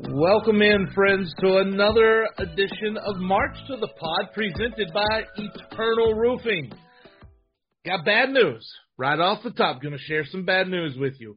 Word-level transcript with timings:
Welcome 0.00 0.62
in, 0.62 0.92
friends, 0.94 1.34
to 1.40 1.56
another 1.56 2.28
edition 2.38 2.96
of 3.04 3.16
March 3.16 3.56
to 3.66 3.76
the 3.78 3.88
Pod 3.88 4.32
presented 4.32 4.92
by 4.94 5.24
Eternal 5.36 6.14
Roofing. 6.14 6.70
Got 7.84 8.04
bad 8.04 8.30
news 8.30 8.64
right 8.96 9.18
off 9.18 9.42
the 9.42 9.50
top. 9.50 9.82
Going 9.82 9.98
to 9.98 10.04
share 10.04 10.24
some 10.24 10.44
bad 10.44 10.68
news 10.68 10.96
with 10.96 11.14
you. 11.18 11.36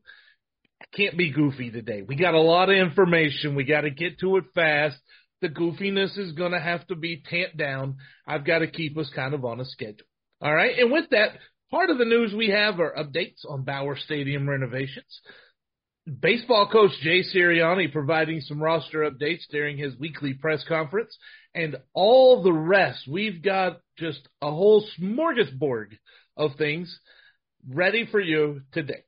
I 0.80 0.86
can't 0.96 1.18
be 1.18 1.32
goofy 1.32 1.72
today. 1.72 2.04
We 2.08 2.16
got 2.16 2.36
a 2.36 2.42
lot 2.42 2.70
of 2.70 2.78
information. 2.78 3.56
We 3.56 3.64
got 3.64 3.82
to 3.82 3.90
get 3.90 4.20
to 4.20 4.38
it 4.38 4.44
fast. 4.54 4.98
The 5.42 5.50
goofiness 5.50 6.16
is 6.20 6.34
going 6.34 6.52
to 6.52 6.60
have 6.60 6.86
to 6.88 6.96
be 6.96 7.24
tamped 7.28 7.58
down. 7.58 7.98
I've 8.28 8.46
got 8.46 8.60
to 8.60 8.68
keep 8.68 8.96
us 8.96 9.12
kind 9.16 9.34
of 9.34 9.44
on 9.44 9.60
a 9.60 9.66
schedule. 9.66 10.06
All 10.40 10.54
right. 10.54 10.78
And 10.78 10.92
with 10.92 11.10
that, 11.10 11.30
part 11.72 11.90
of 11.90 11.98
the 11.98 12.06
news 12.06 12.32
we 12.38 12.50
have 12.50 12.80
are 12.80 12.94
updates 12.96 13.44
on 13.50 13.64
Bowers 13.64 14.04
Stadium 14.06 14.48
renovations 14.48 15.22
baseball 16.20 16.68
coach 16.70 16.92
Jay 17.02 17.24
Sirianni 17.24 17.92
providing 17.92 18.42
some 18.42 18.62
roster 18.62 19.10
updates 19.10 19.44
during 19.50 19.78
his 19.78 19.96
weekly 19.98 20.34
press 20.34 20.64
conference, 20.68 21.16
and 21.54 21.78
all 21.94 22.44
the 22.44 22.54
rest. 22.54 23.08
We've 23.08 23.42
got 23.42 23.80
just 23.98 24.28
a 24.42 24.50
whole 24.50 24.86
smorgasbord 25.00 25.98
of 26.38 26.56
things 26.58 27.00
ready 27.70 28.08
for 28.10 28.20
you 28.20 28.62
today. 28.72 29.04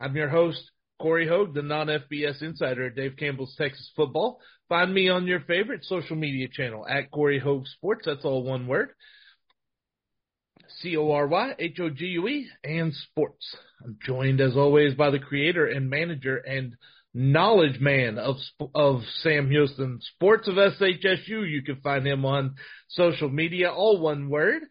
I'm 0.00 0.16
your 0.16 0.28
host, 0.28 0.70
Corey 1.00 1.28
Hogue, 1.28 1.54
the 1.54 1.62
non 1.62 1.88
FBS 1.88 2.42
insider 2.42 2.86
at 2.86 2.96
Dave 2.96 3.16
Campbell's 3.18 3.54
Texas 3.56 3.90
Football. 3.96 4.40
Find 4.68 4.94
me 4.94 5.08
on 5.08 5.26
your 5.26 5.40
favorite 5.40 5.84
social 5.84 6.16
media 6.16 6.48
channel 6.48 6.86
at 6.86 7.10
Corey 7.10 7.38
Hogue 7.38 7.66
Sports. 7.66 8.06
That's 8.06 8.24
all 8.24 8.44
one 8.44 8.66
word. 8.66 8.90
C 10.78 10.96
O 10.96 11.10
R 11.12 11.26
Y 11.26 11.54
H 11.58 11.78
O 11.80 11.90
G 11.90 12.06
U 12.06 12.28
E, 12.28 12.48
and 12.64 12.94
sports. 12.94 13.56
I'm 13.84 13.98
joined 14.04 14.40
as 14.40 14.56
always 14.56 14.94
by 14.94 15.10
the 15.10 15.18
creator 15.18 15.66
and 15.66 15.90
manager 15.90 16.36
and 16.36 16.76
knowledge 17.12 17.80
man 17.80 18.18
of 18.18 18.36
of 18.74 19.00
Sam 19.22 19.50
Houston 19.50 20.00
Sports 20.14 20.48
of 20.48 20.54
SHSU. 20.54 21.48
You 21.50 21.62
can 21.62 21.80
find 21.80 22.06
him 22.06 22.24
on 22.24 22.54
social 22.88 23.28
media, 23.28 23.70
all 23.70 24.00
one 24.00 24.28
word. 24.28 24.62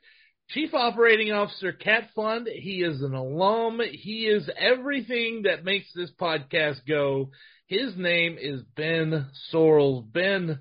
Chief 0.49 0.73
Operating 0.73 1.31
Officer 1.31 1.71
Cat 1.71 2.09
Fund. 2.15 2.47
He 2.51 2.81
is 2.81 3.03
an 3.03 3.13
alum. 3.13 3.81
He 3.91 4.25
is 4.25 4.49
everything 4.57 5.43
that 5.43 5.63
makes 5.63 5.93
this 5.93 6.11
podcast 6.19 6.79
go. 6.87 7.29
His 7.67 7.95
name 7.95 8.37
is 8.41 8.63
Ben 8.75 9.27
Sorrells. 9.53 10.11
Ben, 10.11 10.57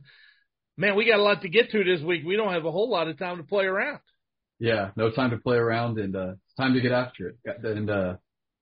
man, 0.76 0.94
we 0.94 1.08
got 1.08 1.20
a 1.20 1.22
lot 1.22 1.40
to 1.40 1.48
get 1.48 1.70
to 1.70 1.84
this 1.84 2.02
week. 2.02 2.22
We 2.26 2.36
don't 2.36 2.52
have 2.52 2.66
a 2.66 2.70
whole 2.70 2.90
lot 2.90 3.08
of 3.08 3.18
time 3.18 3.38
to 3.38 3.44
play 3.44 3.64
around. 3.64 4.00
Yeah, 4.58 4.90
no 4.96 5.10
time 5.10 5.30
to 5.30 5.38
play 5.38 5.56
around 5.56 5.98
and 5.98 6.16
uh, 6.16 6.32
it's 6.32 6.54
time 6.56 6.74
to 6.74 6.80
get 6.80 6.92
after 6.92 7.28
it. 7.28 7.36
And 7.64 7.88
uh, 7.88 8.14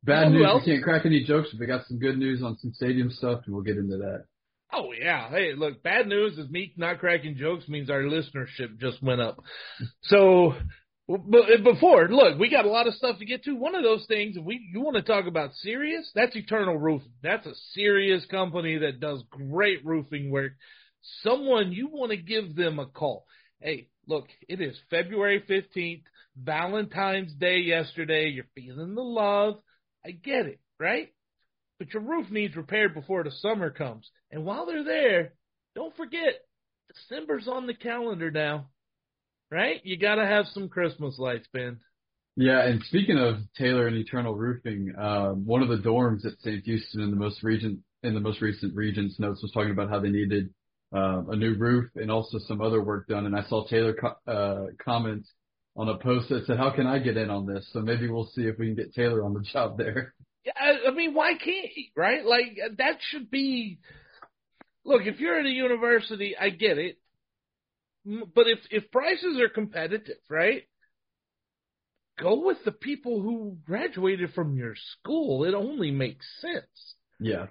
bad 0.02 0.30
news, 0.30 0.46
we 0.54 0.72
can't 0.72 0.84
crack 0.84 1.06
any 1.06 1.24
jokes, 1.24 1.48
but 1.52 1.60
we 1.60 1.66
got 1.66 1.86
some 1.86 1.98
good 1.98 2.18
news 2.18 2.42
on 2.42 2.58
some 2.58 2.72
stadium 2.72 3.10
stuff, 3.10 3.40
and 3.46 3.54
we'll 3.54 3.64
get 3.64 3.76
into 3.76 3.96
that. 3.98 4.24
Oh 4.72 4.92
yeah, 4.92 5.30
hey, 5.30 5.54
look, 5.56 5.82
bad 5.82 6.06
news 6.06 6.38
is 6.38 6.50
me 6.50 6.72
not 6.76 6.98
cracking 6.98 7.36
jokes 7.36 7.68
means 7.68 7.88
our 7.88 8.02
listenership 8.02 8.78
just 8.78 9.02
went 9.02 9.20
up. 9.20 9.42
So, 10.02 10.54
but 11.08 11.64
before, 11.64 12.08
look, 12.08 12.38
we 12.38 12.48
got 12.48 12.64
a 12.64 12.70
lot 12.70 12.88
of 12.88 12.94
stuff 12.94 13.18
to 13.18 13.24
get 13.24 13.44
to. 13.44 13.54
One 13.54 13.74
of 13.74 13.82
those 13.82 14.04
things, 14.06 14.36
we 14.38 14.68
you 14.72 14.80
want 14.80 14.96
to 14.96 15.02
talk 15.02 15.26
about 15.26 15.54
serious? 15.54 16.10
That's 16.14 16.34
Eternal 16.34 16.76
Roofing. 16.76 17.12
That's 17.22 17.46
a 17.46 17.54
serious 17.72 18.24
company 18.26 18.78
that 18.78 19.00
does 19.00 19.22
great 19.30 19.84
roofing 19.84 20.30
work. 20.30 20.52
Someone 21.22 21.72
you 21.72 21.88
want 21.88 22.10
to 22.10 22.16
give 22.16 22.56
them 22.56 22.78
a 22.78 22.86
call. 22.86 23.26
Hey, 23.60 23.88
Look, 24.08 24.26
it 24.48 24.60
is 24.60 24.76
February 24.88 25.42
15th, 25.48 26.04
Valentine's 26.36 27.32
Day 27.34 27.58
yesterday. 27.58 28.28
You're 28.28 28.46
feeling 28.54 28.94
the 28.94 29.02
love. 29.02 29.56
I 30.04 30.12
get 30.12 30.46
it, 30.46 30.60
right? 30.78 31.08
But 31.78 31.92
your 31.92 32.02
roof 32.02 32.30
needs 32.30 32.56
repaired 32.56 32.94
before 32.94 33.24
the 33.24 33.32
summer 33.32 33.70
comes. 33.70 34.08
And 34.30 34.44
while 34.44 34.66
they're 34.66 34.84
there, 34.84 35.32
don't 35.74 35.96
forget, 35.96 36.40
December's 36.94 37.48
on 37.48 37.66
the 37.66 37.74
calendar 37.74 38.30
now, 38.30 38.68
right? 39.50 39.80
You 39.84 39.98
got 39.98 40.14
to 40.16 40.26
have 40.26 40.46
some 40.52 40.68
Christmas 40.68 41.18
lights, 41.18 41.48
Ben. 41.52 41.80
Yeah, 42.36 42.62
and 42.62 42.82
speaking 42.84 43.18
of 43.18 43.38
Taylor 43.58 43.86
and 43.86 43.96
Eternal 43.96 44.34
Roofing, 44.34 44.92
um, 44.98 45.46
one 45.46 45.62
of 45.62 45.68
the 45.68 45.76
dorms 45.76 46.24
at 46.26 46.38
Sam 46.40 46.62
Houston 46.64 47.00
in 47.00 47.10
the 47.10 47.16
most 47.16 47.42
recent 47.42 47.80
in 48.02 48.14
the 48.14 48.20
most 48.20 48.40
recent 48.40 48.74
Regents 48.74 49.18
notes 49.18 49.42
was 49.42 49.50
talking 49.52 49.72
about 49.72 49.88
how 49.88 49.98
they 49.98 50.10
needed 50.10 50.50
uh, 50.94 51.22
a 51.28 51.36
new 51.36 51.54
roof 51.54 51.90
and 51.96 52.10
also 52.10 52.38
some 52.38 52.60
other 52.60 52.82
work 52.82 53.08
done. 53.08 53.26
And 53.26 53.36
I 53.36 53.42
saw 53.48 53.66
Taylor 53.66 53.94
co- 53.94 54.32
uh, 54.32 54.66
comment 54.84 55.26
on 55.76 55.88
a 55.88 55.98
post 55.98 56.28
that 56.28 56.46
said, 56.46 56.58
"How 56.58 56.70
can 56.70 56.86
I 56.86 56.98
get 56.98 57.16
in 57.16 57.30
on 57.30 57.46
this?" 57.46 57.68
So 57.72 57.80
maybe 57.80 58.08
we'll 58.08 58.30
see 58.34 58.42
if 58.42 58.58
we 58.58 58.66
can 58.66 58.76
get 58.76 58.94
Taylor 58.94 59.24
on 59.24 59.34
the 59.34 59.40
job 59.52 59.78
there. 59.78 60.14
Yeah, 60.44 60.52
I, 60.58 60.88
I 60.88 60.94
mean, 60.94 61.14
why 61.14 61.32
can't 61.32 61.68
he? 61.74 61.90
Right? 61.96 62.24
Like 62.24 62.58
that 62.78 62.98
should 63.10 63.30
be. 63.30 63.78
Look, 64.84 65.02
if 65.04 65.18
you're 65.18 65.38
at 65.38 65.46
a 65.46 65.50
university, 65.50 66.36
I 66.40 66.50
get 66.50 66.78
it. 66.78 66.98
But 68.04 68.46
if 68.46 68.60
if 68.70 68.90
prices 68.92 69.38
are 69.40 69.48
competitive, 69.48 70.18
right? 70.30 70.62
Go 72.18 72.46
with 72.46 72.58
the 72.64 72.72
people 72.72 73.20
who 73.20 73.58
graduated 73.66 74.32
from 74.32 74.56
your 74.56 74.74
school. 74.74 75.44
It 75.44 75.52
only 75.52 75.90
makes 75.90 76.24
sense. 76.40 76.94
Yeah. 77.20 77.46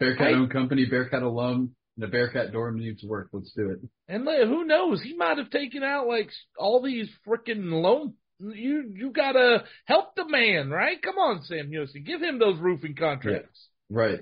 Bearcat 0.00 0.20
right? 0.20 0.34
owned 0.34 0.50
company, 0.50 0.86
Bearcat 0.86 1.22
alum, 1.22 1.76
the 1.96 2.08
Bearcat 2.08 2.52
dorm 2.52 2.78
needs 2.78 3.02
work. 3.04 3.28
Let's 3.32 3.52
do 3.52 3.70
it. 3.70 3.78
And 4.08 4.26
who 4.26 4.64
knows? 4.64 5.02
He 5.02 5.16
might 5.16 5.38
have 5.38 5.50
taken 5.50 5.82
out 5.82 6.08
like 6.08 6.30
all 6.58 6.82
these 6.82 7.08
freaking 7.26 7.70
loan. 7.70 8.14
You 8.40 8.92
you 8.94 9.10
gotta 9.12 9.64
help 9.84 10.16
the 10.16 10.28
man, 10.28 10.70
right? 10.70 11.00
Come 11.00 11.18
on, 11.18 11.42
Sam 11.44 11.68
Houston, 11.68 12.02
give 12.02 12.20
him 12.20 12.38
those 12.38 12.58
roofing 12.58 12.96
contracts. 12.96 13.68
Yeah, 13.88 13.96
right. 13.96 14.20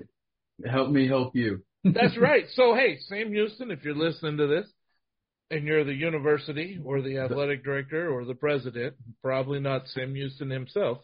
Help 0.65 0.91
me 0.91 1.07
help 1.07 1.35
you. 1.35 1.63
That's 1.83 2.17
right. 2.17 2.45
So 2.53 2.75
hey, 2.75 2.99
Sam 3.07 3.31
Houston, 3.31 3.71
if 3.71 3.83
you're 3.83 3.95
listening 3.95 4.37
to 4.37 4.47
this, 4.47 4.67
and 5.49 5.65
you're 5.65 5.83
the 5.83 5.93
university 5.93 6.79
or 6.83 7.01
the 7.01 7.19
athletic 7.19 7.63
director 7.63 8.09
or 8.09 8.25
the 8.25 8.35
president, 8.35 8.95
probably 9.21 9.59
not 9.59 9.87
Sam 9.87 10.13
Houston 10.15 10.49
himself, 10.49 10.99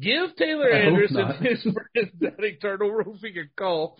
give 0.00 0.34
Taylor 0.36 0.70
Anderson 0.70 1.32
his 1.42 1.66
at 1.96 2.44
Eternal 2.44 2.90
Roofing 2.90 3.34
a 3.36 3.60
call 3.60 3.98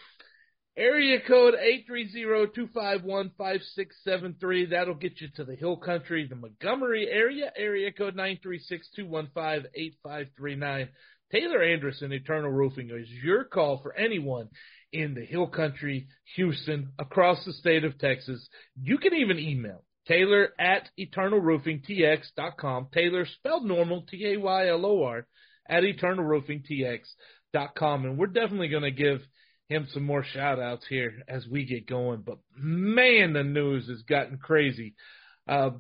Area 0.78 1.19
code 1.27 1.55
830-251-5673. 1.91 4.71
That'll 4.71 4.94
get 4.94 5.21
you 5.21 5.27
to 5.34 5.44
the 5.44 5.56
Hill 5.56 5.77
Country, 5.77 6.28
the 6.28 6.37
Montgomery 6.37 7.09
area. 7.11 7.50
Area 7.56 7.91
code 7.91 8.16
936-215-8539. 8.16 10.88
Taylor 11.33 11.65
Anderson, 11.65 12.12
Eternal 12.12 12.53
Roofing 12.53 12.91
is 12.91 13.11
your 13.11 13.43
call 13.43 13.83
for 13.83 13.93
anyone 13.97 14.50
in 14.93 15.15
the 15.15 15.25
Hill 15.25 15.49
Country, 15.49 16.06
Houston, 16.37 16.93
across 16.97 17.44
the 17.44 17.55
state 17.55 17.83
of 17.83 17.99
Texas. 17.99 18.49
You 18.81 18.99
can 18.99 19.15
even 19.15 19.41
email 19.41 19.83
Taylor 20.06 20.50
at 20.61 20.88
eternalroofingtx.com. 20.97 22.87
Taylor 22.94 23.27
spelled 23.27 23.65
normal, 23.65 24.06
T-A-Y-L-O-R, 24.09 25.27
at 25.69 25.83
eternalroofingtx.com. 25.83 28.05
And 28.05 28.17
we're 28.17 28.28
definitely 28.28 28.69
going 28.69 28.84
to 28.84 28.93
give– 28.93 29.22
him 29.69 29.87
some 29.93 30.05
more 30.05 30.25
shout 30.25 30.59
outs 30.59 30.87
here 30.89 31.23
as 31.29 31.47
we 31.47 31.65
get 31.65 31.87
going. 31.87 32.23
But 32.25 32.39
man, 32.56 33.33
the 33.33 33.45
news 33.45 33.89
has 33.89 34.03
gotten 34.03 34.39
crazy. 34.39 34.95
Uh, 35.47 35.71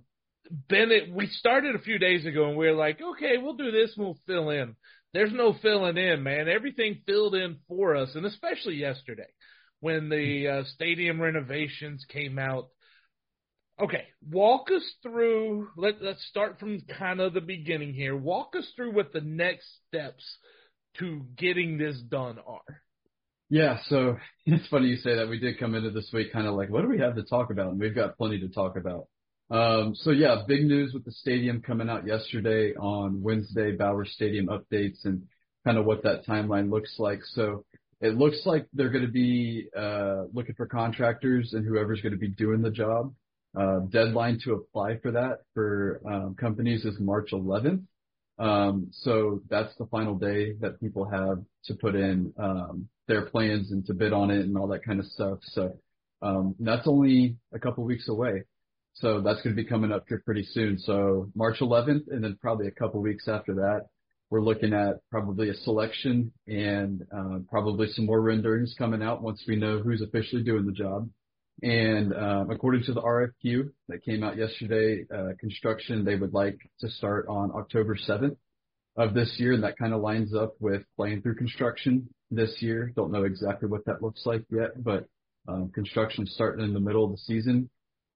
Bennett, 0.50 1.12
we 1.12 1.26
started 1.26 1.74
a 1.74 1.80
few 1.80 1.98
days 1.98 2.24
ago 2.24 2.48
and 2.48 2.56
we 2.56 2.66
were 2.66 2.74
like, 2.74 3.00
okay, 3.00 3.36
we'll 3.38 3.56
do 3.56 3.70
this 3.70 3.92
and 3.96 4.06
we'll 4.06 4.18
fill 4.26 4.50
in. 4.50 4.76
There's 5.14 5.32
no 5.32 5.54
filling 5.62 5.96
in, 5.96 6.22
man. 6.22 6.48
Everything 6.48 7.00
filled 7.06 7.34
in 7.34 7.56
for 7.66 7.96
us, 7.96 8.14
and 8.14 8.26
especially 8.26 8.76
yesterday 8.76 9.28
when 9.80 10.08
the 10.08 10.48
uh, 10.48 10.64
stadium 10.74 11.20
renovations 11.20 12.04
came 12.08 12.38
out. 12.38 12.68
Okay, 13.80 14.04
walk 14.28 14.70
us 14.74 14.82
through. 15.02 15.68
Let, 15.76 16.02
let's 16.02 16.26
start 16.26 16.58
from 16.58 16.80
kind 16.98 17.20
of 17.20 17.32
the 17.32 17.40
beginning 17.40 17.94
here. 17.94 18.16
Walk 18.16 18.54
us 18.56 18.70
through 18.74 18.92
what 18.92 19.12
the 19.12 19.20
next 19.20 19.66
steps 19.86 20.24
to 20.98 21.22
getting 21.36 21.78
this 21.78 21.98
done 22.00 22.38
are. 22.44 22.82
Yeah, 23.50 23.78
so 23.88 24.16
it's 24.46 24.66
funny 24.68 24.88
you 24.88 24.96
say 24.96 25.16
that. 25.16 25.28
We 25.28 25.38
did 25.38 25.58
come 25.58 25.74
into 25.74 25.90
this 25.90 26.10
week 26.12 26.32
kind 26.32 26.46
of 26.46 26.54
like, 26.54 26.70
what 26.70 26.82
do 26.82 26.88
we 26.88 26.98
have 27.00 27.16
to 27.16 27.22
talk 27.22 27.50
about? 27.50 27.68
And 27.72 27.80
we've 27.80 27.94
got 27.94 28.16
plenty 28.16 28.40
to 28.40 28.48
talk 28.48 28.76
about. 28.76 29.08
Um, 29.50 29.94
so 29.94 30.10
yeah, 30.10 30.42
big 30.46 30.64
news 30.64 30.92
with 30.92 31.04
the 31.04 31.12
stadium 31.12 31.62
coming 31.62 31.88
out 31.88 32.06
yesterday 32.06 32.74
on 32.74 33.22
Wednesday, 33.22 33.72
Bowers 33.72 34.12
Stadium 34.12 34.48
updates 34.48 35.04
and 35.04 35.22
kind 35.64 35.78
of 35.78 35.86
what 35.86 36.02
that 36.02 36.26
timeline 36.26 36.70
looks 36.70 36.96
like. 36.98 37.20
So 37.24 37.64
it 38.00 38.16
looks 38.16 38.42
like 38.44 38.66
they're 38.74 38.90
going 38.90 39.06
to 39.06 39.10
be 39.10 39.68
uh, 39.76 40.24
looking 40.34 40.54
for 40.54 40.66
contractors 40.66 41.54
and 41.54 41.66
whoever's 41.66 42.02
going 42.02 42.12
to 42.12 42.18
be 42.18 42.28
doing 42.28 42.60
the 42.60 42.70
job. 42.70 43.14
Uh, 43.58 43.80
deadline 43.88 44.38
to 44.44 44.52
apply 44.52 44.98
for 44.98 45.12
that 45.12 45.38
for 45.54 46.00
um, 46.06 46.36
companies 46.38 46.84
is 46.84 47.00
March 47.00 47.30
11th. 47.32 47.82
Um, 48.38 48.88
so 48.92 49.40
that's 49.50 49.74
the 49.78 49.86
final 49.86 50.14
day 50.14 50.52
that 50.60 50.80
people 50.80 51.04
have 51.08 51.38
to 51.64 51.74
put 51.74 51.94
in 51.94 52.32
um, 52.38 52.88
their 53.08 53.26
plans 53.26 53.72
and 53.72 53.84
to 53.86 53.94
bid 53.94 54.12
on 54.12 54.30
it 54.30 54.40
and 54.40 54.56
all 54.56 54.68
that 54.68 54.84
kind 54.84 55.00
of 55.00 55.06
stuff. 55.06 55.38
So 55.42 55.76
um, 56.22 56.54
that's 56.60 56.86
only 56.86 57.36
a 57.52 57.58
couple 57.58 57.84
weeks 57.84 58.08
away. 58.08 58.44
So 58.94 59.20
that's 59.20 59.40
going 59.42 59.54
to 59.56 59.62
be 59.62 59.68
coming 59.68 59.92
up 59.92 60.04
here 60.08 60.22
pretty 60.24 60.44
soon. 60.44 60.78
So 60.78 61.30
March 61.34 61.58
11th, 61.60 62.08
and 62.08 62.22
then 62.22 62.38
probably 62.40 62.66
a 62.66 62.72
couple 62.72 63.00
weeks 63.00 63.28
after 63.28 63.54
that, 63.54 63.86
we're 64.30 64.42
looking 64.42 64.72
at 64.72 64.96
probably 65.10 65.48
a 65.48 65.54
selection 65.54 66.32
and 66.46 67.06
uh, 67.16 67.38
probably 67.48 67.88
some 67.88 68.06
more 68.06 68.20
renderings 68.20 68.74
coming 68.76 69.02
out 69.02 69.22
once 69.22 69.42
we 69.48 69.56
know 69.56 69.78
who's 69.78 70.02
officially 70.02 70.42
doing 70.42 70.66
the 70.66 70.72
job. 70.72 71.08
And 71.62 72.14
um, 72.14 72.50
according 72.50 72.84
to 72.84 72.92
the 72.92 73.02
RFQ 73.02 73.70
that 73.88 74.04
came 74.04 74.22
out 74.22 74.36
yesterday, 74.36 75.04
uh, 75.12 75.30
construction 75.40 76.04
they 76.04 76.14
would 76.14 76.32
like 76.32 76.58
to 76.80 76.88
start 76.88 77.26
on 77.28 77.50
October 77.52 77.96
7th 77.96 78.36
of 78.96 79.14
this 79.14 79.34
year, 79.38 79.52
and 79.52 79.64
that 79.64 79.78
kind 79.78 79.92
of 79.92 80.00
lines 80.00 80.34
up 80.34 80.54
with 80.60 80.82
playing 80.96 81.22
through 81.22 81.34
construction 81.34 82.08
this 82.30 82.56
year. 82.60 82.92
Don't 82.94 83.10
know 83.10 83.24
exactly 83.24 83.68
what 83.68 83.84
that 83.86 84.02
looks 84.02 84.24
like 84.24 84.44
yet, 84.50 84.82
but 84.82 85.06
um, 85.48 85.70
construction 85.74 86.26
starting 86.26 86.64
in 86.64 86.74
the 86.74 86.80
middle 86.80 87.04
of 87.04 87.10
the 87.10 87.18
season. 87.18 87.70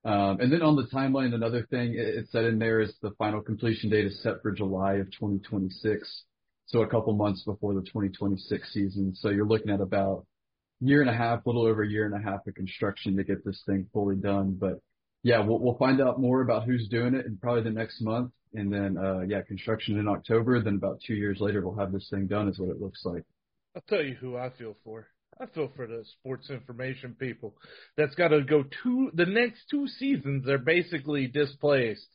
Um, 0.04 0.40
and 0.40 0.52
then 0.52 0.62
on 0.62 0.76
the 0.76 0.86
timeline, 0.86 1.34
another 1.34 1.66
thing 1.70 1.94
it, 1.94 2.00
it 2.00 2.26
said 2.30 2.44
in 2.44 2.58
there 2.58 2.80
is 2.80 2.92
the 3.02 3.12
final 3.18 3.40
completion 3.40 3.90
date 3.90 4.06
is 4.06 4.22
set 4.22 4.42
for 4.42 4.52
July 4.52 4.94
of 4.94 5.06
2026, 5.12 6.24
so 6.66 6.82
a 6.82 6.88
couple 6.88 7.12
months 7.14 7.42
before 7.44 7.74
the 7.74 7.82
2026 7.82 8.72
season. 8.72 9.14
So 9.16 9.30
you're 9.30 9.46
looking 9.46 9.70
at 9.70 9.80
about 9.80 10.26
year 10.82 11.00
and 11.00 11.10
a 11.10 11.14
half, 11.14 11.44
a 11.44 11.48
little 11.48 11.66
over 11.66 11.82
a 11.82 11.88
year 11.88 12.06
and 12.06 12.14
a 12.14 12.30
half 12.30 12.46
of 12.46 12.54
construction 12.54 13.16
to 13.16 13.24
get 13.24 13.44
this 13.44 13.62
thing 13.66 13.86
fully 13.92 14.16
done. 14.16 14.56
But 14.60 14.80
yeah, 15.22 15.40
we'll, 15.40 15.60
we'll 15.60 15.76
find 15.76 16.00
out 16.00 16.20
more 16.20 16.42
about 16.42 16.64
who's 16.64 16.88
doing 16.88 17.14
it 17.14 17.26
in 17.26 17.38
probably 17.38 17.62
the 17.62 17.70
next 17.70 18.00
month. 18.00 18.32
And 18.54 18.72
then, 18.72 18.98
uh, 18.98 19.20
yeah, 19.20 19.40
construction 19.42 19.98
in 19.98 20.08
October. 20.08 20.60
Then 20.62 20.74
about 20.74 21.00
two 21.06 21.14
years 21.14 21.38
later, 21.40 21.66
we'll 21.66 21.78
have 21.78 21.92
this 21.92 22.08
thing 22.10 22.26
done 22.26 22.48
is 22.48 22.58
what 22.58 22.68
it 22.68 22.80
looks 22.80 23.04
like. 23.04 23.22
I'll 23.74 23.82
tell 23.88 24.02
you 24.02 24.14
who 24.14 24.36
I 24.36 24.50
feel 24.50 24.76
for. 24.84 25.06
I 25.40 25.46
feel 25.46 25.70
for 25.74 25.86
the 25.86 26.04
sports 26.18 26.50
information 26.50 27.16
people 27.18 27.54
that's 27.96 28.14
got 28.14 28.28
to 28.28 28.42
go 28.42 28.64
two, 28.82 29.10
the 29.14 29.24
next 29.24 29.62
two 29.70 29.88
seasons, 29.88 30.44
they're 30.44 30.58
basically 30.58 31.26
displaced 31.26 32.06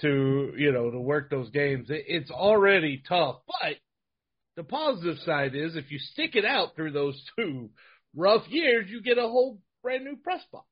to, 0.00 0.52
you 0.56 0.70
know, 0.70 0.90
to 0.90 1.00
work 1.00 1.30
those 1.30 1.50
games. 1.50 1.90
It, 1.90 2.04
it's 2.06 2.30
already 2.30 3.02
tough, 3.08 3.38
but 3.46 3.76
the 4.56 4.62
positive 4.62 5.18
side 5.24 5.56
is 5.56 5.74
if 5.74 5.90
you 5.90 5.98
stick 5.98 6.36
it 6.36 6.44
out 6.44 6.76
through 6.76 6.92
those 6.92 7.20
two 7.36 7.70
rough 8.16 8.48
years, 8.48 8.86
you 8.88 9.02
get 9.02 9.18
a 9.18 9.22
whole 9.22 9.58
brand 9.82 10.04
new 10.04 10.16
press 10.16 10.42
box. 10.52 10.66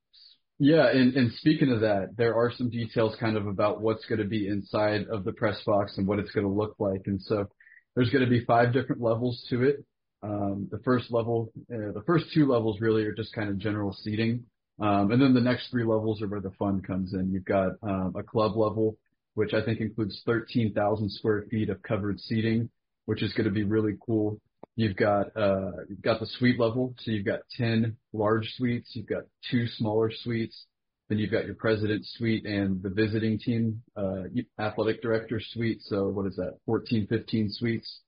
Yeah, 0.59 0.89
and, 0.89 1.15
and 1.17 1.33
speaking 1.33 1.73
of 1.73 1.81
that, 1.81 2.11
there 2.17 2.37
are 2.37 2.53
some 2.53 2.71
details 2.71 3.17
kind 3.19 3.37
of 3.37 3.47
about 3.47 3.81
what's 3.81 4.05
going 4.05 4.21
to 4.21 4.27
be 4.27 4.47
inside 4.47 5.07
of 5.11 5.25
the 5.25 5.33
press 5.33 5.61
box 5.67 5.99
and 5.99 6.07
what 6.07 6.19
it's 6.19 6.31
going 6.31 6.47
to 6.47 6.53
look 6.53 6.77
like. 6.79 7.03
And 7.07 7.21
so 7.21 7.49
there's 7.95 8.11
going 8.11 8.25
to 8.25 8.31
be 8.31 8.45
five 8.45 8.73
different 8.73 9.03
levels 9.03 9.45
to 9.51 9.65
it. 9.65 9.85
Um, 10.23 10.69
the 10.71 10.79
first 10.85 11.11
level, 11.11 11.53
uh, 11.73 11.91
the 11.93 12.05
first 12.07 12.27
two 12.33 12.47
levels 12.47 12.81
really 12.81 13.05
are 13.05 13.15
just 13.15 13.35
kind 13.35 13.51
of 13.51 13.59
general 13.59 13.93
seating. 13.93 14.45
Um, 14.81 15.11
and 15.11 15.21
then 15.21 15.35
the 15.35 15.41
next 15.41 15.71
three 15.71 15.85
levels 15.85 16.23
are 16.23 16.29
where 16.29 16.41
the 16.41 16.53
fun 16.53 16.81
comes 16.81 17.13
in. 17.13 17.33
You've 17.33 17.45
got 17.45 17.73
um, 17.83 18.15
a 18.17 18.23
club 18.23 18.57
level, 18.57 18.97
which 19.35 19.55
I 19.55 19.65
think 19.65 19.81
includes 19.81 20.23
13,000 20.27 21.11
square 21.11 21.45
feet 21.51 21.71
of 21.71 21.83
covered 21.83 22.21
seating, 22.21 22.71
which 23.07 23.23
is 23.23 23.33
going 23.33 23.47
to 23.47 23.51
be 23.51 23.65
really 23.65 23.97
cool. 24.05 24.41
You've 24.77 24.97
got 24.97 25.37
uh, 25.37 25.73
you've 25.89 26.03
got 26.03 26.21
the 26.21 26.27
suite 26.27 26.59
level, 26.59 26.95
so 27.01 27.11
you've 27.11 27.27
got 27.27 27.41
10 27.57 27.97
large 28.13 28.49
suites, 28.57 28.91
you've 28.95 29.09
got 29.09 29.25
two 29.51 29.67
smaller 29.67 30.11
suites, 30.11 30.67
then 31.09 31.19
you've 31.19 31.31
got 31.31 31.45
your 31.45 31.57
president 31.57 32.07
suite 32.07 32.47
and 32.47 32.83
the 32.83 32.89
visiting 32.89 33.39
team 33.39 33.83
uh, 33.97 34.23
athletic 34.59 35.03
director 35.03 35.41
suite. 35.41 35.83
So 35.83 36.09
what 36.09 36.27
is 36.27 36.37
that? 36.37 36.59
14, 36.65 37.07
15 37.07 37.51
suites 37.51 38.01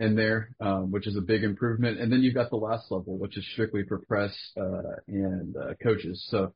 in 0.00 0.16
there, 0.16 0.56
um, 0.60 0.90
which 0.90 1.06
is 1.06 1.16
a 1.16 1.20
big 1.20 1.44
improvement. 1.44 2.00
And 2.00 2.10
then 2.10 2.22
you've 2.22 2.34
got 2.34 2.50
the 2.50 2.56
last 2.56 2.90
level, 2.90 3.18
which 3.18 3.36
is 3.36 3.46
strictly 3.52 3.84
for 3.86 3.98
press 3.98 4.34
uh, 4.58 4.96
and 5.06 5.54
uh, 5.56 5.74
coaches. 5.80 6.26
So 6.28 6.54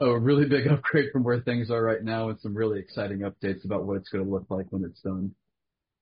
a 0.00 0.18
really 0.18 0.46
big 0.48 0.66
upgrade 0.70 1.10
from 1.12 1.22
where 1.22 1.40
things 1.40 1.70
are 1.70 1.82
right 1.82 2.02
now, 2.02 2.30
and 2.30 2.40
some 2.40 2.56
really 2.56 2.80
exciting 2.80 3.20
updates 3.20 3.64
about 3.64 3.84
what 3.84 3.96
it's 3.98 4.08
going 4.08 4.24
to 4.24 4.30
look 4.30 4.46
like 4.50 4.66
when 4.70 4.84
it's 4.84 5.00
done. 5.02 5.34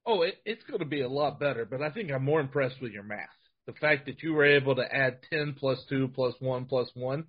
Oh, 0.07 0.23
it, 0.23 0.37
it's 0.45 0.65
going 0.65 0.79
to 0.79 0.87
be 0.87 1.01
a 1.01 1.09
lot 1.09 1.41
better, 1.41 1.65
but 1.65 1.83
I 1.83 1.91
think 1.91 2.13
I'm 2.13 2.25
more 2.25 2.41
impressed 2.41 2.81
with 2.81 2.93
your 2.93 3.03
math. 3.03 3.29
The 3.67 3.73
fact 3.73 4.07
that 4.07 4.23
you 4.23 4.33
were 4.35 4.45
able 4.45 4.77
to 4.77 4.95
add 4.95 5.19
10 5.31 5.57
plus 5.59 5.85
2 5.89 6.09
plus 6.15 6.35
1 6.39 6.67
plus 6.67 6.89
1 6.95 7.25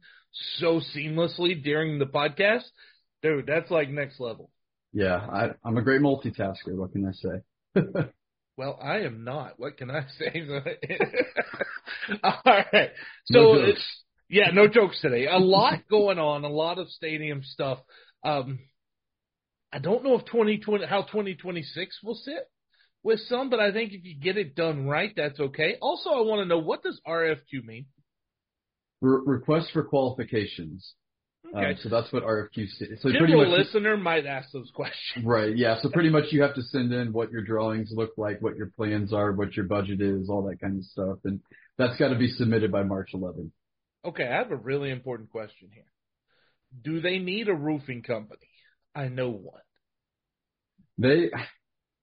so 0.60 0.80
seamlessly 0.96 1.64
during 1.64 1.98
the 1.98 2.06
podcast, 2.06 2.66
dude, 3.24 3.48
that's 3.48 3.72
like 3.72 3.90
next 3.90 4.20
level. 4.20 4.52
Yeah, 4.94 5.16
I, 5.16 5.50
I'm 5.66 5.78
a 5.78 5.82
great 5.82 6.02
multitasker. 6.02 6.76
What 6.76 6.92
can 6.92 7.08
I 7.08 7.12
say? 7.14 7.82
well, 8.58 8.80
I 8.82 9.00
am 9.00 9.24
not. 9.24 9.54
What 9.58 9.78
can 9.78 9.90
I 9.90 10.06
say? 10.20 10.48
All 12.24 12.42
right. 12.46 12.92
So, 13.26 13.40
no 13.40 13.54
it's, 13.56 14.04
yeah, 14.30 14.52
no 14.54 14.68
jokes 14.68 15.02
today. 15.02 15.26
A 15.26 15.40
lot 15.40 15.88
going 15.90 16.20
on, 16.20 16.44
a 16.44 16.50
lot 16.50 16.78
of 16.78 16.90
stadium 16.90 17.42
stuff. 17.44 17.80
Um, 18.24 18.60
I 19.72 19.80
don't 19.80 20.04
know 20.04 20.16
if 20.16 20.26
2020 20.26 20.86
how 20.86 21.02
2026 21.02 22.00
will 22.04 22.16
sit 22.16 22.48
with 23.04 23.20
some, 23.22 23.50
but 23.50 23.60
I 23.60 23.72
think 23.72 23.94
if 23.94 24.04
you 24.04 24.16
get 24.20 24.38
it 24.38 24.56
done 24.56 24.88
right, 24.88 25.14
that's 25.16 25.40
okay. 25.40 25.78
Also, 25.82 26.10
I 26.10 26.22
want 26.22 26.42
to 26.42 26.46
know 26.46 26.60
what 26.60 26.84
does 26.84 27.00
RFQ 27.08 27.66
mean? 27.66 27.86
Re- 29.02 29.22
request 29.26 29.70
for 29.74 29.84
qualifications. 29.84 30.94
Okay. 31.56 31.72
Um, 31.72 31.76
so 31.82 31.90
that's 31.90 32.12
what 32.12 32.24
RFQ 32.24 32.68
stands. 32.70 33.02
So 33.02 33.10
General 33.10 33.20
pretty 33.20 33.52
much, 33.52 33.60
listener 33.60 33.96
might 33.96 34.26
ask 34.26 34.52
those 34.52 34.72
questions. 34.74 35.26
right? 35.26 35.56
Yeah. 35.56 35.78
So 35.82 35.90
pretty 35.90 36.10
much 36.18 36.26
you 36.32 36.42
have 36.42 36.56
to 36.56 36.62
send 36.64 36.92
in 36.92 37.14
what 37.14 37.32
your 37.32 37.42
drawings 37.42 37.92
look 37.94 38.12
like, 38.18 38.42
what 38.42 38.58
your 38.58 38.68
plans 38.76 39.14
are, 39.14 39.32
what 39.32 39.56
your 39.56 39.66
budget 39.66 40.02
is, 40.02 40.30
all 40.30 40.44
that 40.48 40.60
kind 40.60 40.78
of 40.78 40.84
stuff, 40.86 41.20
and 41.24 41.40
that's 41.78 41.98
got 41.98 42.10
to 42.10 42.18
be 42.18 42.28
submitted 42.30 42.72
by 42.72 42.84
March 42.84 43.12
11th. 43.14 43.52
Okay, 44.06 44.28
I 44.28 44.38
have 44.38 44.52
a 44.52 44.56
really 44.58 44.90
important 44.90 45.32
question 45.32 45.70
here. 45.74 45.84
Do 46.84 47.02
they 47.02 47.20
need 47.20 47.48
a 47.48 47.54
roofing 47.54 48.04
company? 48.04 48.42
I 48.94 49.08
know 49.08 49.30
one. 49.30 49.62
They, 50.98 51.30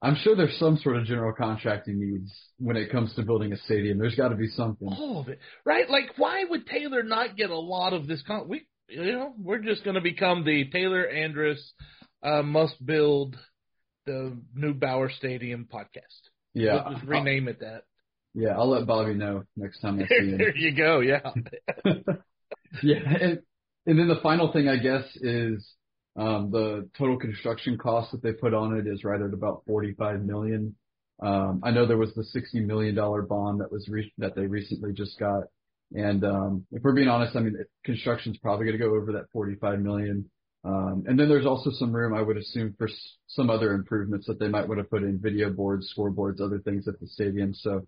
I'm 0.04 0.16
sure 0.16 0.36
there's 0.36 0.58
some 0.58 0.76
sort 0.76 0.98
of 0.98 1.06
general 1.06 1.32
contracting 1.32 1.98
needs 1.98 2.30
when 2.58 2.76
it 2.76 2.92
comes 2.92 3.14
to 3.14 3.22
building 3.22 3.54
a 3.54 3.56
stadium. 3.56 3.98
There's 3.98 4.14
got 4.14 4.28
to 4.28 4.36
be 4.36 4.48
something. 4.48 4.86
All 4.88 5.18
of 5.20 5.28
it, 5.28 5.38
right? 5.64 5.88
Like, 5.88 6.10
why 6.18 6.44
would 6.44 6.66
Taylor 6.66 7.02
not 7.02 7.36
get 7.36 7.48
a 7.48 7.58
lot 7.58 7.94
of 7.94 8.06
this? 8.06 8.22
Con- 8.26 8.46
we, 8.46 8.66
you 8.86 9.12
know, 9.12 9.32
we're 9.38 9.60
just 9.60 9.82
going 9.82 9.94
to 9.94 10.02
become 10.02 10.44
the 10.44 10.68
Taylor 10.70 11.06
Anderson 11.06 11.64
uh, 12.22 12.42
must 12.42 12.84
build 12.84 13.36
the 14.04 14.36
new 14.54 14.74
Bowers 14.74 15.14
Stadium 15.16 15.66
podcast. 15.72 16.28
Yeah, 16.52 16.84
we'll 16.84 16.94
just 16.96 17.06
rename 17.06 17.48
it 17.48 17.60
that. 17.60 17.84
Yeah, 18.34 18.50
I'll 18.58 18.68
let 18.68 18.86
Bobby 18.86 19.14
know 19.14 19.44
next 19.56 19.80
time 19.80 20.00
I 20.00 20.06
see 20.06 20.30
him. 20.32 20.38
there 20.38 20.54
you 20.54 20.76
go. 20.76 21.00
Yeah. 21.00 21.30
yeah, 22.82 22.98
and, 23.20 23.38
and 23.86 23.98
then 23.98 24.08
the 24.08 24.20
final 24.22 24.52
thing 24.52 24.68
I 24.68 24.76
guess 24.76 25.04
is 25.16 25.66
um, 26.16 26.50
the 26.50 26.88
total 26.96 27.18
construction 27.18 27.76
cost 27.76 28.12
that 28.12 28.22
they 28.22 28.32
put 28.32 28.54
on 28.54 28.76
it 28.78 28.86
is 28.86 29.04
right 29.04 29.20
at 29.20 29.32
about 29.32 29.62
45 29.66 30.22
million. 30.22 30.74
Um, 31.22 31.60
I 31.64 31.70
know 31.70 31.86
there 31.86 31.96
was 31.98 32.14
the 32.14 32.24
60 32.24 32.60
million 32.60 32.94
dollar 32.94 33.22
bond 33.22 33.60
that 33.60 33.72
was 33.72 33.88
re- 33.88 34.12
that 34.18 34.34
they 34.34 34.46
recently 34.46 34.92
just 34.92 35.18
got, 35.18 35.44
and 35.92 36.24
um, 36.24 36.66
if 36.72 36.82
we're 36.82 36.92
being 36.94 37.08
honest, 37.08 37.36
I 37.36 37.40
mean 37.40 37.56
construction's 37.84 38.36
probably 38.38 38.66
going 38.66 38.78
to 38.78 38.84
go 38.84 38.94
over 38.94 39.12
that 39.12 39.30
45 39.32 39.80
million. 39.80 40.28
Um, 40.64 41.04
and 41.06 41.18
then 41.20 41.28
there's 41.28 41.44
also 41.46 41.70
some 41.72 41.92
room, 41.92 42.14
I 42.14 42.22
would 42.22 42.38
assume, 42.38 42.74
for 42.78 42.88
s- 42.88 43.16
some 43.26 43.50
other 43.50 43.72
improvements 43.74 44.26
that 44.26 44.38
they 44.38 44.48
might 44.48 44.66
want 44.66 44.78
to 44.80 44.84
put 44.84 45.02
in 45.02 45.18
video 45.20 45.50
boards, 45.50 45.92
scoreboards, 45.96 46.40
other 46.40 46.58
things 46.58 46.88
at 46.88 46.98
the 47.00 47.06
stadium. 47.06 47.52
So 47.52 47.86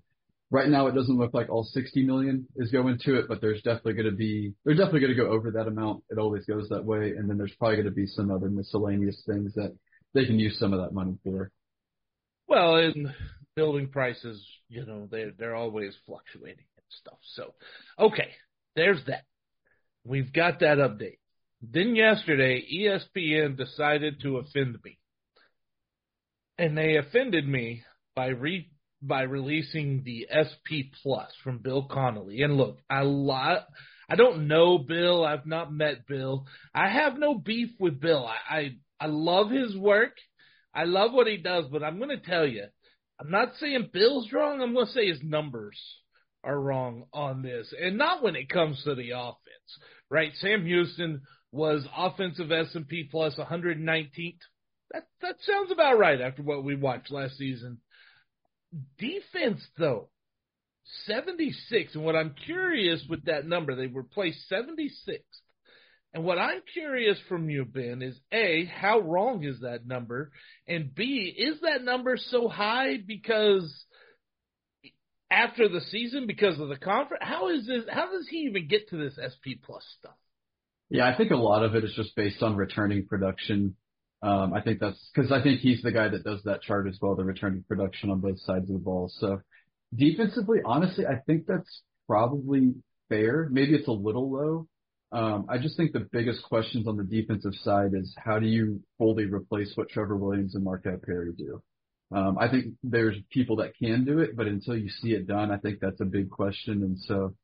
right 0.50 0.68
now 0.68 0.86
it 0.86 0.94
doesn't 0.94 1.18
look 1.18 1.34
like 1.34 1.48
all 1.48 1.64
60 1.64 2.04
million 2.04 2.46
is 2.56 2.70
going 2.70 2.98
to 3.04 3.18
it, 3.18 3.26
but 3.28 3.40
there's 3.40 3.62
definitely 3.62 3.94
going 3.94 4.10
to 4.10 4.16
be, 4.16 4.54
they're 4.64 4.74
definitely 4.74 5.00
going 5.00 5.16
to 5.16 5.22
go 5.22 5.30
over 5.30 5.50
that 5.52 5.66
amount. 5.66 6.04
It 6.10 6.18
always 6.18 6.44
goes 6.44 6.68
that 6.68 6.84
way. 6.84 7.10
And 7.16 7.28
then 7.28 7.38
there's 7.38 7.54
probably 7.58 7.76
going 7.76 7.86
to 7.86 7.92
be 7.92 8.06
some 8.06 8.30
other 8.30 8.48
miscellaneous 8.48 9.22
things 9.26 9.54
that 9.54 9.76
they 10.14 10.24
can 10.24 10.38
use 10.38 10.58
some 10.58 10.72
of 10.72 10.80
that 10.80 10.94
money 10.94 11.18
for. 11.24 11.50
Well, 12.48 12.76
and 12.76 13.12
building 13.56 13.88
prices, 13.88 14.44
you 14.68 14.86
know, 14.86 15.08
they 15.10 15.26
they're 15.36 15.56
always 15.56 15.94
fluctuating 16.06 16.64
and 16.76 16.86
stuff. 17.00 17.18
So, 17.34 17.54
okay, 17.98 18.30
there's 18.76 19.04
that. 19.06 19.24
We've 20.04 20.32
got 20.32 20.60
that 20.60 20.78
update. 20.78 21.18
Then 21.60 21.96
yesterday, 21.96 22.62
ESPN 22.72 23.56
decided 23.56 24.20
to 24.22 24.36
offend 24.36 24.78
me. 24.84 24.98
And 26.58 26.78
they 26.78 26.96
offended 26.96 27.48
me 27.48 27.82
by 28.14 28.28
re 28.28 28.70
by 29.02 29.22
releasing 29.22 30.02
the 30.04 30.26
SP 30.30 30.92
Plus 31.02 31.30
from 31.44 31.58
Bill 31.58 31.86
Connelly. 31.90 32.42
And 32.42 32.56
look, 32.56 32.78
I 32.88 33.02
lot 33.02 33.66
I 34.08 34.16
don't 34.16 34.48
know 34.48 34.78
Bill. 34.78 35.24
I've 35.24 35.46
not 35.46 35.72
met 35.72 36.06
Bill. 36.06 36.46
I 36.74 36.88
have 36.88 37.18
no 37.18 37.34
beef 37.34 37.70
with 37.78 38.00
Bill. 38.00 38.26
I 38.26 38.56
I, 38.56 38.76
I 39.00 39.06
love 39.06 39.50
his 39.50 39.76
work. 39.76 40.12
I 40.74 40.84
love 40.84 41.12
what 41.12 41.26
he 41.26 41.38
does, 41.38 41.64
but 41.70 41.82
I'm 41.82 41.98
going 41.98 42.10
to 42.10 42.18
tell 42.18 42.46
you, 42.46 42.64
I'm 43.18 43.30
not 43.30 43.54
saying 43.58 43.90
Bill's 43.92 44.30
wrong. 44.32 44.60
I'm 44.60 44.74
going 44.74 44.86
to 44.86 44.92
say 44.92 45.06
his 45.06 45.22
numbers 45.22 45.78
are 46.44 46.58
wrong 46.58 47.04
on 47.12 47.42
this, 47.42 47.72
and 47.80 47.96
not 47.96 48.22
when 48.22 48.36
it 48.36 48.48
comes 48.48 48.82
to 48.84 48.94
the 48.94 49.12
offense. 49.12 49.38
Right? 50.10 50.32
Sam 50.34 50.64
Houston 50.64 51.22
was 51.50 51.86
offensive 51.96 52.52
S&P 52.52 53.08
plus 53.10 53.34
119th. 53.36 54.38
That 54.92 55.06
that 55.20 55.36
sounds 55.40 55.72
about 55.72 55.98
right 55.98 56.20
after 56.20 56.42
what 56.42 56.62
we 56.62 56.76
watched 56.76 57.10
last 57.10 57.36
season. 57.38 57.80
Defense 58.98 59.66
though, 59.78 60.08
76. 61.06 61.94
And 61.94 62.04
what 62.04 62.16
I'm 62.16 62.34
curious 62.46 63.02
with 63.08 63.24
that 63.26 63.46
number, 63.46 63.74
they 63.74 63.86
were 63.86 64.02
placed 64.02 64.50
76th 64.50 65.20
And 66.14 66.24
what 66.24 66.38
I'm 66.38 66.60
curious 66.72 67.18
from 67.28 67.50
you, 67.50 67.64
Ben, 67.64 68.02
is 68.02 68.18
A, 68.32 68.64
how 68.64 69.00
wrong 69.00 69.44
is 69.44 69.60
that 69.60 69.86
number? 69.86 70.30
And 70.66 70.94
B, 70.94 71.34
is 71.36 71.60
that 71.60 71.82
number 71.82 72.16
so 72.16 72.48
high 72.48 72.96
because 73.04 73.84
after 75.30 75.68
the 75.68 75.80
season, 75.80 76.26
because 76.26 76.58
of 76.60 76.68
the 76.68 76.76
conference? 76.76 77.22
How 77.26 77.48
is 77.48 77.66
this, 77.66 77.84
how 77.90 78.10
does 78.10 78.28
he 78.28 78.38
even 78.48 78.68
get 78.68 78.88
to 78.90 78.96
this 78.96 79.18
SP 79.18 79.58
plus 79.62 79.84
stuff? 79.98 80.14
Yeah, 80.88 81.08
I 81.08 81.16
think 81.16 81.32
a 81.32 81.36
lot 81.36 81.64
of 81.64 81.74
it 81.74 81.84
is 81.84 81.92
just 81.96 82.14
based 82.14 82.42
on 82.42 82.56
returning 82.56 83.06
production. 83.06 83.76
Um, 84.22 84.54
I 84.54 84.62
think 84.62 84.80
that's 84.80 85.10
because 85.14 85.30
I 85.30 85.42
think 85.42 85.60
he's 85.60 85.82
the 85.82 85.92
guy 85.92 86.08
that 86.08 86.24
does 86.24 86.42
that 86.44 86.62
chart 86.62 86.88
as 86.88 86.98
well, 87.00 87.14
the 87.14 87.24
returning 87.24 87.64
production 87.68 88.10
on 88.10 88.20
both 88.20 88.38
sides 88.40 88.68
of 88.70 88.74
the 88.74 88.82
ball. 88.82 89.10
So 89.18 89.40
defensively, 89.94 90.60
honestly, 90.64 91.06
I 91.06 91.16
think 91.26 91.46
that's 91.46 91.82
probably 92.06 92.74
fair. 93.08 93.48
Maybe 93.50 93.74
it's 93.74 93.88
a 93.88 93.92
little 93.92 94.30
low. 94.30 94.66
Um, 95.12 95.46
I 95.48 95.58
just 95.58 95.76
think 95.76 95.92
the 95.92 96.08
biggest 96.12 96.42
questions 96.42 96.88
on 96.88 96.96
the 96.96 97.04
defensive 97.04 97.54
side 97.62 97.92
is 97.94 98.14
how 98.18 98.38
do 98.38 98.46
you 98.46 98.80
fully 98.98 99.26
replace 99.26 99.72
what 99.74 99.88
Trevor 99.88 100.16
Williams 100.16 100.54
and 100.54 100.64
Marquette 100.64 101.02
Perry 101.02 101.32
do? 101.32 101.62
Um, 102.14 102.38
I 102.38 102.48
think 102.48 102.74
there's 102.82 103.16
people 103.30 103.56
that 103.56 103.76
can 103.76 104.04
do 104.04 104.20
it, 104.20 104.36
but 104.36 104.46
until 104.46 104.76
you 104.76 104.88
see 104.88 105.12
it 105.12 105.26
done, 105.26 105.50
I 105.50 105.58
think 105.58 105.78
that's 105.80 106.00
a 106.00 106.04
big 106.04 106.30
question. 106.30 106.82
And 106.82 106.98
so, 106.98 107.34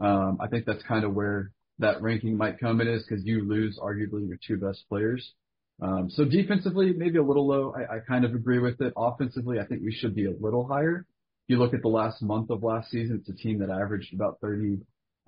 um, 0.00 0.38
I 0.40 0.48
think 0.48 0.64
that's 0.64 0.82
kind 0.84 1.04
of 1.04 1.14
where 1.14 1.52
that 1.78 2.02
ranking 2.02 2.36
might 2.36 2.60
come 2.60 2.80
in 2.80 2.88
is 2.88 3.04
because 3.04 3.24
you 3.24 3.48
lose 3.48 3.78
arguably 3.82 4.28
your 4.28 4.38
two 4.46 4.56
best 4.58 4.84
players. 4.88 5.32
Um, 5.80 6.10
so 6.10 6.24
defensively, 6.24 6.92
maybe 6.92 7.18
a 7.18 7.22
little 7.22 7.46
low. 7.46 7.74
I, 7.76 7.96
I 7.96 7.98
kind 8.00 8.24
of 8.24 8.34
agree 8.34 8.58
with 8.58 8.80
it. 8.80 8.92
Offensively, 8.96 9.58
I 9.58 9.64
think 9.64 9.82
we 9.82 9.92
should 9.92 10.14
be 10.14 10.26
a 10.26 10.32
little 10.38 10.66
higher. 10.66 11.06
If 11.44 11.54
you 11.54 11.58
look 11.58 11.74
at 11.74 11.82
the 11.82 11.88
last 11.88 12.22
month 12.22 12.50
of 12.50 12.62
last 12.62 12.90
season, 12.90 13.16
it's 13.20 13.28
a 13.28 13.42
team 13.42 13.58
that 13.60 13.70
averaged 13.70 14.14
about 14.14 14.38
30 14.40 14.78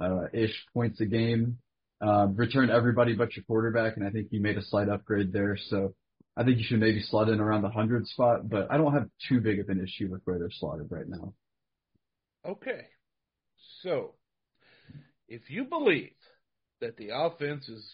uh, 0.00 0.26
ish 0.32 0.54
points 0.72 1.00
a 1.00 1.06
game. 1.06 1.58
Um, 2.00 2.36
return 2.36 2.70
everybody 2.70 3.14
but 3.14 3.34
your 3.34 3.44
quarterback, 3.44 3.96
and 3.96 4.06
I 4.06 4.10
think 4.10 4.28
you 4.30 4.40
made 4.40 4.58
a 4.58 4.62
slight 4.62 4.88
upgrade 4.88 5.32
there. 5.32 5.56
So 5.68 5.94
I 6.36 6.44
think 6.44 6.58
you 6.58 6.64
should 6.64 6.80
maybe 6.80 7.00
slot 7.00 7.28
in 7.28 7.40
around 7.40 7.62
the 7.62 7.68
100 7.68 8.06
spot, 8.08 8.48
but 8.48 8.70
I 8.70 8.76
don't 8.76 8.92
have 8.92 9.08
too 9.28 9.40
big 9.40 9.60
of 9.60 9.68
an 9.68 9.80
issue 9.80 10.10
with 10.10 10.20
where 10.24 10.38
they're 10.38 10.50
slotted 10.50 10.88
right 10.90 11.08
now. 11.08 11.32
Okay. 12.46 12.86
So 13.82 14.14
if 15.28 15.48
you 15.48 15.64
believe 15.64 16.12
that 16.80 16.96
the 16.96 17.10
offense 17.14 17.68
is 17.68 17.88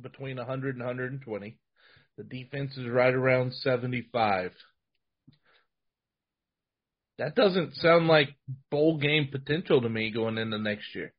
between 0.00 0.36
100 0.36 0.76
and 0.76 0.84
120. 0.84 1.58
The 2.16 2.24
defense 2.24 2.76
is 2.76 2.88
right 2.88 3.12
around 3.12 3.52
75. 3.54 4.52
That 7.18 7.34
doesn't 7.34 7.74
sound 7.76 8.08
like 8.08 8.28
bowl 8.70 8.98
game 8.98 9.28
potential 9.30 9.80
to 9.80 9.88
me 9.88 10.10
going 10.10 10.38
into 10.38 10.58
next 10.58 10.94
year. 10.94 11.12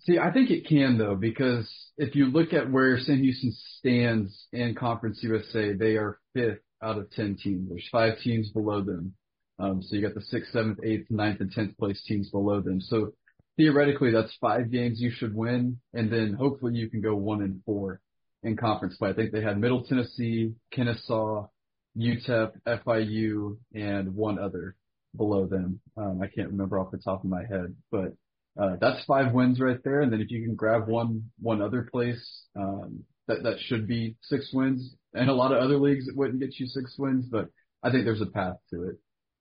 See, 0.00 0.18
I 0.18 0.32
think 0.32 0.50
it 0.50 0.68
can 0.68 0.98
though, 0.98 1.16
because 1.16 1.68
if 1.96 2.14
you 2.14 2.26
look 2.26 2.52
at 2.52 2.70
where 2.70 2.98
Sam 2.98 3.18
Houston 3.18 3.52
stands 3.78 4.46
in 4.52 4.74
Conference 4.74 5.18
USA, 5.22 5.72
they 5.72 5.96
are 5.96 6.18
fifth 6.32 6.60
out 6.82 6.98
of 6.98 7.10
10 7.10 7.38
teams. 7.42 7.68
There's 7.68 7.88
five 7.90 8.18
teams 8.22 8.50
below 8.50 8.82
them. 8.82 9.14
Um, 9.58 9.82
so 9.82 9.96
you 9.96 10.02
got 10.02 10.14
the 10.14 10.20
sixth, 10.20 10.52
seventh, 10.52 10.78
eighth, 10.84 11.06
ninth, 11.10 11.40
and 11.40 11.50
tenth 11.50 11.76
place 11.78 12.02
teams 12.06 12.30
below 12.30 12.60
them. 12.60 12.80
So 12.80 13.12
theoretically, 13.56 14.12
that's 14.12 14.34
five 14.40 14.70
games 14.70 15.00
you 15.00 15.10
should 15.10 15.34
win, 15.34 15.78
and 15.94 16.10
then 16.10 16.34
hopefully 16.38 16.74
you 16.74 16.88
can 16.88 17.00
go 17.00 17.14
one 17.14 17.42
and 17.42 17.62
four 17.64 18.00
in 18.42 18.56
conference 18.56 18.96
play. 18.96 19.10
I 19.10 19.12
think 19.12 19.32
they 19.32 19.42
had 19.42 19.58
Middle 19.58 19.84
Tennessee, 19.84 20.52
Kennesaw, 20.72 21.48
UTEP, 21.96 22.52
FIU, 22.66 23.56
and 23.74 24.14
one 24.14 24.38
other 24.38 24.76
below 25.16 25.46
them. 25.46 25.80
Um, 25.96 26.20
I 26.22 26.26
can't 26.26 26.50
remember 26.50 26.78
off 26.78 26.90
the 26.90 26.98
top 26.98 27.24
of 27.24 27.30
my 27.30 27.44
head, 27.44 27.74
but 27.90 28.12
uh, 28.60 28.76
that's 28.80 29.04
five 29.04 29.32
wins 29.32 29.60
right 29.60 29.82
there. 29.82 30.00
And 30.00 30.12
then 30.12 30.20
if 30.20 30.30
you 30.30 30.42
can 30.44 30.54
grab 30.54 30.88
one 30.88 31.30
one 31.40 31.62
other 31.62 31.88
place, 31.90 32.44
um, 32.54 33.04
that 33.28 33.42
that 33.42 33.58
should 33.60 33.86
be 33.86 34.16
six 34.22 34.50
wins. 34.52 34.94
And 35.14 35.30
a 35.30 35.34
lot 35.34 35.52
of 35.52 35.62
other 35.62 35.78
leagues 35.78 36.08
it 36.08 36.16
wouldn't 36.16 36.40
get 36.40 36.58
you 36.58 36.66
six 36.66 36.94
wins, 36.98 37.26
but 37.30 37.48
I 37.82 37.90
think 37.90 38.04
there's 38.04 38.20
a 38.20 38.26
path 38.26 38.56
to 38.70 38.90
it. 38.90 38.96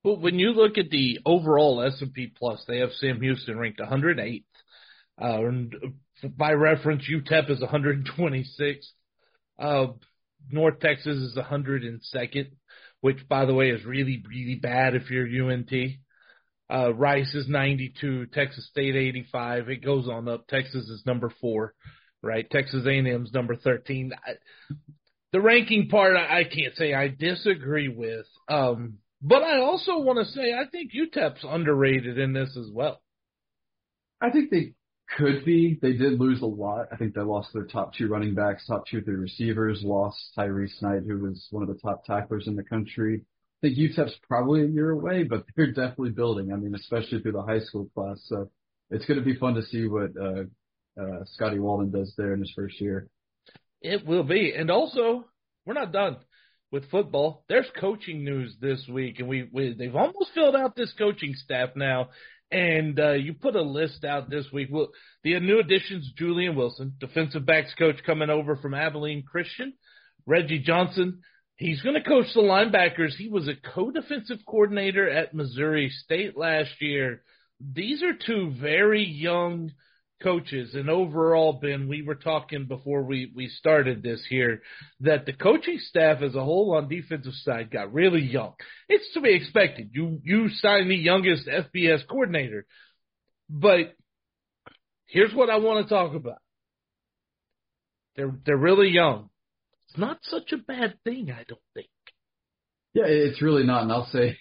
But 0.06 0.22
when 0.22 0.38
you 0.38 0.52
look 0.52 0.78
at 0.78 0.92
the 0.92 1.18
overall 1.26 1.82
S&P 1.82 2.32
Plus, 2.38 2.64
they 2.68 2.78
have 2.78 2.92
Sam 2.92 3.20
Houston 3.22 3.58
ranked 3.58 3.80
108th. 3.80 4.44
Uh, 5.20 5.48
and 5.48 5.76
by 6.38 6.52
reference, 6.52 7.10
UTEP 7.10 7.50
is 7.50 7.60
126th. 7.60 8.86
Uh, 9.58 9.88
North 10.52 10.80
Texas 10.80 11.18
is 11.18 11.36
102nd, 11.36 12.52
which, 13.02 13.28
by 13.28 13.46
the 13.46 13.56
way, 13.56 13.72
is 13.72 13.84
really, 13.84 14.24
really 14.30 14.60
bad 14.62 14.94
if 14.94 15.10
you're 15.10 15.52
UNT. 15.52 15.74
Uh, 16.72 16.94
Rice 16.94 17.34
is 17.34 17.50
92, 17.50 18.28
Texas 18.28 18.68
State 18.68 18.96
85. 18.96 19.70
It 19.70 19.84
goes 19.84 20.08
on 20.08 20.28
up. 20.28 20.46
Texas 20.46 20.88
is 20.88 21.02
number 21.08 21.34
four, 21.42 21.74
right? 22.22 22.48
Texas 22.48 22.86
A&M 22.86 23.24
is 23.24 23.34
number 23.34 23.56
13. 23.56 24.12
I, 24.14 24.34
the 25.32 25.42
ranking 25.42 25.90
part, 25.90 26.16
I, 26.16 26.42
I 26.42 26.44
can't 26.44 26.76
say 26.76 26.94
I 26.94 27.08
disagree 27.08 27.88
with. 27.88 28.28
Um, 28.48 29.00
but 29.28 29.42
I 29.42 29.60
also 29.60 29.98
want 29.98 30.20
to 30.20 30.32
say 30.32 30.54
I 30.54 30.68
think 30.70 30.92
UTEP's 30.94 31.44
underrated 31.44 32.20
in 32.20 32.32
this 32.34 32.56
as 32.56 32.70
well. 32.72 33.02
I 34.22 34.30
think 34.30 34.52
they 34.52 34.74
could 35.18 35.44
be. 35.44 35.80
They 35.82 35.94
did 35.94 36.20
lose 36.20 36.44
a 36.44 36.46
lot. 36.46 36.90
I 36.92 36.98
think 36.98 37.16
they 37.16 37.22
lost 37.22 37.50
their 37.52 37.66
top 37.66 37.96
two 37.96 38.08
running 38.08 38.36
backs, 38.36 38.68
top 38.68 38.86
two, 38.86 39.02
three 39.02 39.16
receivers, 39.16 39.82
lost 39.84 40.18
Tyrese 40.38 40.80
Knight, 40.80 41.04
who 41.08 41.18
was 41.18 41.48
one 41.50 41.64
of 41.64 41.70
the 41.70 41.82
top 41.82 42.06
tacklers 42.06 42.46
in 42.46 42.56
the 42.56 42.64
country. 42.64 43.22
I 43.64 43.68
think 43.68 43.80
UTEP's 43.80 44.16
probably 44.28 44.62
a 44.62 44.68
year 44.68 44.92
away, 44.92 45.24
but 45.24 45.46
they're 45.56 45.72
definitely 45.72 46.12
building. 46.12 46.54
I 46.54 46.58
mean, 46.58 46.76
especially 46.76 47.20
through 47.22 47.32
the 47.32 47.42
high 47.42 47.62
school 47.62 47.90
class. 47.96 48.22
So 48.28 48.52
it's 48.92 49.06
going 49.06 49.20
to 49.20 49.26
be 49.26 49.38
fun 49.38 49.56
to 49.56 49.64
see 49.64 49.88
what 49.88 50.12
uh, 50.22 50.44
uh, 51.02 51.26
Scotty 51.34 51.58
Walden 51.58 51.90
does 51.90 52.14
there 52.16 52.36
in 52.36 52.42
his 52.42 52.54
first 52.56 52.80
year. 52.80 53.08
It 53.82 54.06
will 54.06 54.24
be. 54.24 54.54
And 54.56 54.70
also, 54.70 55.26
we're 55.66 55.74
not 55.74 55.92
done 55.92 56.18
with 56.72 56.90
football. 56.90 57.44
There's 57.48 57.70
coaching 57.80 58.24
news 58.24 58.56
this 58.60 58.86
week, 58.90 59.20
and 59.20 59.28
we, 59.28 59.48
we 59.52 59.74
they've 59.74 59.96
almost 59.96 60.32
filled 60.34 60.56
out 60.56 60.76
this 60.76 60.94
coaching 60.98 61.34
staff 61.36 61.70
now. 61.76 62.10
And 62.52 63.00
uh, 63.00 63.14
you 63.14 63.34
put 63.34 63.56
a 63.56 63.62
list 63.62 64.04
out 64.06 64.30
this 64.30 64.46
week. 64.54 64.70
Well, 64.72 64.90
the 65.24 65.40
new 65.40 65.60
additions: 65.60 66.12
Julian 66.18 66.56
Wilson, 66.56 66.94
defensive 67.00 67.46
backs 67.46 67.74
coach, 67.78 67.98
coming 68.06 68.30
over 68.30 68.56
from 68.56 68.74
Abilene 68.74 69.24
Christian. 69.24 69.74
Reggie 70.28 70.60
Johnson, 70.60 71.22
he's 71.56 71.82
going 71.82 71.96
to 71.96 72.08
coach 72.08 72.28
the 72.34 72.42
linebackers. 72.42 73.16
He 73.16 73.30
was 73.30 73.48
a 73.48 73.54
co-defensive 73.74 74.40
coordinator 74.48 75.10
at 75.10 75.34
Missouri 75.34 75.90
State 75.90 76.36
last 76.38 76.72
year. 76.82 77.22
These 77.60 78.04
are 78.04 78.14
two 78.14 78.54
very 78.60 79.04
young 79.04 79.72
coaches. 80.22 80.74
And 80.74 80.90
overall, 80.90 81.54
Ben, 81.54 81.88
we 81.88 82.02
were 82.02 82.16
talking 82.16 82.66
before 82.66 83.04
we, 83.04 83.32
we 83.36 83.48
started 83.48 84.02
this 84.02 84.26
here 84.30 84.62
that 85.02 85.26
the 85.26 85.34
coaching 85.34 85.78
staff 85.80 86.22
as 86.22 86.36
a 86.36 86.44
whole 86.44 86.76
on 86.76 86.88
defensive 86.88 87.34
side 87.34 87.72
got 87.72 87.94
really 87.94 88.22
young. 88.22 88.54
It's 88.88 89.14
to 89.14 89.22
be 89.22 89.34
expected. 89.34 89.92
You 89.94 90.20
you 90.24 90.50
sign 90.50 90.88
the 90.88 90.96
youngest 90.96 91.48
FBS 91.48 92.08
coordinator. 92.08 92.66
But 93.50 93.96
here's 95.08 95.34
what 95.34 95.50
I 95.50 95.58
want 95.58 95.86
to 95.86 95.94
talk 95.94 96.16
about. 96.16 96.40
They're 98.16 98.36
they're 98.46 98.58
really 98.58 98.90
young. 98.90 99.30
It's 99.90 99.98
not 99.98 100.20
such 100.24 100.52
a 100.52 100.58
bad 100.58 100.96
thing, 101.04 101.32
I 101.32 101.44
don't 101.48 101.60
think. 101.74 101.88
Yeah, 102.94 103.06
it's 103.08 103.42
really 103.42 103.64
not. 103.64 103.84
And 103.84 103.92
I'll 103.92 104.08
say 104.08 104.38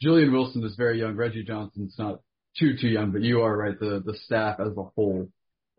Julian 0.00 0.32
Wilson 0.32 0.64
is 0.64 0.74
very 0.76 0.98
young. 0.98 1.14
Reggie 1.14 1.44
Johnson's 1.44 1.94
not 1.98 2.20
too 2.58 2.76
too 2.80 2.88
young, 2.88 3.10
but 3.10 3.22
you 3.22 3.42
are 3.42 3.56
right. 3.56 3.78
The 3.78 4.02
the 4.04 4.16
staff 4.24 4.60
as 4.60 4.76
a 4.76 4.82
whole 4.82 5.28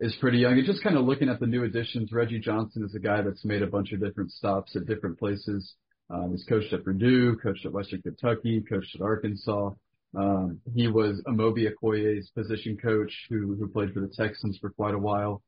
is 0.00 0.16
pretty 0.20 0.38
young. 0.38 0.54
And 0.54 0.66
just 0.66 0.82
kind 0.82 0.96
of 0.96 1.04
looking 1.04 1.28
at 1.28 1.40
the 1.40 1.46
new 1.46 1.64
additions, 1.64 2.12
Reggie 2.12 2.40
Johnson 2.40 2.84
is 2.84 2.94
a 2.94 2.98
guy 2.98 3.22
that's 3.22 3.44
made 3.44 3.62
a 3.62 3.66
bunch 3.66 3.92
of 3.92 4.00
different 4.00 4.32
stops 4.32 4.74
at 4.76 4.86
different 4.86 5.18
places. 5.18 5.74
Um, 6.10 6.32
he's 6.32 6.44
coached 6.44 6.72
at 6.72 6.84
Purdue, 6.84 7.36
coached 7.36 7.64
at 7.64 7.72
Western 7.72 8.02
Kentucky, 8.02 8.62
coached 8.68 8.94
at 8.94 9.00
Arkansas. 9.00 9.70
Um, 10.16 10.60
he 10.74 10.86
was 10.86 11.20
Amobi 11.26 11.66
Okoye's 11.68 12.30
position 12.30 12.76
coach 12.76 13.12
who 13.28 13.56
who 13.56 13.68
played 13.68 13.92
for 13.92 14.00
the 14.00 14.12
Texans 14.14 14.58
for 14.60 14.70
quite 14.70 14.94
a 14.94 14.98
while. 14.98 15.42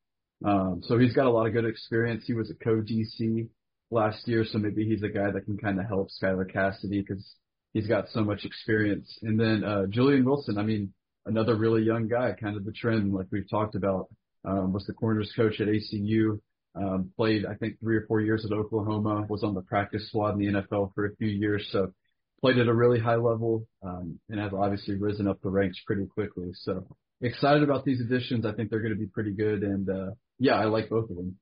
Um, 0.44 0.82
so 0.82 0.98
he's 0.98 1.14
got 1.14 1.26
a 1.26 1.30
lot 1.30 1.46
of 1.46 1.52
good 1.52 1.64
experience. 1.64 2.24
He 2.26 2.34
was 2.34 2.50
a 2.50 2.54
co-DC 2.54 3.48
last 3.90 4.26
year, 4.28 4.44
so 4.44 4.58
maybe 4.58 4.84
he's 4.84 5.02
a 5.02 5.08
guy 5.08 5.30
that 5.30 5.44
can 5.44 5.56
kind 5.56 5.80
of 5.80 5.86
help 5.86 6.08
Skylar 6.10 6.50
Cassidy 6.52 7.00
because 7.00 7.24
he's 7.72 7.86
got 7.86 8.08
so 8.10 8.22
much 8.22 8.44
experience. 8.44 9.18
And 9.22 9.38
then 9.40 9.64
uh, 9.64 9.86
Julian 9.88 10.24
Wilson, 10.24 10.58
I 10.58 10.62
mean, 10.62 10.92
another 11.26 11.56
really 11.56 11.82
young 11.82 12.08
guy, 12.08 12.32
kind 12.40 12.56
of 12.56 12.64
the 12.64 12.72
trend 12.72 13.12
like 13.12 13.26
we've 13.30 13.48
talked 13.48 13.74
about. 13.74 14.08
Um, 14.44 14.72
was 14.72 14.86
the 14.86 14.92
corners 14.92 15.32
coach 15.34 15.60
at 15.60 15.66
ACU. 15.66 16.40
Um, 16.76 17.10
played 17.16 17.44
I 17.46 17.54
think 17.54 17.80
three 17.80 17.96
or 17.96 18.06
four 18.06 18.20
years 18.20 18.44
at 18.44 18.52
Oklahoma. 18.52 19.26
Was 19.28 19.42
on 19.42 19.54
the 19.54 19.62
practice 19.62 20.08
squad 20.08 20.34
in 20.34 20.38
the 20.38 20.60
NFL 20.60 20.94
for 20.94 21.06
a 21.06 21.16
few 21.16 21.28
years. 21.28 21.66
So 21.72 21.92
played 22.40 22.58
at 22.58 22.68
a 22.68 22.74
really 22.74 23.00
high 23.00 23.16
level 23.16 23.66
um, 23.82 24.20
and 24.28 24.40
has 24.40 24.52
obviously 24.52 24.96
risen 24.96 25.26
up 25.26 25.40
the 25.42 25.50
ranks 25.50 25.78
pretty 25.86 26.06
quickly. 26.06 26.50
So 26.54 26.86
excited 27.20 27.62
about 27.62 27.84
these 27.84 28.00
additions. 28.00 28.46
I 28.46 28.52
think 28.52 28.70
they're 28.70 28.82
going 28.82 28.94
to 28.94 28.98
be 28.98 29.06
pretty 29.06 29.32
good. 29.32 29.62
And 29.62 29.88
uh, 29.88 30.10
yeah, 30.38 30.54
I 30.54 30.66
like 30.66 30.90
both 30.90 31.10
of 31.10 31.16
them. 31.16 31.36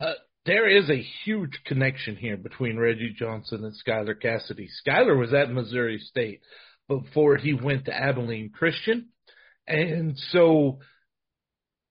Uh, 0.00 0.12
there 0.46 0.68
is 0.68 0.90
a 0.90 1.04
huge 1.24 1.60
connection 1.64 2.16
here 2.16 2.36
between 2.36 2.78
Reggie 2.78 3.14
Johnson 3.16 3.64
and 3.64 3.74
Skylar 3.86 4.20
Cassidy. 4.20 4.68
Skylar 4.86 5.18
was 5.18 5.32
at 5.32 5.50
Missouri 5.50 5.98
State 5.98 6.40
before 6.88 7.36
he 7.36 7.54
went 7.54 7.86
to 7.86 7.94
Abilene 7.94 8.50
Christian. 8.50 9.08
And 9.66 10.16
so 10.30 10.80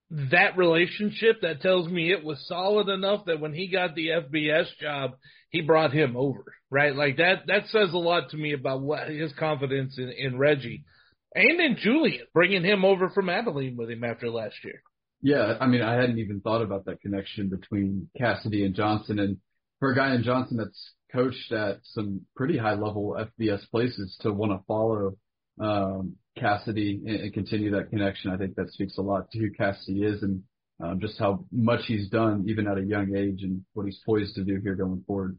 that 0.10 0.58
relationship 0.58 1.42
that 1.42 1.62
tells 1.62 1.88
me 1.88 2.12
it 2.12 2.24
was 2.24 2.46
solid 2.48 2.88
enough 2.88 3.26
that 3.26 3.40
when 3.40 3.54
he 3.54 3.68
got 3.68 3.96
the 3.96 4.10
FBS 4.10 4.68
job, 4.80 5.14
he 5.50 5.62
brought 5.62 5.92
him 5.92 6.16
over, 6.16 6.54
right? 6.70 6.96
Like 6.96 7.18
that, 7.18 7.48
that 7.48 7.68
says 7.68 7.94
a 7.94 7.98
lot 7.98 8.30
to 8.30 8.38
me 8.38 8.54
about 8.54 8.82
what 8.82 9.08
his 9.10 9.34
confidence 9.34 9.98
in, 9.98 10.10
in 10.10 10.38
Reggie 10.38 10.86
and 11.34 11.60
in 11.60 11.78
Julian, 11.78 12.26
bringing 12.34 12.64
him 12.64 12.86
over 12.86 13.10
from 13.10 13.30
Abilene 13.30 13.76
with 13.76 13.90
him 13.90 14.04
after 14.04 14.30
last 14.30 14.56
year. 14.64 14.82
Yeah, 15.22 15.58
I 15.60 15.68
mean, 15.68 15.82
I 15.82 15.94
hadn't 15.94 16.20
even 16.20 16.42
thought 16.42 16.62
about 16.62 16.86
that 16.86 17.02
connection 17.02 17.50
between 17.50 18.10
Cassidy 18.18 18.66
and 18.66 18.76
Johnson. 18.76 19.20
And 19.20 19.38
for 19.80 19.92
a 19.92 19.96
guy 19.96 20.14
in 20.14 20.24
Johnson 20.24 20.58
that's 20.58 20.92
coached 21.14 21.52
at 21.52 21.80
some 21.84 22.22
pretty 22.36 22.58
high 22.58 22.74
level 22.74 23.18
FBS 23.40 23.70
places 23.70 24.18
to 24.22 24.32
want 24.32 24.52
to 24.52 24.66
follow 24.68 25.18
um, 25.60 26.16
Cassidy 26.38 27.02
and, 27.06 27.20
and 27.22 27.34
continue 27.34 27.72
that 27.72 27.90
connection, 27.90 28.32
I 28.32 28.38
think 28.38 28.56
that 28.56 28.72
speaks 28.72 28.98
a 28.98 29.02
lot 29.02 29.30
to 29.32 29.40
who 29.40 29.52
Cassidy 29.52 30.04
is 30.04 30.24
and 30.24 30.44
um, 30.84 31.00
just 31.00 31.18
how 31.18 31.46
much 31.52 31.82
he's 31.86 32.10
done 32.10 32.46
even 32.48 32.68
at 32.68 32.78
a 32.78 32.84
young 32.84 33.16
age 33.16 33.44
and 33.44 33.64
what 33.74 33.86
he's 33.86 34.00
poised 34.06 34.36
to 34.36 34.44
do 34.44 34.60
here 34.62 34.76
going 34.76 35.04
forward. 35.06 35.38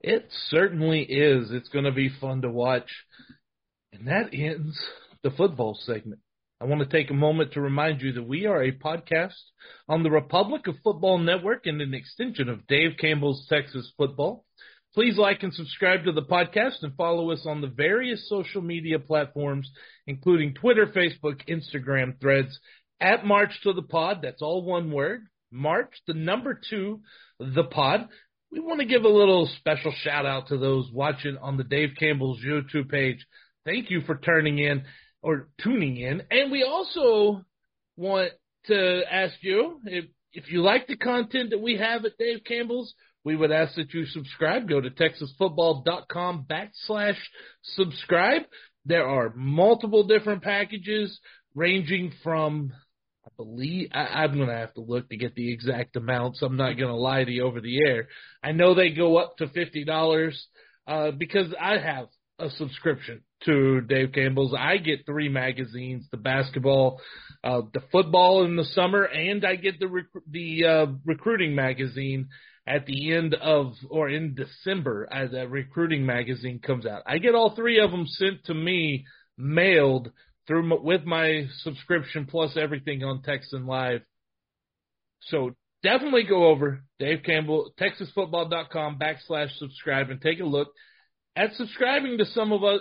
It 0.00 0.28
certainly 0.48 1.02
is. 1.02 1.50
It's 1.50 1.68
going 1.68 1.84
to 1.84 1.92
be 1.92 2.10
fun 2.20 2.42
to 2.42 2.50
watch. 2.50 2.88
And 3.92 4.06
that 4.08 4.30
ends 4.32 4.78
the 5.22 5.30
football 5.30 5.76
segment. 5.80 6.20
I 6.60 6.64
want 6.64 6.80
to 6.80 6.86
take 6.86 7.10
a 7.10 7.14
moment 7.14 7.52
to 7.52 7.60
remind 7.60 8.00
you 8.00 8.12
that 8.12 8.26
we 8.26 8.46
are 8.46 8.62
a 8.62 8.72
podcast 8.72 9.34
on 9.88 10.02
the 10.02 10.10
Republic 10.10 10.66
of 10.66 10.76
Football 10.82 11.18
Network 11.18 11.66
and 11.66 11.82
an 11.82 11.92
extension 11.92 12.48
of 12.48 12.66
Dave 12.66 12.92
Campbell's 12.98 13.46
Texas 13.48 13.92
Football. 13.98 14.45
Please 14.96 15.18
like 15.18 15.42
and 15.42 15.52
subscribe 15.52 16.04
to 16.04 16.12
the 16.12 16.22
podcast 16.22 16.82
and 16.82 16.96
follow 16.96 17.30
us 17.30 17.44
on 17.44 17.60
the 17.60 17.66
various 17.66 18.26
social 18.30 18.62
media 18.62 18.98
platforms, 18.98 19.70
including 20.06 20.54
Twitter, 20.54 20.86
Facebook, 20.86 21.46
Instagram, 21.50 22.18
threads, 22.18 22.58
at 22.98 23.26
March 23.26 23.50
to 23.64 23.74
the 23.74 23.82
Pod. 23.82 24.20
That's 24.22 24.40
all 24.40 24.64
one 24.64 24.90
word. 24.90 25.26
March, 25.50 25.92
the 26.06 26.14
number 26.14 26.58
two, 26.70 27.02
the 27.38 27.64
pod. 27.64 28.08
We 28.50 28.60
want 28.60 28.80
to 28.80 28.86
give 28.86 29.04
a 29.04 29.08
little 29.08 29.50
special 29.58 29.92
shout 30.00 30.24
out 30.24 30.48
to 30.48 30.56
those 30.56 30.90
watching 30.90 31.36
on 31.42 31.58
the 31.58 31.64
Dave 31.64 31.90
Campbell's 31.98 32.40
YouTube 32.42 32.88
page. 32.88 33.26
Thank 33.66 33.90
you 33.90 34.00
for 34.00 34.16
turning 34.16 34.58
in 34.58 34.84
or 35.20 35.50
tuning 35.62 35.98
in. 35.98 36.22
And 36.30 36.50
we 36.50 36.62
also 36.62 37.44
want 37.98 38.30
to 38.68 39.02
ask 39.12 39.34
you 39.42 39.78
if, 39.84 40.06
if 40.32 40.50
you 40.50 40.62
like 40.62 40.86
the 40.86 40.96
content 40.96 41.50
that 41.50 41.60
we 41.60 41.76
have 41.76 42.06
at 42.06 42.16
Dave 42.18 42.44
Campbell's, 42.46 42.94
we 43.26 43.34
would 43.34 43.50
ask 43.50 43.74
that 43.74 43.92
you 43.92 44.06
subscribe. 44.06 44.68
Go 44.68 44.80
to 44.80 44.88
texasfootball.com 44.88 46.46
backslash 46.48 47.16
subscribe. 47.64 48.42
There 48.84 49.04
are 49.04 49.32
multiple 49.34 50.04
different 50.04 50.44
packages 50.44 51.18
ranging 51.52 52.12
from, 52.22 52.72
I 53.24 53.30
believe, 53.36 53.88
I, 53.92 54.22
I'm 54.22 54.36
going 54.36 54.46
to 54.46 54.54
have 54.54 54.74
to 54.74 54.80
look 54.80 55.08
to 55.08 55.16
get 55.16 55.34
the 55.34 55.52
exact 55.52 55.96
amounts. 55.96 56.40
I'm 56.40 56.56
not 56.56 56.74
going 56.74 56.88
to 56.88 56.94
lie 56.94 57.24
to 57.24 57.32
you 57.32 57.42
over 57.42 57.60
the 57.60 57.84
air. 57.84 58.06
I 58.44 58.52
know 58.52 58.76
they 58.76 58.90
go 58.90 59.16
up 59.16 59.38
to 59.38 59.48
$50 59.48 60.36
uh, 60.86 61.10
because 61.10 61.52
I 61.60 61.78
have 61.78 62.06
a 62.38 62.48
subscription 62.50 63.22
to 63.44 63.80
Dave 63.80 64.12
Campbell's. 64.12 64.54
I 64.56 64.76
get 64.76 65.04
three 65.04 65.30
magazines: 65.30 66.06
the 66.12 66.16
basketball, 66.16 67.00
uh, 67.42 67.62
the 67.74 67.82
football 67.90 68.44
in 68.44 68.54
the 68.54 68.64
summer, 68.66 69.02
and 69.02 69.44
I 69.44 69.56
get 69.56 69.80
the 69.80 69.88
rec- 69.88 70.04
the 70.30 70.64
uh, 70.64 70.86
recruiting 71.04 71.56
magazine 71.56 72.28
at 72.66 72.86
the 72.86 73.12
end 73.12 73.34
of 73.34 73.74
or 73.88 74.08
in 74.08 74.34
December 74.34 75.08
as 75.10 75.32
a 75.32 75.46
recruiting 75.46 76.04
magazine 76.04 76.58
comes 76.58 76.84
out. 76.84 77.02
I 77.06 77.18
get 77.18 77.34
all 77.34 77.54
three 77.54 77.78
of 77.78 77.90
them 77.90 78.06
sent 78.06 78.44
to 78.44 78.54
me 78.54 79.06
mailed 79.38 80.10
through 80.46 80.64
my, 80.64 80.76
with 80.76 81.04
my 81.04 81.46
subscription 81.60 82.26
plus 82.26 82.56
everything 82.56 83.04
on 83.04 83.22
Texan 83.22 83.66
Live. 83.66 84.02
So 85.22 85.54
definitely 85.82 86.24
go 86.24 86.46
over 86.46 86.82
Dave 86.98 87.22
Campbell, 87.24 87.72
TexasFootball.com 87.80 88.98
backslash 88.98 89.56
subscribe 89.58 90.10
and 90.10 90.20
take 90.20 90.40
a 90.40 90.44
look 90.44 90.68
at 91.36 91.54
subscribing 91.54 92.18
to 92.18 92.26
some 92.26 92.52
of 92.52 92.64
us. 92.64 92.80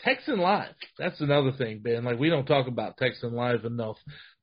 Texan 0.00 0.38
Live. 0.38 0.74
That's 0.98 1.20
another 1.20 1.52
thing, 1.52 1.80
Ben. 1.80 2.02
Like 2.02 2.18
we 2.18 2.28
don't 2.28 2.46
talk 2.46 2.66
about 2.66 2.96
Texan 2.96 3.34
Live 3.34 3.64
enough. 3.64 3.96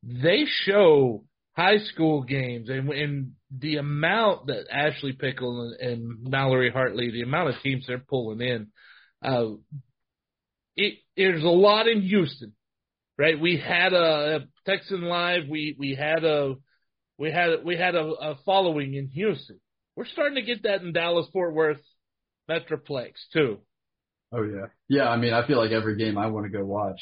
They 0.03 0.45
show 0.45 1.25
high 1.59 1.79
school 1.79 2.23
games 2.23 2.69
and, 2.69 2.89
and 2.89 3.31
the 3.51 3.75
amount 3.75 4.47
that 4.47 4.67
Ashley 4.71 5.11
Pickle 5.11 5.61
and, 5.61 5.91
and 5.91 6.23
Mallory 6.23 6.71
Hartley, 6.71 7.11
the 7.11 7.23
amount 7.23 7.49
of 7.49 7.55
teams 7.61 7.85
they're 7.85 7.99
pulling 7.99 8.39
in, 8.39 8.67
uh, 9.21 9.55
it 10.77 10.99
there's 11.17 11.43
a 11.43 11.47
lot 11.47 11.87
in 11.87 12.01
Houston, 12.01 12.53
right? 13.17 13.37
We 13.37 13.57
had 13.57 13.91
a, 13.91 14.37
a 14.37 14.39
Texan 14.65 15.01
Live, 15.01 15.49
we 15.49 15.75
we 15.77 15.95
had 15.95 16.23
a 16.23 16.55
we 17.17 17.29
had 17.29 17.65
we 17.65 17.75
had 17.75 17.95
a, 17.95 18.05
a 18.05 18.39
following 18.45 18.93
in 18.93 19.07
Houston. 19.09 19.59
We're 19.97 20.05
starting 20.05 20.35
to 20.35 20.41
get 20.41 20.63
that 20.63 20.81
in 20.81 20.93
Dallas 20.93 21.27
Fort 21.33 21.53
Worth 21.53 21.81
Metroplex 22.49 23.11
too. 23.33 23.57
Oh 24.31 24.43
yeah, 24.43 24.67
yeah. 24.87 25.09
I 25.09 25.17
mean, 25.17 25.33
I 25.33 25.45
feel 25.45 25.57
like 25.57 25.71
every 25.71 25.97
game 25.97 26.17
I 26.17 26.27
want 26.27 26.45
to 26.45 26.57
go 26.57 26.63
watch, 26.63 27.01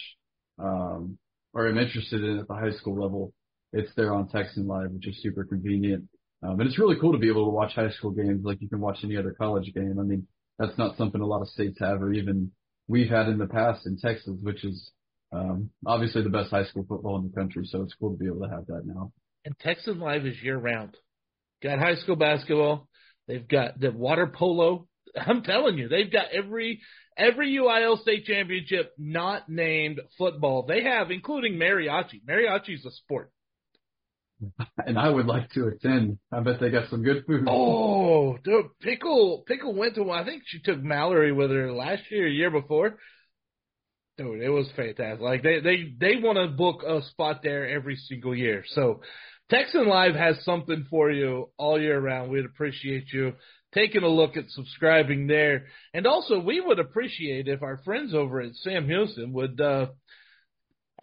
um, 0.58 1.20
or 1.54 1.67
I'm 1.67 1.78
interested 1.78 2.24
in 2.24 2.39
at 2.39 2.48
the 2.48 2.56
high 2.56 2.72
school 2.72 3.00
level, 3.00 3.34
it's 3.74 3.94
there 3.96 4.14
on 4.14 4.30
Texan 4.30 4.68
Live, 4.68 4.92
which 4.92 5.08
is 5.08 5.22
super 5.22 5.44
convenient. 5.44 6.06
Um, 6.44 6.60
and 6.60 6.68
it's 6.68 6.80
really 6.80 6.98
cool 7.00 7.14
to 7.14 7.18
be 7.18 7.30
able 7.30 7.46
to 7.46 7.52
watch 7.52 7.74
high 7.74 7.90
school 7.90 8.12
games 8.12 8.42
like 8.44 8.62
you 8.62 8.70
can 8.70 8.80
watch 8.80 9.00
any 9.04 9.18
other 9.18 9.32
college 9.32 9.74
game. 9.74 9.98
I 10.00 10.04
mean, 10.04 10.28
that's 10.60 10.78
not 10.78 10.98
something 10.98 11.22
a 11.22 11.26
lot 11.26 11.42
of 11.42 11.48
states 11.50 11.78
have 11.80 12.02
or 12.02 12.14
even 12.14 12.52
we've 12.88 13.10
had 13.10 13.28
in 13.28 13.38
the 13.38 13.48
past 13.48 13.86
in 13.86 13.98
Texas, 13.98 14.34
which 14.42 14.64
is 14.64 14.92
um, 15.32 15.70
obviously 15.86 16.24
the 16.24 16.30
best 16.30 16.52
high 16.52 16.66
school 16.66 16.86
football 16.88 17.18
in 17.18 17.30
the 17.30 17.36
country. 17.36 17.66
So 17.66 17.82
it's 17.82 17.96
cool 17.96 18.12
to 18.12 18.18
be 18.18 18.28
able 18.28 18.48
to 18.48 18.50
have 18.50 18.68
that 18.68 18.84
now. 18.86 19.12
And 19.46 19.58
Texan 19.60 20.00
Live 20.00 20.26
is 20.26 20.42
year 20.42 20.58
round. 20.58 20.96
Got 21.62 21.80
high 21.80 21.96
school 21.96 22.16
basketball. 22.16 22.88
They've 23.28 23.48
got 23.48 23.80
the 23.80 23.92
water 23.92 24.28
polo. 24.28 24.88
I'm 25.16 25.44
telling 25.44 25.78
you, 25.78 25.90
they've 25.90 26.12
got 26.12 26.28
every 26.32 26.82
every 27.18 27.56
UIL 27.56 28.00
state 28.02 28.26
championship 28.26 28.94
not 28.98 29.50
named 29.50 30.02
football. 30.18 30.66
They 30.68 30.84
have, 30.84 31.12
including 31.12 31.56
mariachi. 31.56 32.24
Mariachi 32.28 32.76
is 32.76 32.86
a 32.86 32.92
sport. 32.92 33.32
and 34.86 34.97
I 34.97 35.10
would 35.10 35.26
like 35.26 35.50
to 35.52 35.67
attend. 35.67 36.19
I 36.32 36.39
bet 36.41 36.60
they 36.60 36.69
got 36.69 36.89
some 36.89 37.04
good 37.04 37.26
food. 37.26 37.45
Oh, 37.47 38.38
dude, 38.43 38.67
pickle 38.82 39.43
pickle 39.47 39.73
went 39.73 39.95
to 39.95 40.04
one. 40.04 40.19
I 40.19 40.26
think 40.26 40.43
she 40.45 40.60
took 40.60 40.82
Mallory 40.82 41.32
with 41.32 41.52
her 41.52 41.71
last 41.71 42.04
year, 42.10 42.28
year 42.28 42.52
before. 42.52 42.97
Dude, 44.17 44.41
it 44.41 44.50
was 44.50 44.69
fantastic. 44.76 45.21
Like 45.21 45.43
they 45.43 45.60
they 45.60 45.93
they 46.00 46.21
want 46.21 46.38
to 46.38 46.47
book 46.47 46.84
a 46.84 47.02
spot 47.10 47.41
there 47.43 47.67
every 47.67 47.95
single 47.95 48.36
year. 48.36 48.63
So 48.67 49.02
Texan 49.50 49.88
Live 49.88 50.15
has 50.15 50.43
something 50.43 50.86
for 50.89 51.12
you 51.12 51.50
all 51.58 51.80
year 51.80 52.00
round. 52.00 52.32
We'd 52.32 52.45
appreciate 52.45 53.13
you 53.13 53.34
taking 53.73 54.04
a 54.04 54.08
look 54.08 54.38
at 54.38 54.50
subscribing 54.50 55.28
there. 55.28 55.67
And 55.93 56.08
also, 56.08 56.39
we 56.39 56.62
would 56.62 56.80
appreciate 56.80 57.47
if 57.47 57.62
our 57.62 57.78
friends 57.86 58.13
over 58.13 58.41
at 58.41 58.56
Sam 58.56 58.88
Houston 58.88 59.34
would 59.34 59.60
uh, 59.60 59.88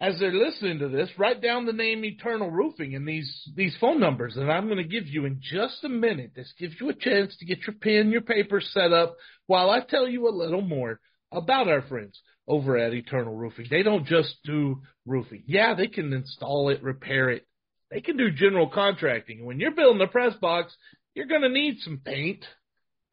as 0.01 0.19
they're 0.19 0.33
listening 0.33 0.79
to 0.79 0.89
this, 0.89 1.09
write 1.17 1.41
down 1.41 1.65
the 1.65 1.73
name 1.73 2.03
Eternal 2.03 2.51
Roofing 2.51 2.95
and 2.95 3.07
these 3.07 3.49
these 3.55 3.75
phone 3.79 3.99
numbers 3.99 4.35
that 4.35 4.49
I'm 4.49 4.65
going 4.65 4.77
to 4.77 4.83
give 4.83 5.07
you 5.07 5.25
in 5.25 5.39
just 5.41 5.83
a 5.83 5.89
minute. 5.89 6.31
This 6.35 6.53
gives 6.59 6.75
you 6.79 6.89
a 6.89 6.93
chance 6.93 7.35
to 7.37 7.45
get 7.45 7.61
your 7.65 7.75
pen, 7.75 8.11
your 8.11 8.21
paper 8.21 8.59
set 8.59 8.91
up 8.91 9.15
while 9.47 9.69
I 9.69 9.79
tell 9.79 10.07
you 10.07 10.27
a 10.27 10.35
little 10.35 10.61
more 10.61 10.99
about 11.31 11.69
our 11.69 11.81
friends 11.81 12.19
over 12.47 12.77
at 12.77 12.93
Eternal 12.93 13.33
Roofing. 13.33 13.67
They 13.69 13.83
don't 13.83 14.05
just 14.05 14.35
do 14.43 14.81
roofing. 15.05 15.43
Yeah, 15.47 15.75
they 15.75 15.87
can 15.87 16.11
install 16.11 16.69
it, 16.69 16.83
repair 16.83 17.29
it. 17.29 17.47
They 17.89 18.01
can 18.01 18.17
do 18.17 18.31
general 18.31 18.69
contracting. 18.69 19.45
When 19.45 19.59
you're 19.59 19.71
building 19.71 20.01
a 20.01 20.07
press 20.07 20.33
box, 20.35 20.75
you're 21.13 21.27
going 21.27 21.41
to 21.41 21.49
need 21.49 21.77
some 21.79 22.01
paint, 22.03 22.45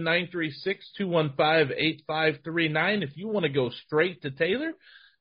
936-215-8539. 0.98 3.02
If 3.02 3.10
you 3.16 3.28
want 3.28 3.44
to 3.44 3.50
go 3.50 3.68
straight 3.84 4.22
to 4.22 4.30
Taylor, 4.30 4.72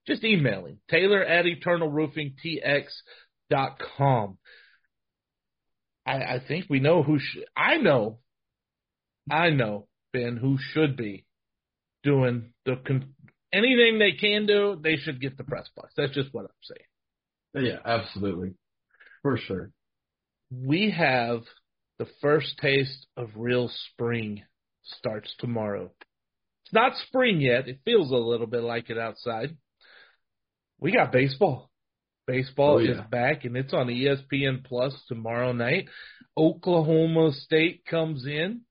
just 0.07 0.23
email 0.23 0.65
him. 0.65 0.79
Taylor 0.89 1.21
at 1.21 1.43
eternalroofingtx.com. 1.45 4.38
I, 6.05 6.13
I 6.13 6.39
think 6.47 6.67
we 6.69 6.79
know 6.79 7.03
who 7.03 7.19
sh- 7.19 7.39
I 7.57 7.75
know, 7.77 8.19
I 9.29 9.49
know, 9.49 9.89
Ben, 10.13 10.38
who 10.38 10.57
should 10.73 10.95
be 10.95 11.25
doing 12.03 12.53
the 12.65 12.77
con- 12.88 13.13
anything 13.51 13.99
they 13.99 14.13
can 14.13 14.45
do, 14.47 14.79
they 14.81 14.95
should 14.95 15.19
get 15.19 15.38
the 15.38 15.43
press 15.43 15.67
box. 15.75 15.91
That's 15.97 16.13
just 16.13 16.34
what 16.34 16.45
I'm 16.45 16.51
saying. 16.63 16.86
Yeah, 17.67 17.79
absolutely. 17.84 18.53
For 19.23 19.36
sure. 19.38 19.71
We 20.49 20.91
have 20.91 21.41
the 22.01 22.07
first 22.19 22.57
taste 22.59 23.05
of 23.15 23.29
real 23.35 23.69
spring 23.91 24.41
starts 24.83 25.31
tomorrow. 25.37 25.91
It's 26.65 26.73
not 26.73 26.93
spring 27.07 27.39
yet. 27.39 27.67
It 27.67 27.81
feels 27.85 28.09
a 28.09 28.15
little 28.15 28.47
bit 28.47 28.63
like 28.63 28.89
it 28.89 28.97
outside. 28.97 29.55
We 30.79 30.91
got 30.91 31.11
baseball. 31.11 31.69
Baseball 32.25 32.77
Oh, 32.77 32.79
yeah. 32.79 32.93
is 32.93 33.01
back 33.11 33.45
and 33.45 33.55
it's 33.55 33.71
on 33.71 33.85
ESPN 33.85 34.65
Plus 34.65 34.95
tomorrow 35.09 35.51
night. 35.51 35.89
Oklahoma 36.35 37.33
State 37.33 37.85
comes 37.85 38.25
in. 38.25 38.61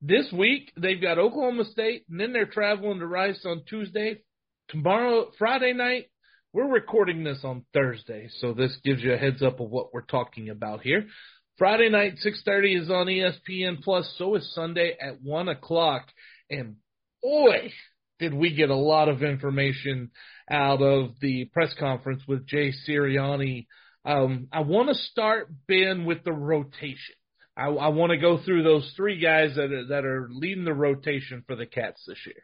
This 0.00 0.30
week 0.32 0.70
they've 0.80 1.02
got 1.02 1.18
Oklahoma 1.18 1.64
State 1.64 2.04
and 2.08 2.20
then 2.20 2.32
they're 2.32 2.46
traveling 2.46 3.00
to 3.00 3.06
Rice 3.08 3.44
on 3.44 3.64
Tuesday. 3.68 4.22
Tomorrow, 4.68 5.32
Friday 5.40 5.72
night, 5.72 6.04
we're 6.52 6.70
recording 6.70 7.24
this 7.24 7.40
on 7.42 7.64
Thursday, 7.74 8.28
so 8.38 8.52
this 8.52 8.76
gives 8.84 9.02
you 9.02 9.12
a 9.12 9.16
heads 9.16 9.42
up 9.42 9.58
of 9.58 9.70
what 9.70 9.92
we're 9.92 10.02
talking 10.02 10.50
about 10.50 10.82
here. 10.82 11.06
Friday 11.56 11.88
night, 11.88 12.14
6.30 12.24 12.82
is 12.82 12.90
on 12.90 13.06
ESPN 13.06 13.82
Plus, 13.82 14.12
so 14.18 14.34
is 14.34 14.54
Sunday 14.54 14.96
at 15.00 15.22
1 15.22 15.48
o'clock. 15.48 16.06
And 16.50 16.76
boy, 17.22 17.70
did 18.18 18.34
we 18.34 18.54
get 18.54 18.70
a 18.70 18.76
lot 18.76 19.08
of 19.08 19.22
information 19.22 20.10
out 20.50 20.82
of 20.82 21.10
the 21.20 21.46
press 21.46 21.74
conference 21.78 22.22
with 22.26 22.46
Jay 22.46 22.72
Sirianni. 22.88 23.66
Um, 24.04 24.48
I 24.52 24.60
want 24.60 24.88
to 24.88 24.94
start, 24.94 25.48
Ben, 25.66 26.04
with 26.04 26.24
the 26.24 26.32
rotation. 26.32 27.14
I, 27.56 27.66
I 27.66 27.88
want 27.88 28.10
to 28.10 28.18
go 28.18 28.42
through 28.44 28.62
those 28.64 28.92
three 28.96 29.20
guys 29.20 29.54
that 29.56 29.72
are, 29.72 29.86
that 29.86 30.04
are 30.04 30.28
leading 30.30 30.64
the 30.64 30.74
rotation 30.74 31.44
for 31.46 31.56
the 31.56 31.66
Cats 31.66 32.02
this 32.06 32.18
year. 32.26 32.42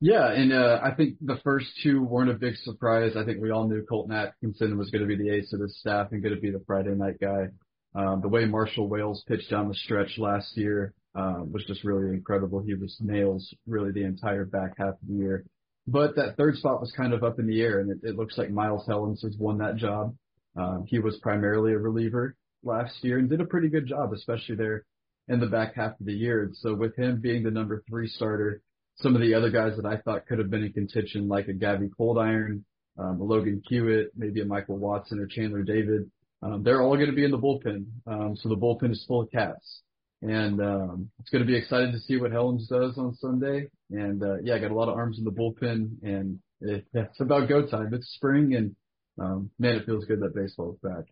Yeah, 0.00 0.32
and 0.32 0.52
uh, 0.52 0.80
I 0.82 0.94
think 0.94 1.14
the 1.20 1.38
first 1.44 1.68
two 1.82 2.02
weren't 2.02 2.30
a 2.30 2.34
big 2.34 2.56
surprise. 2.56 3.12
I 3.16 3.24
think 3.24 3.40
we 3.40 3.52
all 3.52 3.68
knew 3.68 3.86
Colton 3.88 4.14
Atkinson 4.14 4.76
was 4.76 4.90
going 4.90 5.02
to 5.02 5.06
be 5.06 5.16
the 5.16 5.32
ace 5.32 5.52
of 5.52 5.60
the 5.60 5.68
staff 5.68 6.08
and 6.10 6.20
going 6.20 6.34
to 6.34 6.40
be 6.40 6.50
the 6.50 6.64
Friday 6.66 6.94
night 6.96 7.20
guy. 7.20 7.46
Um, 7.94 8.20
the 8.20 8.28
way 8.28 8.44
Marshall 8.46 8.88
Wales 8.88 9.22
pitched 9.26 9.50
down 9.50 9.68
the 9.68 9.74
stretch 9.74 10.18
last 10.18 10.56
year 10.56 10.94
um, 11.14 11.52
was 11.52 11.64
just 11.66 11.84
really 11.84 12.08
incredible. 12.08 12.60
He 12.60 12.74
was 12.74 12.96
nails 13.00 13.52
really 13.66 13.92
the 13.92 14.04
entire 14.04 14.44
back 14.44 14.74
half 14.78 14.94
of 14.94 15.08
the 15.08 15.14
year. 15.14 15.44
But 15.86 16.16
that 16.16 16.36
third 16.36 16.56
spot 16.56 16.80
was 16.80 16.92
kind 16.96 17.12
of 17.12 17.24
up 17.24 17.38
in 17.38 17.46
the 17.46 17.60
air, 17.60 17.80
and 17.80 17.90
it, 17.90 17.98
it 18.02 18.16
looks 18.16 18.38
like 18.38 18.50
Miles 18.50 18.86
Helms 18.86 19.22
has 19.22 19.36
won 19.36 19.58
that 19.58 19.76
job. 19.76 20.14
Um, 20.56 20.84
he 20.86 20.98
was 20.98 21.18
primarily 21.18 21.72
a 21.72 21.78
reliever 21.78 22.36
last 22.62 23.02
year 23.02 23.18
and 23.18 23.28
did 23.28 23.40
a 23.40 23.46
pretty 23.46 23.68
good 23.68 23.86
job, 23.86 24.12
especially 24.12 24.54
there 24.54 24.84
in 25.28 25.40
the 25.40 25.46
back 25.46 25.74
half 25.74 25.98
of 25.98 26.06
the 26.06 26.12
year. 26.12 26.44
And 26.44 26.56
so 26.56 26.74
with 26.74 26.96
him 26.96 27.20
being 27.20 27.42
the 27.42 27.50
number 27.50 27.82
three 27.88 28.08
starter, 28.08 28.60
some 28.96 29.14
of 29.14 29.22
the 29.22 29.34
other 29.34 29.50
guys 29.50 29.76
that 29.76 29.86
I 29.86 29.96
thought 29.96 30.26
could 30.26 30.38
have 30.38 30.50
been 30.50 30.62
in 30.64 30.72
contention, 30.72 31.28
like 31.28 31.48
a 31.48 31.52
Gabby 31.52 31.88
Coldiron, 31.98 32.62
um, 32.98 33.20
a 33.20 33.24
Logan 33.24 33.62
Hewitt, 33.68 34.12
maybe 34.16 34.40
a 34.40 34.44
Michael 34.44 34.76
Watson 34.76 35.18
or 35.18 35.26
Chandler 35.26 35.62
David, 35.62 36.10
um, 36.42 36.62
they're 36.62 36.82
all 36.82 36.96
going 36.96 37.10
to 37.10 37.16
be 37.16 37.24
in 37.24 37.30
the 37.30 37.38
bullpen. 37.38 37.86
Um, 38.06 38.36
so 38.36 38.48
the 38.48 38.56
bullpen 38.56 38.90
is 38.90 39.04
full 39.06 39.22
of 39.22 39.30
cats. 39.30 39.82
And 40.22 40.60
um, 40.60 41.10
it's 41.18 41.30
going 41.30 41.44
to 41.44 41.50
be 41.50 41.56
exciting 41.56 41.92
to 41.92 42.00
see 42.00 42.16
what 42.16 42.30
Helms 42.30 42.68
does 42.68 42.96
on 42.96 43.14
Sunday. 43.16 43.68
And 43.90 44.22
uh, 44.22 44.36
yeah, 44.42 44.54
I 44.54 44.58
got 44.58 44.70
a 44.70 44.74
lot 44.74 44.88
of 44.88 44.96
arms 44.96 45.18
in 45.18 45.24
the 45.24 45.32
bullpen, 45.32 46.02
and 46.02 46.38
it, 46.60 46.86
it's 46.94 47.20
about 47.20 47.48
go 47.48 47.66
time. 47.66 47.92
It's 47.92 48.14
spring, 48.14 48.54
and 48.54 48.76
um, 49.20 49.50
man, 49.58 49.76
it 49.76 49.86
feels 49.86 50.04
good 50.04 50.20
that 50.20 50.34
baseball 50.34 50.72
is 50.72 50.78
back. 50.88 51.04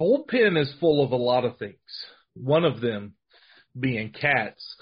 Bullpen 0.00 0.60
is 0.60 0.72
full 0.78 1.02
of 1.02 1.12
a 1.12 1.16
lot 1.16 1.44
of 1.44 1.56
things. 1.58 1.76
One 2.34 2.64
of 2.64 2.80
them 2.80 3.14
being 3.78 4.10
cats. 4.10 4.76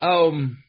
Um, 0.00 0.62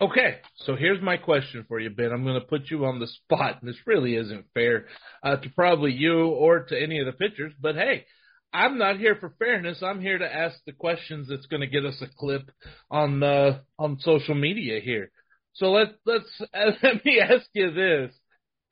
okay, 0.00 0.38
so 0.64 0.76
here's 0.76 1.02
my 1.02 1.16
question 1.16 1.64
for 1.68 1.80
you, 1.80 1.90
Ben. 1.90 2.12
I'm 2.12 2.24
going 2.24 2.40
to 2.40 2.46
put 2.46 2.70
you 2.70 2.84
on 2.84 2.98
the 2.98 3.06
spot, 3.06 3.58
and 3.60 3.68
this 3.68 3.86
really 3.86 4.14
isn't 4.16 4.46
fair 4.54 4.86
uh, 5.22 5.36
to 5.36 5.48
probably 5.50 5.92
you 5.92 6.26
or 6.26 6.60
to 6.64 6.80
any 6.80 7.00
of 7.00 7.06
the 7.06 7.12
pitchers, 7.12 7.52
but 7.60 7.74
hey, 7.74 8.06
I'm 8.52 8.78
not 8.78 8.98
here 8.98 9.16
for 9.16 9.34
fairness. 9.38 9.82
I'm 9.82 10.00
here 10.00 10.18
to 10.18 10.34
ask 10.34 10.56
the 10.64 10.72
questions 10.72 11.28
that's 11.28 11.46
going 11.46 11.60
to 11.60 11.66
get 11.66 11.84
us 11.84 12.00
a 12.00 12.06
clip 12.18 12.50
on 12.90 13.22
uh, 13.22 13.58
on 13.78 13.98
social 14.00 14.34
media 14.34 14.80
here. 14.80 15.10
So 15.54 15.72
let 15.72 15.88
let's 16.06 16.40
let 16.82 17.04
me 17.04 17.20
ask 17.20 17.46
you 17.52 17.72
this, 17.72 18.14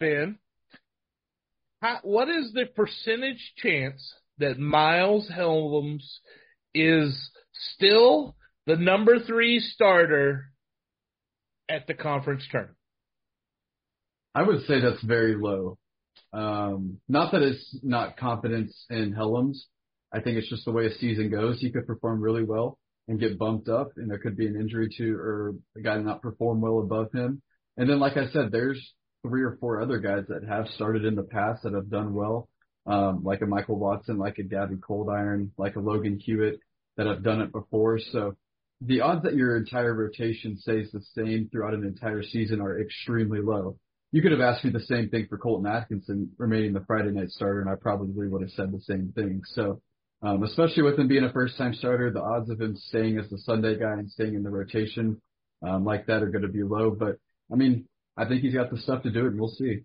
Ben. 0.01 0.39
How, 1.83 1.99
what 2.03 2.31
is 2.31 2.53
the 2.55 2.65
percentage 2.65 3.53
chance 3.59 4.15
that 4.39 4.59
Miles 4.59 5.29
Helms 5.29 6.21
is 6.75 7.31
still 7.75 8.37
the 8.67 8.77
number 8.77 9.19
three 9.19 9.61
starter 9.61 10.47
at 11.69 11.87
the 11.87 11.95
conference 11.95 12.47
tournament? 12.51 12.77
I 14.35 14.43
would 14.43 14.65
say 14.67 14.81
that's 14.81 15.03
very 15.03 15.37
low. 15.37 15.79
Um, 16.33 16.99
not 17.09 17.33
that 17.33 17.43
it's 17.43 17.79
not 17.83 18.17
confidence 18.17 18.87
in 18.91 19.13
Helms. 19.13 19.67
I 20.13 20.21
think 20.21 20.37
it's 20.37 20.49
just 20.49 20.65
the 20.65 20.73
way 20.73 20.87
a 20.87 20.95
season 20.95 21.31
goes. 21.31 21.61
He 21.61 21.71
could 21.71 21.87
perform 21.87 22.21
really 22.21 22.45
well 22.45 22.79
and 23.09 23.21
get 23.21 23.39
bumped 23.39 23.69
up, 23.69 23.93
and 23.97 24.11
there 24.11 24.19
could 24.19 24.37
be 24.37 24.47
an 24.47 24.57
injury 24.57 24.89
to 24.99 25.17
or 25.17 25.55
a 25.77 25.81
guy 25.81 25.97
not 25.99 26.23
perform 26.23 26.61
well 26.61 26.81
above 26.81 27.13
him. 27.13 27.43
And 27.77 27.89
then, 27.89 27.99
like 28.01 28.17
I 28.17 28.29
said, 28.29 28.51
there's 28.51 28.95
three 29.23 29.43
or 29.43 29.57
four 29.61 29.81
other 29.81 29.99
guys 29.99 30.25
that 30.29 30.45
have 30.45 30.69
started 30.69 31.05
in 31.05 31.15
the 31.15 31.23
past 31.23 31.63
that 31.63 31.75
have 31.75 31.91
done 31.91 32.15
well, 32.15 32.49
um, 32.87 33.25
like 33.25 33.43
a 33.43 33.47
Michael 33.47 33.79
Watson, 33.79 34.19
like 34.19 34.39
a 34.39 34.43
Gabby 34.43 34.77
Coldiron, 34.77 35.51
like 35.59 35.77
a 35.77 35.81
Logan 35.81 36.19
Hewitt 36.19 36.61
that 36.97 37.07
have 37.07 37.23
done 37.23 37.41
it 37.41 37.53
before. 37.53 37.99
So 38.13 38.37
the 38.87 39.01
odds 39.01 39.23
that 39.23 39.35
your 39.35 39.57
entire 39.57 39.95
rotation 39.95 40.57
stays 40.59 40.91
the 40.93 41.01
same 41.15 41.49
throughout 41.51 41.75
an 41.75 41.85
entire 41.85 42.23
season 42.23 42.61
are 42.61 42.81
extremely 42.81 43.41
low. 43.41 43.77
You 44.13 44.23
could 44.23 44.33
have 44.33 44.41
asked 44.41 44.65
me 44.65 44.71
the 44.71 44.81
same 44.81 45.09
thing 45.09 45.27
for 45.29 45.39
Colton 45.39 45.67
Atkinson 45.67 46.31
remaining 46.39 46.73
the 46.73 46.85
Friday 46.87 47.11
night 47.11 47.31
starter, 47.31 47.61
and 47.61 47.71
I 47.71 47.75
probably 47.75 48.29
would 48.29 48.43
have 48.43 48.51
said 48.51 48.71
the 48.71 48.81
same 48.81 49.13
thing. 49.15 49.43
So, 49.45 49.81
um, 50.23 50.43
especially 50.45 50.85
with 50.85 50.99
him 50.99 51.09
being 51.09 51.25
a 51.25 51.33
first 51.33 51.59
time 51.59 51.75
starter, 51.75 52.11
the 52.11 52.23
odds 52.23 52.49
of 52.51 52.61
him 52.61 52.77
staying 52.77 53.19
as 53.19 53.29
the 53.29 53.39
Sunday 53.39 53.79
guy 53.79 53.95
and 53.95 54.11
staying 54.11 54.35
in 54.35 54.43
the 54.43 54.51
rotation 54.51 55.21
um, 55.67 55.85
like 55.85 56.07
that 56.07 56.23
are 56.23 56.31
going 56.31 56.43
to 56.43 56.49
be 56.49 56.63
low. 56.63 56.91
But 56.91 57.17
I 57.51 57.57
mean, 57.57 57.87
I 58.17 58.27
think 58.27 58.43
he's 58.43 58.55
got 58.55 58.71
the 58.71 58.79
stuff 58.79 59.03
to 59.03 59.11
do 59.11 59.25
it, 59.25 59.33
and 59.33 59.41
we'll 59.41 59.49
see. 59.49 59.81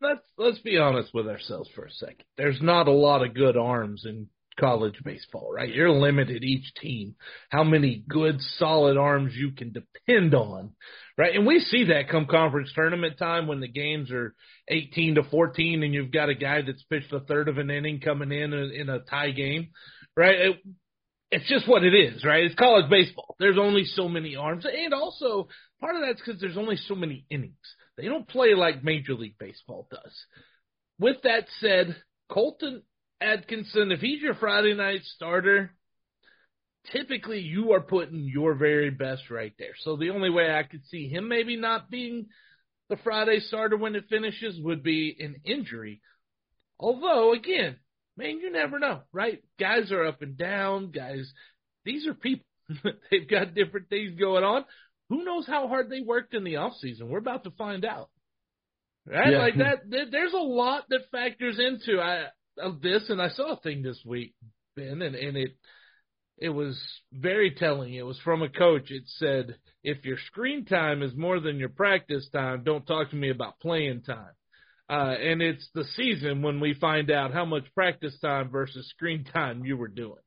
Let's 0.00 0.24
let's 0.38 0.60
be 0.60 0.78
honest 0.78 1.12
with 1.12 1.28
ourselves 1.28 1.68
for 1.74 1.84
a 1.84 1.90
second. 1.90 2.24
There's 2.36 2.62
not 2.62 2.88
a 2.88 2.92
lot 2.92 3.24
of 3.24 3.34
good 3.34 3.56
arms 3.56 4.04
in 4.06 4.28
college 4.60 4.94
baseball, 5.02 5.50
right? 5.52 5.72
You're 5.72 5.90
limited 5.90 6.44
each 6.44 6.72
team 6.74 7.16
how 7.48 7.64
many 7.64 8.04
good 8.08 8.40
solid 8.58 8.96
arms 8.96 9.32
you 9.34 9.52
can 9.52 9.72
depend 9.72 10.34
on, 10.34 10.72
right? 11.16 11.34
And 11.34 11.46
we 11.46 11.60
see 11.60 11.86
that 11.86 12.10
come 12.10 12.26
conference 12.26 12.70
tournament 12.74 13.18
time 13.18 13.46
when 13.46 13.60
the 13.60 13.68
games 13.68 14.10
are 14.10 14.34
18 14.68 15.16
to 15.16 15.22
14 15.24 15.82
and 15.82 15.94
you've 15.94 16.12
got 16.12 16.28
a 16.28 16.34
guy 16.34 16.62
that's 16.62 16.82
pitched 16.84 17.12
a 17.12 17.20
third 17.20 17.48
of 17.48 17.58
an 17.58 17.70
inning 17.70 18.00
coming 18.00 18.30
in 18.30 18.52
in, 18.52 18.70
in 18.72 18.88
a 18.88 19.00
tie 19.00 19.30
game, 19.30 19.70
right? 20.16 20.36
It, 20.36 20.56
it's 21.30 21.48
just 21.48 21.68
what 21.68 21.84
it 21.84 21.94
is, 21.94 22.24
right? 22.24 22.44
It's 22.44 22.56
college 22.56 22.90
baseball. 22.90 23.36
There's 23.38 23.58
only 23.58 23.84
so 23.84 24.08
many 24.08 24.36
arms, 24.36 24.66
and 24.66 24.92
also 24.92 25.48
part 25.80 25.94
of 25.94 26.02
that's 26.02 26.20
because 26.20 26.40
there's 26.40 26.56
only 26.56 26.76
so 26.76 26.94
many 26.94 27.24
innings. 27.30 27.54
They 27.96 28.06
don't 28.06 28.26
play 28.26 28.54
like 28.54 28.82
Major 28.82 29.14
League 29.14 29.38
Baseball 29.38 29.86
does. 29.90 30.24
With 30.98 31.22
that 31.22 31.46
said, 31.60 31.96
Colton 32.28 32.82
Atkinson, 33.20 33.92
if 33.92 34.00
he's 34.00 34.20
your 34.22 34.34
Friday 34.34 34.74
night 34.74 35.02
starter, 35.04 35.72
typically 36.92 37.40
you 37.40 37.72
are 37.72 37.80
putting 37.80 38.20
your 38.24 38.54
very 38.54 38.90
best 38.90 39.30
right 39.30 39.52
there. 39.58 39.74
So 39.82 39.96
the 39.96 40.10
only 40.10 40.30
way 40.30 40.52
I 40.54 40.62
could 40.62 40.84
see 40.86 41.08
him 41.08 41.28
maybe 41.28 41.56
not 41.56 41.90
being 41.90 42.26
the 42.88 42.96
Friday 42.96 43.40
starter 43.40 43.76
when 43.76 43.94
it 43.94 44.04
finishes 44.08 44.58
would 44.60 44.82
be 44.82 45.16
an 45.20 45.36
injury. 45.44 46.00
Although, 46.78 47.32
again, 47.34 47.76
man, 48.16 48.40
you 48.40 48.50
never 48.50 48.78
know, 48.78 49.02
right? 49.12 49.42
Guys 49.58 49.92
are 49.92 50.06
up 50.06 50.22
and 50.22 50.36
down. 50.36 50.90
Guys, 50.90 51.30
these 51.84 52.06
are 52.06 52.14
people. 52.14 52.44
They've 53.10 53.28
got 53.28 53.54
different 53.54 53.88
things 53.88 54.18
going 54.18 54.44
on. 54.44 54.64
Who 55.10 55.24
knows 55.24 55.46
how 55.46 55.68
hard 55.68 55.90
they 55.90 56.00
worked 56.00 56.34
in 56.34 56.44
the 56.44 56.56
off 56.56 56.74
season? 56.80 57.08
We're 57.08 57.18
about 57.18 57.44
to 57.44 57.50
find 57.50 57.84
out. 57.84 58.08
Right? 59.06 59.32
Yeah. 59.32 59.38
Like 59.38 59.54
that, 59.58 59.80
there- 59.88 60.10
there's 60.10 60.32
a 60.32 60.38
lot 60.38 60.84
that 60.88 61.10
factors 61.12 61.58
into 61.58 62.00
I, 62.00 62.26
of 62.58 62.80
this, 62.80 63.08
and 63.08 63.20
I 63.20 63.28
saw 63.28 63.54
a 63.54 63.60
thing 63.60 63.82
this 63.82 64.00
week, 64.04 64.34
Ben, 64.76 65.02
and, 65.02 65.14
and 65.14 65.36
it 65.36 65.56
it 66.38 66.48
was 66.48 66.80
very 67.12 67.50
telling. 67.50 67.92
It 67.94 68.06
was 68.06 68.18
from 68.20 68.42
a 68.42 68.48
coach. 68.48 68.90
It 68.90 69.04
said, 69.06 69.56
"If 69.82 70.04
your 70.04 70.18
screen 70.26 70.64
time 70.64 71.02
is 71.02 71.14
more 71.14 71.40
than 71.40 71.58
your 71.58 71.68
practice 71.68 72.28
time, 72.30 72.64
don't 72.64 72.86
talk 72.86 73.10
to 73.10 73.16
me 73.16 73.30
about 73.30 73.60
playing 73.60 74.02
time." 74.02 74.32
Uh, 74.88 75.14
and 75.22 75.40
it's 75.40 75.68
the 75.72 75.84
season 75.96 76.42
when 76.42 76.58
we 76.58 76.74
find 76.74 77.12
out 77.12 77.32
how 77.32 77.44
much 77.44 77.72
practice 77.74 78.18
time 78.18 78.50
versus 78.50 78.88
screen 78.88 79.22
time 79.22 79.64
you 79.64 79.76
were 79.76 79.86
doing. 79.86 80.18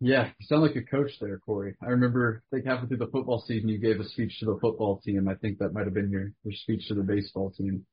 Yeah, 0.00 0.30
you 0.38 0.46
sound 0.46 0.62
like 0.62 0.76
a 0.76 0.82
coach 0.82 1.10
there, 1.20 1.38
Corey. 1.38 1.74
I 1.82 1.86
remember, 1.86 2.44
I 2.52 2.56
think 2.56 2.66
halfway 2.66 2.86
through 2.86 2.98
the 2.98 3.08
football 3.08 3.42
season, 3.44 3.68
you 3.68 3.78
gave 3.78 3.98
a 3.98 4.04
speech 4.04 4.38
to 4.38 4.46
the 4.46 4.58
football 4.60 5.00
team. 5.04 5.28
I 5.28 5.34
think 5.34 5.58
that 5.58 5.72
might 5.72 5.86
have 5.86 5.94
been 5.94 6.10
your, 6.10 6.30
your 6.44 6.54
speech 6.54 6.86
to 6.88 6.94
the 6.94 7.02
baseball 7.02 7.50
team. 7.50 7.84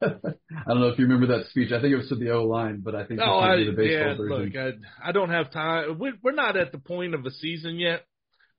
I 0.02 0.68
don't 0.68 0.80
know 0.80 0.88
if 0.88 0.98
you 0.98 1.06
remember 1.06 1.38
that 1.38 1.46
speech. 1.46 1.72
I 1.72 1.80
think 1.80 1.92
it 1.92 1.96
was 1.96 2.08
to 2.08 2.14
the 2.14 2.30
O 2.30 2.44
line, 2.44 2.80
but 2.84 2.94
I 2.94 3.04
think 3.04 3.20
no, 3.20 3.38
I, 3.38 3.56
the 3.56 3.72
baseball 3.72 3.86
yeah, 3.86 4.16
version. 4.16 4.52
look, 4.54 4.76
I, 5.02 5.08
I 5.08 5.12
don't 5.12 5.30
have 5.30 5.50
time. 5.50 5.98
We're, 5.98 6.14
we're 6.22 6.32
not 6.32 6.56
at 6.56 6.72
the 6.72 6.78
point 6.78 7.14
of 7.14 7.26
a 7.26 7.30
season 7.30 7.78
yet 7.78 8.04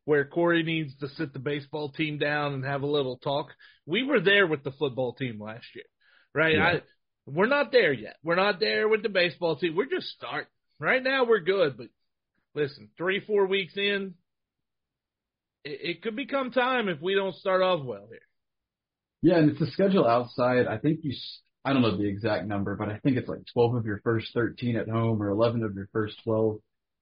where 0.06 0.26
Corey 0.26 0.64
needs 0.64 0.96
to 0.98 1.08
sit 1.10 1.34
the 1.34 1.40
baseball 1.40 1.92
team 1.92 2.18
down 2.18 2.54
and 2.54 2.66
have 2.66 2.82
a 2.82 2.88
little 2.88 3.18
talk. 3.18 3.48
We 3.86 4.04
were 4.04 4.20
there 4.20 4.48
with 4.48 4.64
the 4.64 4.72
football 4.72 5.14
team 5.14 5.40
last 5.40 5.66
year, 5.76 5.86
right? 6.34 6.56
Yeah. 6.56 6.66
I, 6.66 6.82
we're 7.26 7.46
not 7.46 7.72
there 7.72 7.94
yet. 7.94 8.16
We're 8.24 8.36
not 8.36 8.60
there 8.60 8.90
with 8.90 9.04
the 9.04 9.10
baseball 9.10 9.56
team. 9.56 9.76
We're 9.76 9.86
just 9.86 10.08
starting. 10.08 10.50
Right 10.80 11.04
now, 11.04 11.26
we're 11.26 11.42
good, 11.42 11.78
but 11.78 11.88
listen, 12.56 12.90
three, 12.98 13.20
four 13.20 13.46
weeks 13.46 13.74
in, 13.78 14.16
it, 15.64 15.80
it 15.82 16.02
could 16.02 16.16
become 16.16 16.52
time 16.52 16.90
if 16.90 17.02
we 17.02 17.16
don't 17.16 17.36
start 17.36 17.62
off 17.62 17.86
well 17.86 18.08
here. 18.10 18.20
Yeah, 19.22 19.38
and 19.38 19.52
it's 19.52 19.62
a 19.62 19.72
schedule 19.72 20.08
outside. 20.08 20.68
I 20.68 20.78
think 20.78 21.00
you, 21.04 21.14
I 21.66 21.74
don't 21.74 21.82
know 21.82 21.98
the 21.98 22.08
exact 22.08 22.48
number, 22.48 22.76
but 22.76 22.90
I 22.90 23.00
think 23.00 23.18
it's 23.18 23.28
like 23.28 23.42
12 23.54 23.76
of 23.76 23.86
your 23.86 24.00
first 24.04 24.34
13 24.34 24.78
at 24.78 24.88
home 24.88 25.22
or 25.22 25.30
11 25.30 25.64
of 25.64 25.76
your 25.76 25.90
first 25.92 26.16
12 26.24 26.60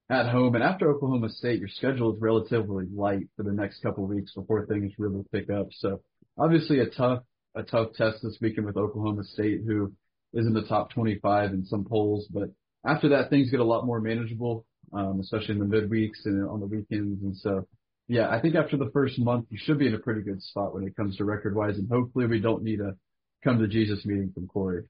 at 0.10 0.30
home. 0.30 0.56
And 0.56 0.64
after 0.64 0.90
Oklahoma 0.90 1.30
State, 1.30 1.60
your 1.60 1.68
schedule 1.68 2.16
is 2.16 2.22
relatively 2.22 2.86
light 2.94 3.28
for 3.36 3.44
the 3.44 3.52
next 3.52 3.82
couple 3.82 4.04
of 4.04 4.10
weeks 4.10 4.34
before 4.34 4.66
things 4.66 4.94
really 4.98 5.24
pick 5.32 5.50
up. 5.50 5.68
So 5.72 6.02
obviously 6.38 6.80
a 6.80 6.90
tough, 6.90 7.24
a 7.56 7.64
tough 7.64 7.94
test 7.94 8.20
this 8.24 8.38
weekend 8.42 8.66
with 8.66 8.78
Oklahoma 8.78 9.24
State, 9.24 9.62
who 9.66 9.94
is 10.34 10.48
in 10.48 10.54
the 10.54 10.64
top 10.64 10.92
25 10.92 11.52
in 11.52 11.66
some 11.66 11.86
polls. 11.86 12.28
But 12.32 12.50
after 12.86 13.10
that, 13.10 13.30
things 13.30 13.52
get 13.52 13.60
a 13.60 13.66
lot 13.66 13.86
more 13.86 14.00
manageable, 14.00 14.66
um, 14.94 15.20
especially 15.20 15.56
in 15.56 15.60
the 15.60 15.66
midweeks 15.66 16.26
and 16.26 16.48
on 16.48 16.60
the 16.60 16.68
weekends. 16.68 17.22
And 17.22 17.36
so, 17.36 17.68
yeah, 18.08 18.30
I 18.30 18.40
think 18.40 18.56
after 18.56 18.78
the 18.78 18.90
first 18.94 19.20
month, 19.20 19.48
you 19.50 19.58
should 19.62 19.80
be 19.80 19.88
in 19.88 19.94
a 19.94 20.00
pretty 20.00 20.22
good 20.22 20.42
spot 20.42 20.74
when 20.74 20.84
it 20.84 20.96
comes 20.96 21.18
to 21.18 21.26
record 21.26 21.56
wise. 21.56 21.78
And 21.78 21.90
hopefully 21.90 22.26
we 22.26 22.40
don't 22.40 22.64
need 22.64 22.80
a 22.80 22.96
come 23.44 23.60
to 23.60 23.68
Jesus 23.68 24.06
meeting 24.06 24.32
from 24.34 24.48
Corey. 24.48 24.84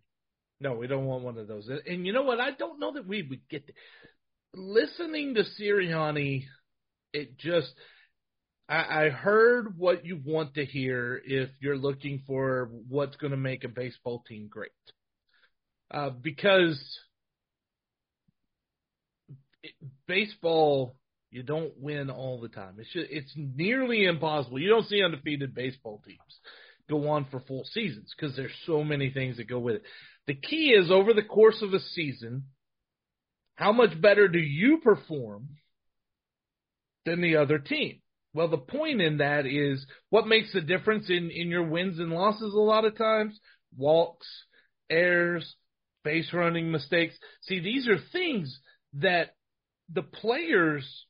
No, 0.60 0.74
we 0.76 0.88
don't 0.88 1.06
want 1.06 1.24
one 1.24 1.38
of 1.38 1.48
those. 1.48 1.68
And- 1.68 2.06
you 2.06 2.14
know 2.14 2.24
what? 2.24 2.40
I 2.40 2.52
don't 2.52 2.80
know 2.80 2.94
that 2.94 3.08
we 3.08 3.24
would 3.24 3.48
get. 3.50 3.70
Listening 4.54 5.36
to 5.36 5.44
Sirianni, 5.60 6.46
it 7.14 7.38
just. 7.38 7.74
I, 8.70 9.06
I 9.06 9.10
heard 9.10 9.78
what 9.78 10.06
you 10.06 10.20
want 10.24 10.56
to 10.56 10.66
hear 10.66 11.22
if 11.24 11.50
you're 11.60 11.78
looking 11.78 12.24
for 12.28 12.70
what's 12.88 13.16
going 13.18 13.32
to 13.32 13.38
make 13.38 13.64
a 13.64 13.70
baseball 13.70 14.24
team 14.28 14.48
great. 14.50 14.72
Uh, 15.90 16.10
because 16.10 17.00
it, 19.64 19.74
baseball, 20.08 20.96
you 21.32 21.44
don't 21.44 21.74
win 21.78 22.10
all 22.10 22.40
the 22.40 22.48
time. 22.48 22.76
It's 22.78 22.92
just, 22.92 23.08
it's 23.10 23.34
nearly 23.36 24.06
impossible. 24.06 24.60
You 24.60 24.70
don't 24.70 24.88
see 24.88 25.04
undefeated 25.04 25.54
baseball 25.54 26.02
teams 26.06 26.20
go 26.90 27.10
on 27.10 27.26
for 27.30 27.42
full 27.42 27.66
seasons 27.66 28.14
because 28.16 28.36
there's 28.36 28.56
so 28.66 28.84
many 28.84 29.10
things 29.10 29.38
that 29.38 29.50
go 29.50 29.60
with 29.60 29.76
it. 29.76 29.84
The 30.28 30.36
key 30.36 30.72
is 30.72 30.90
over 30.92 31.14
the 31.14 31.24
course 31.24 31.62
of 31.62 31.74
a 31.74 31.80
season, 31.80 32.46
how 33.56 33.72
much 33.72 34.00
better 34.00 34.28
do 34.28 34.40
you 34.40 34.80
perform 34.84 35.50
than 37.06 37.22
the 37.22 37.38
other 37.38 37.60
team? 37.60 38.02
Well, 38.34 38.50
the 38.50 38.58
point 38.58 39.02
in 39.02 39.18
that 39.18 39.46
is 39.46 39.86
what 40.10 40.28
makes 40.28 40.54
the 40.54 40.62
difference 40.62 41.10
in, 41.10 41.32
in 41.32 41.50
your 41.50 41.64
wins 41.64 42.00
and 42.00 42.12
losses 42.12 42.54
a 42.54 42.60
lot 42.60 42.86
of 42.86 42.98
times? 42.98 43.40
Walks, 43.76 44.28
errors, 44.90 45.56
base 46.04 46.32
running 46.34 46.72
mistakes. 46.72 47.16
See, 47.42 47.60
these 47.60 47.88
are 47.88 47.98
things 48.12 48.60
that 48.94 49.36
the 49.92 50.04
players 50.04 51.06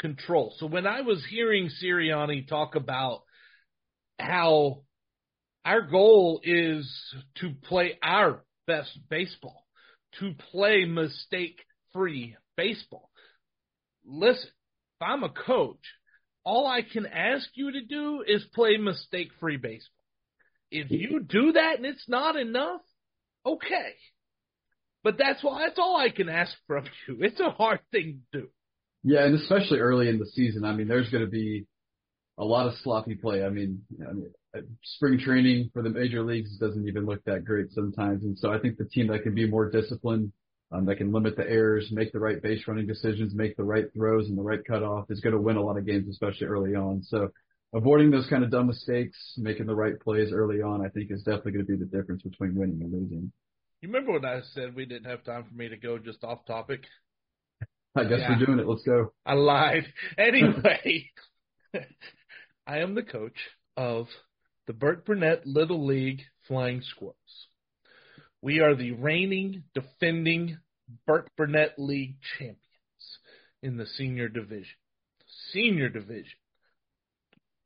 control. 0.00 0.54
So 0.58 0.66
when 0.66 0.86
I 0.86 1.02
was 1.02 1.24
hearing 1.28 1.70
Sirianni 1.82 2.48
talk 2.48 2.74
about 2.74 3.22
how 4.18 4.82
our 5.64 5.82
goal 5.82 6.40
is 6.42 6.90
to 7.36 7.50
play 7.68 7.98
our 8.02 8.42
best 8.66 8.98
baseball, 9.08 9.66
to 10.18 10.32
play 10.50 10.84
mistake 10.84 11.60
free 11.92 12.36
baseball. 12.56 13.10
Listen, 14.04 14.48
if 14.48 15.02
I'm 15.02 15.22
a 15.22 15.28
coach, 15.28 15.84
all 16.44 16.66
I 16.66 16.82
can 16.82 17.06
ask 17.06 17.48
you 17.54 17.72
to 17.72 17.82
do 17.82 18.24
is 18.26 18.42
play 18.54 18.76
mistake 18.76 19.28
free 19.38 19.56
baseball. 19.56 19.94
If 20.70 20.90
you 20.90 21.20
do 21.20 21.52
that 21.52 21.76
and 21.76 21.86
it's 21.86 22.08
not 22.08 22.36
enough, 22.36 22.80
okay. 23.44 23.94
But 25.02 25.18
that's 25.18 25.42
why 25.42 25.64
that's 25.66 25.78
all 25.78 25.96
I 25.96 26.10
can 26.10 26.28
ask 26.28 26.52
from 26.66 26.84
you. 27.08 27.18
It's 27.20 27.40
a 27.40 27.50
hard 27.50 27.80
thing 27.92 28.22
to 28.32 28.40
do. 28.40 28.48
Yeah, 29.02 29.24
and 29.24 29.34
especially 29.34 29.78
early 29.78 30.08
in 30.08 30.18
the 30.18 30.26
season. 30.26 30.64
I 30.64 30.72
mean, 30.72 30.88
there's 30.88 31.10
going 31.10 31.24
to 31.24 31.30
be 31.30 31.66
a 32.38 32.44
lot 32.44 32.66
of 32.66 32.74
sloppy 32.82 33.14
play. 33.14 33.44
I 33.44 33.50
mean, 33.50 33.82
I 34.06 34.12
mean, 34.12 34.30
uh, 34.56 34.60
spring 34.82 35.18
training 35.18 35.70
for 35.72 35.82
the 35.82 35.90
major 35.90 36.22
leagues 36.22 36.56
doesn't 36.58 36.88
even 36.88 37.06
look 37.06 37.22
that 37.24 37.44
great 37.44 37.70
sometimes. 37.72 38.24
And 38.24 38.36
so 38.38 38.52
I 38.52 38.58
think 38.58 38.78
the 38.78 38.84
team 38.84 39.08
that 39.08 39.22
can 39.22 39.34
be 39.34 39.48
more 39.48 39.70
disciplined, 39.70 40.32
um, 40.72 40.86
that 40.86 40.96
can 40.96 41.12
limit 41.12 41.36
the 41.36 41.48
errors, 41.48 41.90
make 41.92 42.12
the 42.12 42.18
right 42.18 42.42
base 42.42 42.66
running 42.66 42.86
decisions, 42.86 43.34
make 43.34 43.56
the 43.56 43.64
right 43.64 43.86
throws 43.94 44.28
and 44.28 44.38
the 44.38 44.42
right 44.42 44.60
cutoff 44.66 45.10
is 45.10 45.20
going 45.20 45.34
to 45.34 45.40
win 45.40 45.56
a 45.56 45.62
lot 45.62 45.76
of 45.76 45.86
games, 45.86 46.08
especially 46.08 46.46
early 46.46 46.74
on. 46.74 47.02
So 47.02 47.30
avoiding 47.74 48.10
those 48.10 48.26
kind 48.28 48.44
of 48.44 48.50
dumb 48.50 48.66
mistakes, 48.66 49.16
making 49.36 49.66
the 49.66 49.74
right 49.74 49.98
plays 50.00 50.32
early 50.32 50.62
on, 50.62 50.84
I 50.84 50.88
think 50.88 51.10
is 51.10 51.22
definitely 51.22 51.52
going 51.52 51.66
to 51.66 51.72
be 51.72 51.78
the 51.78 51.96
difference 51.96 52.22
between 52.22 52.54
winning 52.54 52.80
and 52.82 52.92
losing. 52.92 53.32
You 53.80 53.88
remember 53.88 54.12
when 54.12 54.24
I 54.24 54.40
said 54.52 54.74
we 54.74 54.84
didn't 54.84 55.10
have 55.10 55.24
time 55.24 55.44
for 55.44 55.54
me 55.54 55.68
to 55.68 55.76
go 55.76 55.98
just 55.98 56.22
off 56.24 56.44
topic? 56.46 56.84
I 57.96 58.04
guess 58.04 58.20
Yeah. 58.20 58.38
we're 58.38 58.46
doing 58.46 58.58
it. 58.60 58.66
Let's 58.66 58.82
go. 58.82 59.12
I 59.26 59.34
lied. 59.34 59.92
Anyway, 60.18 61.10
I 62.66 62.78
am 62.78 62.94
the 62.94 63.02
coach 63.02 63.36
of 63.76 64.06
the 64.66 64.72
Burt 64.72 65.04
Burnett 65.04 65.46
Little 65.46 65.84
League 65.86 66.22
Flying 66.46 66.82
Squirrels. 66.82 67.16
We 68.42 68.60
are 68.60 68.74
the 68.74 68.92
reigning, 68.92 69.64
defending 69.74 70.58
Burt 71.06 71.28
Burnett 71.36 71.74
League 71.78 72.16
champions 72.38 72.58
in 73.62 73.76
the 73.76 73.86
senior 73.86 74.28
division. 74.28 74.76
Senior 75.52 75.88
division. 75.88 76.38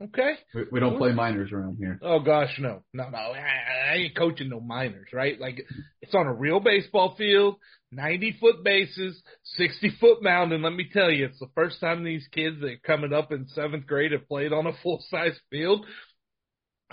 Okay? 0.02 0.34
We, 0.54 0.64
we 0.72 0.80
don't 0.80 0.98
play 0.98 1.12
minors 1.12 1.52
around 1.52 1.76
here. 1.78 1.98
Oh 2.02 2.18
gosh, 2.18 2.58
no, 2.58 2.82
no, 2.92 3.08
no. 3.10 3.18
I, 3.18 3.92
I 3.92 3.94
ain't 3.96 4.16
coaching 4.16 4.48
no 4.48 4.60
minors, 4.60 5.08
right? 5.12 5.38
Like 5.38 5.64
it's 6.02 6.14
on 6.14 6.26
a 6.26 6.32
real 6.32 6.58
baseball 6.58 7.14
field, 7.16 7.56
ninety 7.92 8.36
foot 8.40 8.64
bases, 8.64 9.22
sixty 9.44 9.90
foot 10.00 10.22
mound, 10.22 10.52
and 10.52 10.64
let 10.64 10.72
me 10.72 10.88
tell 10.92 11.10
you, 11.10 11.26
it's 11.26 11.38
the 11.38 11.50
first 11.54 11.80
time 11.80 12.02
these 12.02 12.26
kids 12.32 12.60
that 12.60 12.66
are 12.66 12.80
coming 12.84 13.12
up 13.12 13.30
in 13.30 13.46
seventh 13.48 13.86
grade 13.86 14.12
have 14.12 14.28
played 14.28 14.52
on 14.52 14.66
a 14.66 14.72
full 14.82 15.02
size 15.10 15.38
field. 15.50 15.86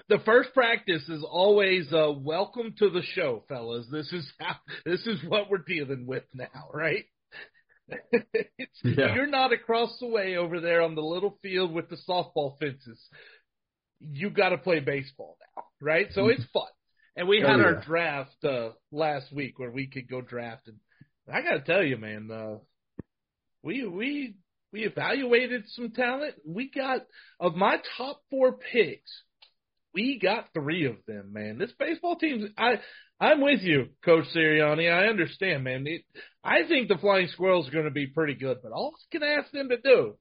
The 0.08 0.20
first 0.20 0.54
practice 0.54 1.08
is 1.10 1.24
always 1.24 1.92
uh, 1.92 2.12
welcome 2.16 2.74
to 2.80 2.90
the 2.90 3.02
show, 3.02 3.44
fellas. 3.50 3.88
This 3.92 4.12
is 4.14 4.32
how 4.40 4.56
this 4.86 5.06
is 5.08 5.20
what 5.28 5.50
we're 5.50 5.58
dealing 5.58 6.06
with 6.06 6.24
now, 6.34 6.70
right? 6.72 7.06
It's, 7.88 8.80
Yeah. 8.84 9.16
You're 9.16 9.28
not 9.28 9.54
across 9.54 9.98
the 10.00 10.08
way 10.08 10.38
over 10.38 10.60
there 10.60 10.82
on 10.82 10.96
the 10.96 11.02
little 11.02 11.38
field 11.42 11.74
with 11.74 11.90
the 11.90 11.98
softball 12.08 12.58
fences. 12.60 13.02
You 14.00 14.30
got 14.30 14.50
to 14.50 14.58
play 14.58 14.80
baseball 14.80 15.38
now, 15.56 15.64
right? 15.80 16.08
So 16.12 16.28
it's 16.28 16.44
fun. 16.54 16.64
And 17.16 17.28
we 17.28 17.42
had 17.42 17.60
Oh, 17.60 17.64
our 17.64 17.82
draft 17.82 18.44
uh, 18.44 18.70
last 18.92 19.32
week 19.34 19.60
where 19.60 19.70
we 19.70 19.88
could 19.88 20.10
go 20.10 20.22
draft, 20.22 20.68
and 20.68 20.78
I 21.32 21.42
got 21.42 21.54
to 21.54 21.62
tell 21.62 21.84
you, 21.84 21.98
man, 21.98 22.30
uh, 22.32 22.58
we 23.62 23.86
we 23.86 24.36
we 24.72 24.86
evaluated 24.86 25.68
some 25.68 25.92
talent. 25.92 26.36
We 26.46 26.72
got 26.72 27.02
of 27.40 27.56
my 27.56 27.78
top 27.98 28.22
four 28.30 28.58
picks, 28.72 29.12
we 29.94 30.20
got 30.20 30.48
three 30.54 30.86
of 30.86 30.96
them, 31.08 31.34
man. 31.34 31.58
This 31.58 31.72
baseball 31.78 32.16
team's 32.16 32.50
I 32.58 32.80
I'm 33.22 33.40
with 33.40 33.62
you, 33.62 33.90
Coach 34.04 34.26
Sirianni. 34.36 34.92
I 34.92 35.06
understand, 35.06 35.64
man. 35.64 35.86
It, 35.86 36.02
I 36.44 36.68
think 36.68 36.88
the 36.88 36.98
Flying 36.98 37.28
Squirrels 37.28 37.68
are 37.68 37.72
going 37.72 37.86
to 37.86 37.92
be 37.92 38.08
pretty 38.08 38.34
good, 38.34 38.58
but 38.64 38.72
all 38.72 38.94
I 38.96 39.06
can 39.12 39.22
ask 39.22 39.52
them 39.52 39.70
to 39.70 39.78
do 39.78 40.16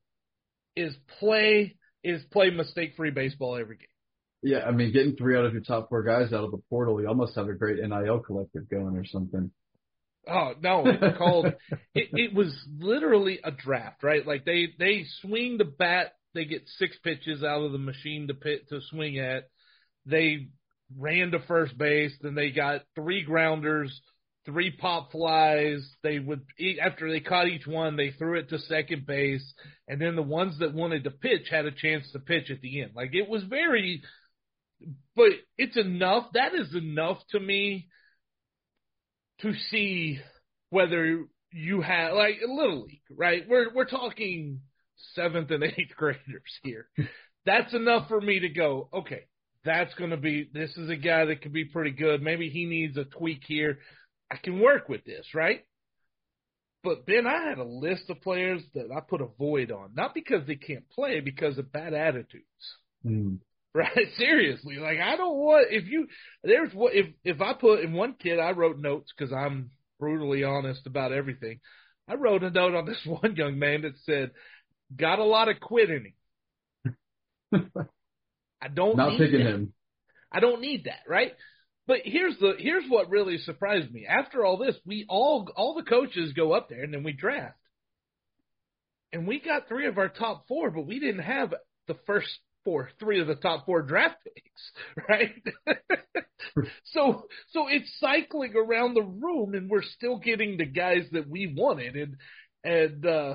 is 0.77 0.95
play 1.19 1.77
is 2.05 2.23
play 2.31 2.51
mistake 2.51 2.93
free 2.97 3.11
baseball 3.11 3.57
every 3.57 3.79
game. 3.79 3.87
Yeah, 4.43 4.61
I 4.67 4.71
mean, 4.71 4.93
getting 4.93 5.17
three 5.17 5.37
out 5.37 5.47
of 5.47 5.55
your 5.55 5.63
top 5.63 5.89
four 5.89 6.03
guys 6.03 6.33
out 6.33 6.45
of 6.45 6.51
the 6.51 6.61
portal, 6.69 7.01
you 7.01 7.09
almost 7.09 7.35
have 7.37 7.49
a 7.49 7.55
great 7.55 7.77
NIL 7.77 8.21
collective 8.21 8.69
going 8.69 8.97
or 8.97 9.05
something. 9.07 9.51
Oh 10.29 10.53
no, 10.61 10.83
it's 10.85 11.17
called 11.17 11.47
it, 11.95 12.09
it 12.13 12.35
was 12.35 12.55
literally 12.79 13.41
a 13.43 13.51
draft, 13.51 14.03
right? 14.03 14.27
Like 14.27 14.45
they 14.45 14.69
they 14.79 15.07
swing 15.23 15.57
the 15.57 15.65
bat, 15.65 16.13
they 16.35 16.45
get 16.45 16.69
six 16.77 16.99
pitches 17.03 17.43
out 17.43 17.63
of 17.63 17.73
the 17.73 17.79
machine 17.79 18.29
to 18.29 18.35
pit 18.35 18.69
to 18.69 18.81
swing 18.91 19.19
at. 19.19 19.49
They 20.05 20.49
ran 20.99 21.31
to 21.33 21.41
first 21.41 21.77
base, 21.77 22.13
then 22.21 22.35
they 22.35 22.51
got 22.51 22.83
three 22.95 23.23
grounders, 23.23 24.01
three 24.45 24.71
pop 24.71 25.13
flies. 25.13 25.89
They 26.03 26.19
would 26.19 26.43
after 26.83 27.11
they 27.11 27.21
caught 27.21 27.49
each 27.49 27.67
one, 27.67 27.97
they 27.97 28.11
threw 28.11 28.39
it 28.39 28.49
to 28.51 28.59
second 28.59 29.07
base, 29.07 29.53
and 29.89 30.01
then 30.01 30.17
the 30.17 30.23
ones 30.23 30.59
that 30.61 30.75
wanted 30.75 31.05
to 31.05 31.11
pitch 31.11 31.49
had 31.51 31.67
a 31.67 31.71
chance 31.71 32.11
to 32.13 32.19
pitch 32.19 32.51
at 32.51 32.61
the 32.61 32.83
end. 32.83 32.93
Like 32.95 33.15
it 33.15 33.29
was 33.29 33.43
very 33.45 34.03
but 35.17 35.33
it's 35.59 35.77
enough. 35.77 36.27
That 36.35 36.55
is 36.55 36.75
enough 36.75 37.19
to 37.31 37.41
me 37.41 37.89
to 39.41 39.53
see 39.71 40.19
whether 40.71 41.25
you 41.53 41.81
have 41.81 42.15
like 42.15 42.37
a 42.45 42.53
little 42.53 42.85
league, 42.85 43.01
right? 43.11 43.43
We're 43.49 43.73
we're 43.75 43.85
talking 43.85 44.61
seventh 45.15 45.51
and 45.51 45.65
eighth 45.65 45.95
graders 45.97 46.59
here. 46.63 46.89
That's 47.47 47.75
enough 47.75 48.09
for 48.09 48.21
me 48.21 48.41
to 48.41 48.49
go. 48.49 48.89
Okay, 48.93 49.25
that's 49.65 49.95
going 49.95 50.11
to 50.11 50.17
be. 50.17 50.49
This 50.53 50.77
is 50.77 50.89
a 50.89 50.97
guy 50.97 51.27
that 51.27 51.43
could 51.43 51.53
be 51.53 51.65
pretty 51.65 51.91
good. 51.91 52.23
Maybe 52.23 52.49
he 52.49 52.65
needs 52.65 52.97
a 52.97 53.05
tweak 53.05 53.43
here. 53.47 53.79
I 54.31 54.37
can 54.37 54.61
work 54.61 54.89
with 54.89 55.05
this, 55.05 55.27
right? 55.35 55.65
But 56.83 57.05
Ben, 57.05 57.27
I 57.27 57.49
had 57.49 57.59
a 57.59 57.65
list 57.65 58.09
of 58.09 58.23
players 58.23 58.63
that 58.75 58.89
I 58.95 59.01
put 59.01 59.21
a 59.21 59.27
void 59.39 59.71
on, 59.71 59.91
not 59.95 60.15
because 60.15 60.47
they 60.47 60.57
can't 60.57 60.89
play, 60.89 61.21
because 61.21 61.59
of 61.59 61.73
bad 61.73 61.93
attitudes. 61.93 62.45
Mm. 63.05 63.39
Right? 63.75 64.07
Seriously, 64.19 64.77
like 64.79 64.99
I 64.99 65.17
don't 65.17 65.37
want 65.37 65.69
if 65.71 65.87
you 65.87 66.09
there's 66.43 66.73
what 66.73 66.95
if 66.95 67.07
if 67.23 67.41
I 67.41 67.53
put 67.53 67.81
in 67.81 67.93
one 67.93 68.15
kid 68.15 68.39
I 68.39 68.53
wrote 68.53 68.79
notes 68.79 69.13
because 69.17 69.33
I'm 69.33 69.71
brutally 69.99 70.43
honest 70.43 70.87
about 70.87 71.13
everything. 71.13 71.61
I 72.09 72.15
wrote 72.15 72.43
a 72.43 72.51
note 72.51 72.75
on 72.75 72.87
this 72.87 73.01
one 73.07 73.37
young 73.37 73.59
man 73.59 73.83
that 73.83 73.99
said, 74.05 74.31
"Got 74.97 75.19
a 75.19 75.25
lot 75.25 75.49
of 75.49 75.61
quit 75.61 75.91
in 75.91 76.13
him." 77.53 77.71
I 78.63 78.69
don't 78.69 78.97
not 78.97 79.13
need 79.13 79.19
picking 79.19 79.45
that. 79.45 79.55
him. 79.55 79.73
I 80.33 80.41
don't 80.41 80.61
need 80.61 80.85
that, 80.85 81.01
right? 81.09 81.33
But 81.87 82.01
here's 82.05 82.39
the 82.39 82.55
here's 82.59 82.85
what 82.89 83.11
really 83.11 83.39
surprised 83.39 83.91
me. 83.91 84.07
After 84.07 84.45
all 84.45 84.57
this, 84.57 84.77
we 84.87 85.07
all 85.09 85.49
all 85.57 85.75
the 85.75 85.83
coaches 85.83 86.33
go 86.35 86.53
up 86.53 86.69
there 86.69 86.83
and 86.85 86.95
then 86.95 87.03
we 87.03 87.13
draft. 87.13 87.57
And 89.13 89.27
we 89.27 89.41
got 89.41 89.67
three 89.67 89.87
of 89.87 89.99
our 89.99 90.09
top 90.09 90.47
four, 90.47 90.71
but 90.71 90.87
we 90.87 91.01
didn't 91.01 91.25
have 91.25 91.53
the 91.89 91.97
first 92.07 92.29
four, 92.65 92.91
three 93.01 93.21
of 93.21 93.27
the 93.27 93.35
top 93.35 93.67
four 93.67 93.83
draft 93.83 94.17
picks, 94.25 95.07
right? 95.09 95.43
so 96.85 97.25
so 97.49 97.67
it's 97.69 97.93
cycling 97.99 98.55
around 98.55 98.95
the 98.95 99.03
room 99.03 99.55
and 99.55 99.69
we're 99.69 99.83
still 99.83 100.19
getting 100.19 100.57
the 100.57 100.67
guys 100.67 101.05
that 101.13 101.29
we 101.29 101.53
wanted 101.57 101.97
and 101.97 102.17
and 102.63 103.07
uh 103.07 103.35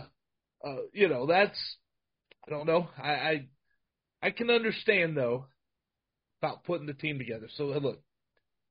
uh 0.65 0.75
you 0.93 1.09
know, 1.09 1.25
that's 1.25 1.59
I 2.47 2.51
don't 2.51 2.67
know. 2.67 2.88
I 2.97 3.09
I, 3.09 3.47
I 4.21 4.32
can 4.32 4.49
understand 4.49 5.15
though 5.15 5.45
about 6.41 6.63
putting 6.63 6.88
the 6.88 6.93
team 6.93 7.17
together. 7.17 7.47
So 7.56 7.65
look, 7.65 8.01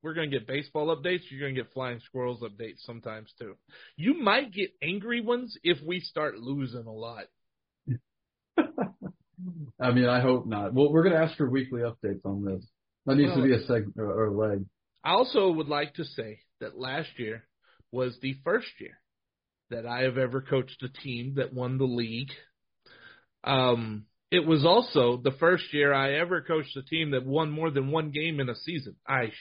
we're 0.01 0.13
going 0.13 0.29
to 0.29 0.37
get 0.39 0.47
baseball 0.47 0.95
updates. 0.95 1.21
You're 1.29 1.39
going 1.41 1.55
to 1.55 1.63
get 1.63 1.73
flying 1.73 1.99
squirrels 2.05 2.41
updates 2.41 2.85
sometimes 2.85 3.33
too. 3.39 3.55
You 3.97 4.21
might 4.21 4.53
get 4.53 4.71
angry 4.81 5.21
ones 5.21 5.57
if 5.63 5.81
we 5.81 5.99
start 5.99 6.37
losing 6.37 6.85
a 6.85 6.93
lot. 6.93 7.25
I 9.79 9.91
mean, 9.91 10.05
I 10.05 10.21
hope 10.21 10.45
not. 10.45 10.73
Well, 10.73 10.91
we're 10.91 11.03
going 11.03 11.15
to 11.15 11.21
ask 11.21 11.35
for 11.37 11.49
weekly 11.49 11.81
updates 11.81 12.23
on 12.23 12.45
this. 12.45 12.63
That 13.05 13.15
needs 13.15 13.29
Well- 13.29 13.41
to 13.41 13.47
be 13.47 13.53
a 13.53 13.61
segment 13.65 13.95
or, 13.97 14.11
or 14.11 14.25
a 14.27 14.31
leg. 14.31 14.65
I 15.03 15.11
also 15.11 15.49
would 15.51 15.67
like 15.67 15.95
to 15.95 16.03
say 16.03 16.39
that 16.61 16.79
last 16.79 17.09
year 17.17 17.43
was 17.91 18.17
the 18.21 18.35
first 18.43 18.67
year 18.79 18.99
that 19.69 19.85
I 19.85 20.01
have 20.03 20.17
ever 20.17 20.41
coached 20.41 20.81
a 20.83 20.89
team 20.89 21.35
that 21.35 21.53
won 21.53 21.77
the 21.77 21.85
league. 21.85 22.31
Um, 23.43 24.05
it 24.31 24.45
was 24.45 24.65
also 24.65 25.17
the 25.17 25.35
first 25.39 25.73
year 25.73 25.93
I 25.93 26.15
ever 26.15 26.41
coached 26.41 26.75
a 26.77 26.83
team 26.83 27.11
that 27.11 27.25
won 27.25 27.51
more 27.51 27.71
than 27.71 27.91
one 27.91 28.11
game 28.11 28.39
in 28.39 28.49
a 28.49 28.55
season. 28.55 28.95
I, 29.07 29.31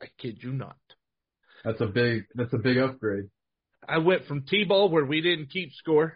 I 0.00 0.06
kid 0.18 0.38
you 0.40 0.52
not. 0.52 0.76
That's 1.64 1.80
a 1.80 1.86
big. 1.86 2.24
That's 2.34 2.52
a 2.52 2.58
big 2.58 2.78
upgrade. 2.78 3.24
I 3.88 3.98
went 3.98 4.26
from 4.26 4.42
T-ball 4.42 4.90
where 4.90 5.04
we 5.04 5.20
didn't 5.20 5.50
keep 5.50 5.72
score. 5.72 6.14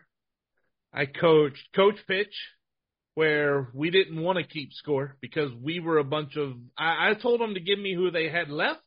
I 0.93 1.07
coached 1.07 1.69
coach 1.75 1.97
pitch 2.07 2.35
where 3.15 3.69
we 3.75 3.91
didn't 3.91 4.21
want 4.21 4.39
to 4.39 4.45
keep 4.45 4.73
score 4.73 5.17
because 5.21 5.51
we 5.61 5.81
were 5.81 5.99
a 5.99 6.05
bunch 6.05 6.37
of. 6.37 6.55
I, 6.77 7.11
I 7.11 7.15
told 7.15 7.41
them 7.41 7.55
to 7.55 7.61
give 7.61 7.79
me 7.79 7.95
who 7.95 8.11
they 8.11 8.29
had 8.29 8.49
left, 8.49 8.81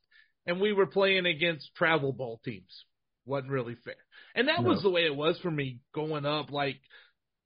and 0.45 0.62
we 0.62 0.73
were 0.73 0.86
playing 0.86 1.25
against 1.25 1.75
travel 1.75 2.13
ball 2.13 2.39
teams. 2.43 2.86
wasn't 3.25 3.51
really 3.51 3.75
fair, 3.84 3.95
and 4.36 4.47
that 4.47 4.63
was 4.63 4.82
the 4.82 4.89
way 4.89 5.06
it 5.06 5.15
was 5.15 5.38
for 5.41 5.51
me 5.51 5.79
going 5.93 6.25
up. 6.25 6.51
Like 6.51 6.79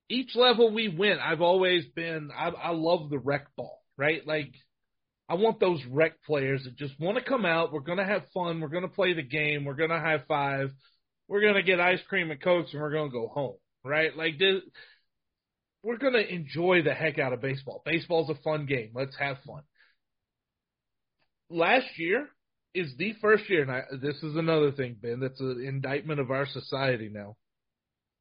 each 0.09 0.35
level 0.35 0.73
we 0.73 0.87
win, 0.87 1.17
I've 1.21 1.41
always 1.41 1.85
been. 1.85 2.29
I, 2.35 2.49
I 2.49 2.71
love 2.71 3.09
the 3.09 3.19
rec 3.19 3.55
ball, 3.55 3.81
right? 3.97 4.25
Like 4.25 4.53
I 5.29 5.35
want 5.35 5.59
those 5.59 5.83
rec 5.89 6.23
players 6.23 6.63
that 6.63 6.77
just 6.77 6.99
want 6.99 7.17
to 7.17 7.23
come 7.23 7.45
out. 7.45 7.73
We're 7.73 7.81
gonna 7.81 8.05
have 8.05 8.23
fun. 8.33 8.61
We're 8.61 8.69
gonna 8.69 8.87
play 8.87 9.13
the 9.13 9.23
game. 9.23 9.65
We're 9.65 9.73
gonna 9.75 9.99
high 9.99 10.23
five. 10.27 10.71
We're 11.27 11.41
gonna 11.41 11.63
get 11.63 11.81
ice 11.81 11.99
cream 12.07 12.31
and 12.31 12.41
cokes, 12.41 12.71
and 12.71 12.81
we're 12.81 12.93
gonna 12.93 13.09
go 13.09 13.27
home, 13.27 13.57
right? 13.83 14.15
Like 14.15 14.39
this, 14.39 14.61
we're 15.83 15.97
gonna 15.97 16.19
enjoy 16.19 16.81
the 16.83 16.93
heck 16.93 17.19
out 17.19 17.33
of 17.33 17.41
baseball. 17.41 17.81
Baseball's 17.85 18.29
a 18.29 18.41
fun 18.41 18.65
game. 18.65 18.91
Let's 18.93 19.17
have 19.17 19.37
fun. 19.45 19.63
Last 21.49 21.87
year 21.97 22.27
is 22.73 22.93
the 22.97 23.13
first 23.21 23.49
year, 23.49 23.63
and 23.63 23.71
I, 23.71 23.81
this 24.01 24.15
is 24.23 24.35
another 24.35 24.71
thing, 24.71 24.95
Ben. 25.01 25.19
That's 25.19 25.39
an 25.41 25.63
indictment 25.65 26.19
of 26.19 26.31
our 26.31 26.45
society 26.45 27.09
now. 27.11 27.35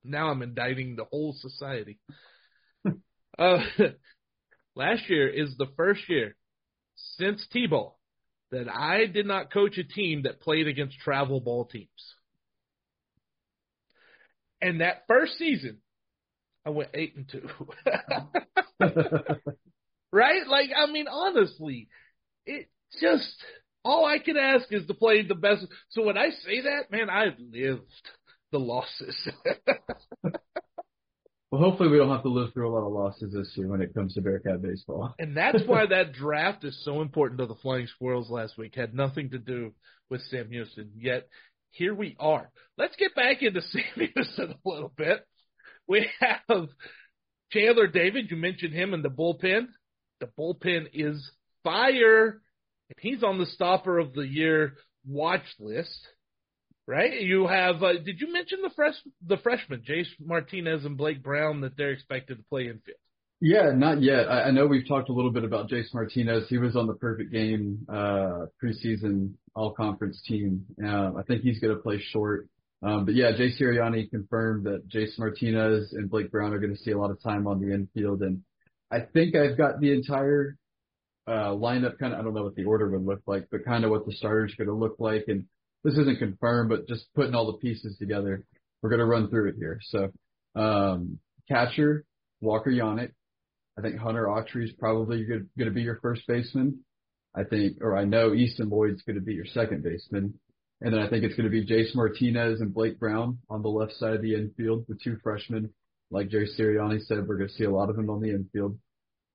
Now 0.07 0.31
I'm 0.31 0.42
indicting 0.42 0.97
the 0.97 1.05
whole 1.05 1.35
society. 1.38 1.99
uh, 3.38 3.59
last 4.75 5.09
year 5.09 5.29
is 5.29 5.57
the 5.57 5.66
first 5.77 6.09
year 6.09 6.37
since 7.19 7.47
T-ball 7.53 7.99
that 8.51 8.69
I 8.69 9.07
did 9.07 9.27
not 9.27 9.53
coach 9.53 9.77
a 9.79 9.85
team 9.85 10.23
that 10.23 10.40
played 10.40 10.66
against 10.69 10.99
travel 10.99 11.40
ball 11.40 11.64
teams. 11.64 11.88
And 14.61 14.81
that 14.81 15.05
first 15.09 15.37
season, 15.38 15.79
I 16.64 16.71
went 16.71 16.90
eight 16.95 17.14
and 17.16 17.29
two. 17.29 17.49
right? 20.12 20.47
Like, 20.47 20.71
I 20.77 20.90
mean, 20.90 21.07
honestly, 21.09 21.88
it 22.47 22.69
just 23.01 23.37
all 23.85 24.05
I 24.05 24.19
can 24.19 24.37
ask 24.37 24.66
is 24.73 24.87
to 24.87 24.95
play 24.95 25.23
the 25.23 25.35
best. 25.35 25.66
So 25.90 26.03
when 26.03 26.19
I 26.19 26.31
say 26.31 26.62
that, 26.62 26.90
man, 26.90 27.09
I've 27.11 27.38
lived 27.38 27.83
the 28.53 28.59
losses. 28.59 29.17
Well, 31.51 31.71
hopefully 31.71 31.91
we 31.91 31.99
don't 31.99 32.11
have 32.11 32.25
to 32.25 32.29
live 32.29 32.53
through 32.53 32.69
a 32.69 32.75
lot 32.75 32.87
of 32.87 32.93
losses 32.93 33.33
this 33.33 33.53
year 33.57 33.69
when 33.69 33.81
it 33.81 33.95
comes 33.95 34.15
to 34.15 34.21
Bearcat 34.21 34.63
baseball. 34.63 35.15
And 35.19 35.37
that's 35.37 35.63
why 35.65 35.87
that 35.91 36.13
draft 36.13 36.65
is 36.65 36.79
so 36.85 37.03
important 37.03 37.39
to 37.39 37.47
the 37.47 37.55
Flying 37.55 37.87
Squirrels 37.87 38.31
last 38.31 38.59
week. 38.59 38.75
Had 38.75 38.95
nothing 38.95 39.31
to 39.31 39.39
do 39.39 39.73
with 40.11 40.23
Sam 40.23 40.51
Houston. 40.51 40.91
Yet 40.97 41.29
here 41.71 41.95
we 41.95 42.17
are. 42.19 42.51
Let's 42.77 42.97
get 42.97 43.15
back 43.15 43.43
into 43.43 43.63
Sam 43.63 43.83
Houston 44.15 44.51
a 44.51 44.69
little 44.69 44.93
bit. 44.97 45.25
We 45.87 46.09
have 46.21 46.69
Chandler 47.53 47.87
David. 47.87 48.31
You 48.31 48.37
mentioned 48.37 48.75
him 48.75 48.93
in 48.93 49.03
the 49.03 49.09
bullpen. 49.09 49.69
The 50.19 50.29
bullpen 50.39 50.89
is 50.93 51.31
fire. 51.63 52.43
And 52.89 52.99
he's 52.99 53.23
on 53.23 53.39
the 53.39 53.47
stopper 53.47 53.99
of 53.99 54.15
the 54.15 54.27
year 54.27 54.75
watch 55.07 55.47
list. 55.61 56.09
Right? 56.88 57.20
You 57.20 57.49
have 57.49 57.83
uh, 57.83 57.94
did 57.94 58.20
you 58.20 58.33
mention 58.33 58.61
the 58.62 58.70
fresh 58.70 58.94
the 59.27 59.38
freshmen, 59.38 59.83
Jace 59.88 60.07
Martinez 60.25 60.85
and 60.85 60.96
Blake 60.96 61.22
Brown 61.22 61.62
that 61.62 61.77
they're 61.77 61.90
expected 61.90 62.38
to 62.38 62.44
play 62.44 62.66
infield? 62.66 62.99
Yeah, 63.40 63.72
not 63.75 64.03
yet. 64.03 64.31
I, 64.31 64.44
I 64.44 64.51
know 64.53 64.66
we've 64.66 64.87
talked 64.88 65.09
a 65.09 65.12
little 65.12 65.33
bit 65.33 65.44
about 65.44 65.68
Jace 65.68 65.92
Martinez. 65.92 66.49
He 66.49 66.59
was 66.59 66.77
on 66.77 66.87
the 66.87 66.94
perfect 66.94 67.33
game 67.33 67.87
uh 67.88 68.46
preseason 68.62 69.35
all 69.57 69.72
conference 69.72 70.22
team. 70.27 70.66
Uh, 70.83 71.12
I 71.16 71.22
think 71.27 71.42
he's 71.42 71.59
going 71.59 71.75
to 71.75 71.83
play 71.83 72.01
short. 72.12 72.49
Um, 72.83 73.07
but 73.07 73.14
yeah, 73.14 73.33
Jay 73.37 73.51
Sirianni 73.59 74.11
confirmed 74.11 74.66
that 74.66 74.88
Jace 74.88 75.18
Martinez 75.18 75.92
and 75.92 76.11
Blake 76.11 76.31
Brown 76.31 76.53
are 76.53 76.59
going 76.59 76.75
to 76.75 76.83
see 76.83 76.90
a 76.90 76.99
lot 76.99 77.11
of 77.11 77.20
time 77.22 77.46
on 77.46 77.61
the 77.61 77.75
infield. 77.75 78.20
And 78.22 78.42
I 78.90 79.01
think 79.01 79.35
I've 79.35 79.57
got 79.57 79.81
the 79.81 79.92
entire 79.92 80.57
uh, 81.27 81.51
lineup 81.51 81.99
kind 81.99 82.12
of, 82.12 82.20
I 82.20 82.22
don't 82.22 82.35
know 82.35 82.44
what 82.44 82.55
the 82.55 82.64
order 82.64 82.90
would 82.90 83.05
look 83.05 83.22
like, 83.27 83.49
but 83.51 83.64
kind 83.64 83.85
of 83.85 83.90
what 83.90 84.07
the 84.07 84.12
starters 84.12 84.55
going 84.57 84.68
to 84.68 84.75
look 84.75 84.96
like. 84.99 85.25
And 85.29 85.46
this 85.87 85.99
isn't 85.99 86.18
confirmed, 86.18 86.68
but 86.68 86.88
just 86.88 87.07
putting 87.14 87.35
all 87.37 87.46
the 87.46 87.59
pieces 87.59 87.96
together, 87.96 88.42
we're 88.83 88.90
going 88.90 88.99
to 88.99 89.07
run 89.07 89.31
through 89.31 89.51
it 89.51 89.55
here. 89.57 89.79
So, 89.85 90.11
um, 90.57 91.20
catcher, 91.49 92.05
Walker 92.40 92.70
Janek. 92.70 93.12
I 93.79 93.83
think 93.83 93.96
Hunter 93.96 94.25
Autry 94.25 94.64
is 94.64 94.72
probably 94.72 95.25
going 95.25 95.49
to 95.59 95.70
be 95.70 95.83
your 95.83 96.01
first 96.03 96.22
baseman. 96.27 96.81
I 97.37 97.44
think, 97.44 97.79
or 97.83 97.96
I 97.96 98.05
know 98.05 98.35
Easton 98.35 98.68
Lloyd's 98.68 99.03
going 99.03 99.16
to 99.16 99.22
be 99.22 99.34
your 99.34 99.45
second 99.47 99.84
baseman. 99.84 100.34
And 100.80 100.93
then 100.93 101.01
I 101.01 101.09
think 101.09 101.22
it's 101.22 101.37
going 101.37 101.49
to 101.49 101.51
be 101.51 101.64
Jace 101.64 101.95
Martinez 101.95 102.61
and 102.61 102.74
Blake 102.74 102.99
Brown 102.99 103.39
on 103.49 103.62
the 103.62 103.68
left 103.68 103.93
side 103.93 104.14
of 104.14 104.22
the 104.22 104.34
infield, 104.34 104.87
the 104.89 104.99
two 105.03 105.18
freshmen. 105.22 105.70
Like 106.11 106.30
Jay 106.30 106.47
Sirianni 106.59 107.01
said, 107.03 107.28
we're 107.28 107.37
going 107.37 107.49
to 107.49 107.55
see 107.55 107.64
a 107.64 107.70
lot 107.70 107.91
of 107.91 107.97
them 107.97 108.11
on 108.11 108.20
the 108.20 108.30
infield. 108.30 108.76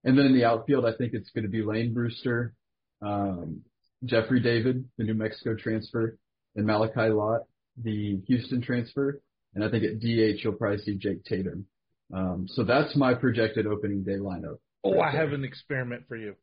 And 0.04 0.18
then 0.18 0.26
in 0.26 0.34
the 0.34 0.46
outfield, 0.46 0.86
I 0.86 0.94
think 0.98 1.14
it's 1.14 1.30
going 1.30 1.44
to 1.44 1.50
be 1.50 1.64
Lane 1.64 1.94
Brewster, 1.94 2.54
um, 3.02 3.62
Jeffrey 4.04 4.42
David, 4.42 4.86
the 4.98 5.04
New 5.04 5.14
Mexico 5.14 5.56
transfer, 5.56 6.18
and 6.56 6.66
Malachi 6.66 7.10
Lott, 7.10 7.42
the 7.82 8.22
Houston 8.28 8.62
transfer. 8.62 9.22
And 9.54 9.64
I 9.64 9.70
think 9.70 9.84
at 9.84 10.00
DH, 10.00 10.44
you'll 10.44 10.54
probably 10.54 10.80
see 10.80 10.96
Jake 10.96 11.24
Tatum. 11.26 11.66
Um, 12.14 12.48
so 12.50 12.64
that's 12.64 12.96
my 12.96 13.14
projected 13.14 13.68
opening 13.68 14.04
day 14.04 14.18
lineup. 14.18 14.58
Oh, 14.84 14.96
right 14.96 15.14
I 15.14 15.18
have 15.18 15.34
an 15.34 15.44
experiment 15.44 16.04
for 16.08 16.16
you. 16.16 16.36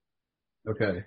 Okay. 0.69 1.05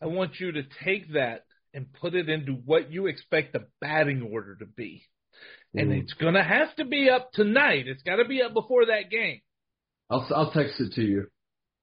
I 0.00 0.06
want 0.06 0.38
you 0.38 0.52
to 0.52 0.62
take 0.84 1.14
that 1.14 1.44
and 1.72 1.92
put 1.92 2.14
it 2.14 2.28
into 2.28 2.52
what 2.52 2.92
you 2.92 3.06
expect 3.06 3.52
the 3.52 3.66
batting 3.80 4.28
order 4.32 4.54
to 4.56 4.66
be. 4.66 5.04
And 5.74 5.90
Ooh. 5.90 5.96
it's 5.96 6.12
going 6.14 6.34
to 6.34 6.42
have 6.42 6.74
to 6.76 6.84
be 6.84 7.10
up 7.10 7.32
tonight. 7.32 7.88
It's 7.88 8.02
got 8.02 8.16
to 8.16 8.24
be 8.24 8.42
up 8.42 8.54
before 8.54 8.86
that 8.86 9.10
game. 9.10 9.40
I'll, 10.10 10.26
I'll 10.34 10.52
text 10.52 10.80
it 10.80 10.92
to 10.94 11.02
you. 11.02 11.26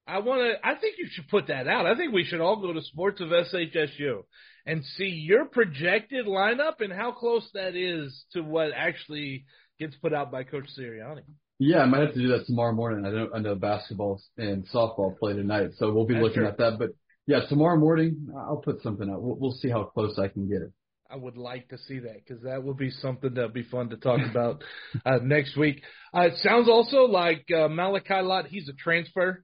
I 0.08 0.20
want 0.20 0.42
to. 0.42 0.68
I 0.68 0.76
think 0.76 0.98
you 0.98 1.08
should 1.10 1.28
put 1.30 1.48
that 1.48 1.68
out. 1.68 1.86
I 1.86 1.96
think 1.96 2.14
we 2.14 2.26
should 2.26 2.42
all 2.42 2.62
go 2.62 2.74
to 2.74 2.82
Sports 2.82 3.22
of 3.22 3.28
SHSU 3.30 4.24
and 4.66 4.84
see 4.98 5.06
your 5.06 5.46
projected 5.46 6.26
lineup 6.26 6.80
and 6.80 6.94
how 6.94 7.12
close 7.12 7.48
that 7.54 7.76
is 7.76 8.26
to 8.34 8.42
what 8.42 8.72
actually 8.76 9.46
gets 9.80 9.96
put 9.96 10.14
out 10.14 10.32
by 10.32 10.44
Coach 10.44 10.68
Sirianni. 10.78 11.24
Yeah, 11.60 11.80
I 11.80 11.86
might 11.86 12.02
have 12.02 12.14
to 12.14 12.20
do 12.20 12.30
that 12.30 12.46
tomorrow 12.48 12.74
morning. 12.74 13.06
I 13.06 13.10
know 13.12 13.30
I 13.36 13.40
know 13.40 13.56
basketball 13.56 14.22
and 14.38 14.68
softball 14.70 15.18
play 15.18 15.34
tonight, 15.34 15.72
so 15.78 15.94
we'll 15.94 16.08
be 16.08 16.16
That's 16.16 16.24
looking 16.24 16.40
true. 16.40 16.48
at 16.48 16.58
that. 16.58 16.80
But 16.80 16.90
yeah, 17.28 17.42
tomorrow 17.48 17.78
morning 17.78 18.30
I'll 18.36 18.62
put 18.64 18.82
something 18.82 19.10
out. 19.10 19.22
We'll, 19.22 19.36
we'll 19.36 19.52
see 19.52 19.70
how 19.70 19.84
close 19.84 20.18
I 20.18 20.28
can 20.28 20.50
get 20.50 20.64
it. 20.64 20.72
I 21.10 21.18
would 21.18 21.38
like 21.38 21.68
to 21.70 21.78
see 21.78 22.00
that 22.00 22.26
because 22.26 22.44
that 22.44 22.64
would 22.64 22.78
be 22.78 22.90
something 22.90 23.34
that'd 23.34 23.54
be 23.54 23.64
fun 23.64 23.90
to 23.90 23.98
talk 23.98 24.22
about 24.28 24.64
uh, 25.06 25.20
next 25.22 25.58
week. 25.58 25.84
Uh, 26.16 26.28
it 26.28 26.38
sounds 26.38 26.70
also 26.70 27.04
like 27.04 27.46
uh, 27.52 27.68
Malachi 27.68 28.22
Lott, 28.22 28.48
he's 28.48 28.70
a 28.70 28.74
transfer, 28.74 29.44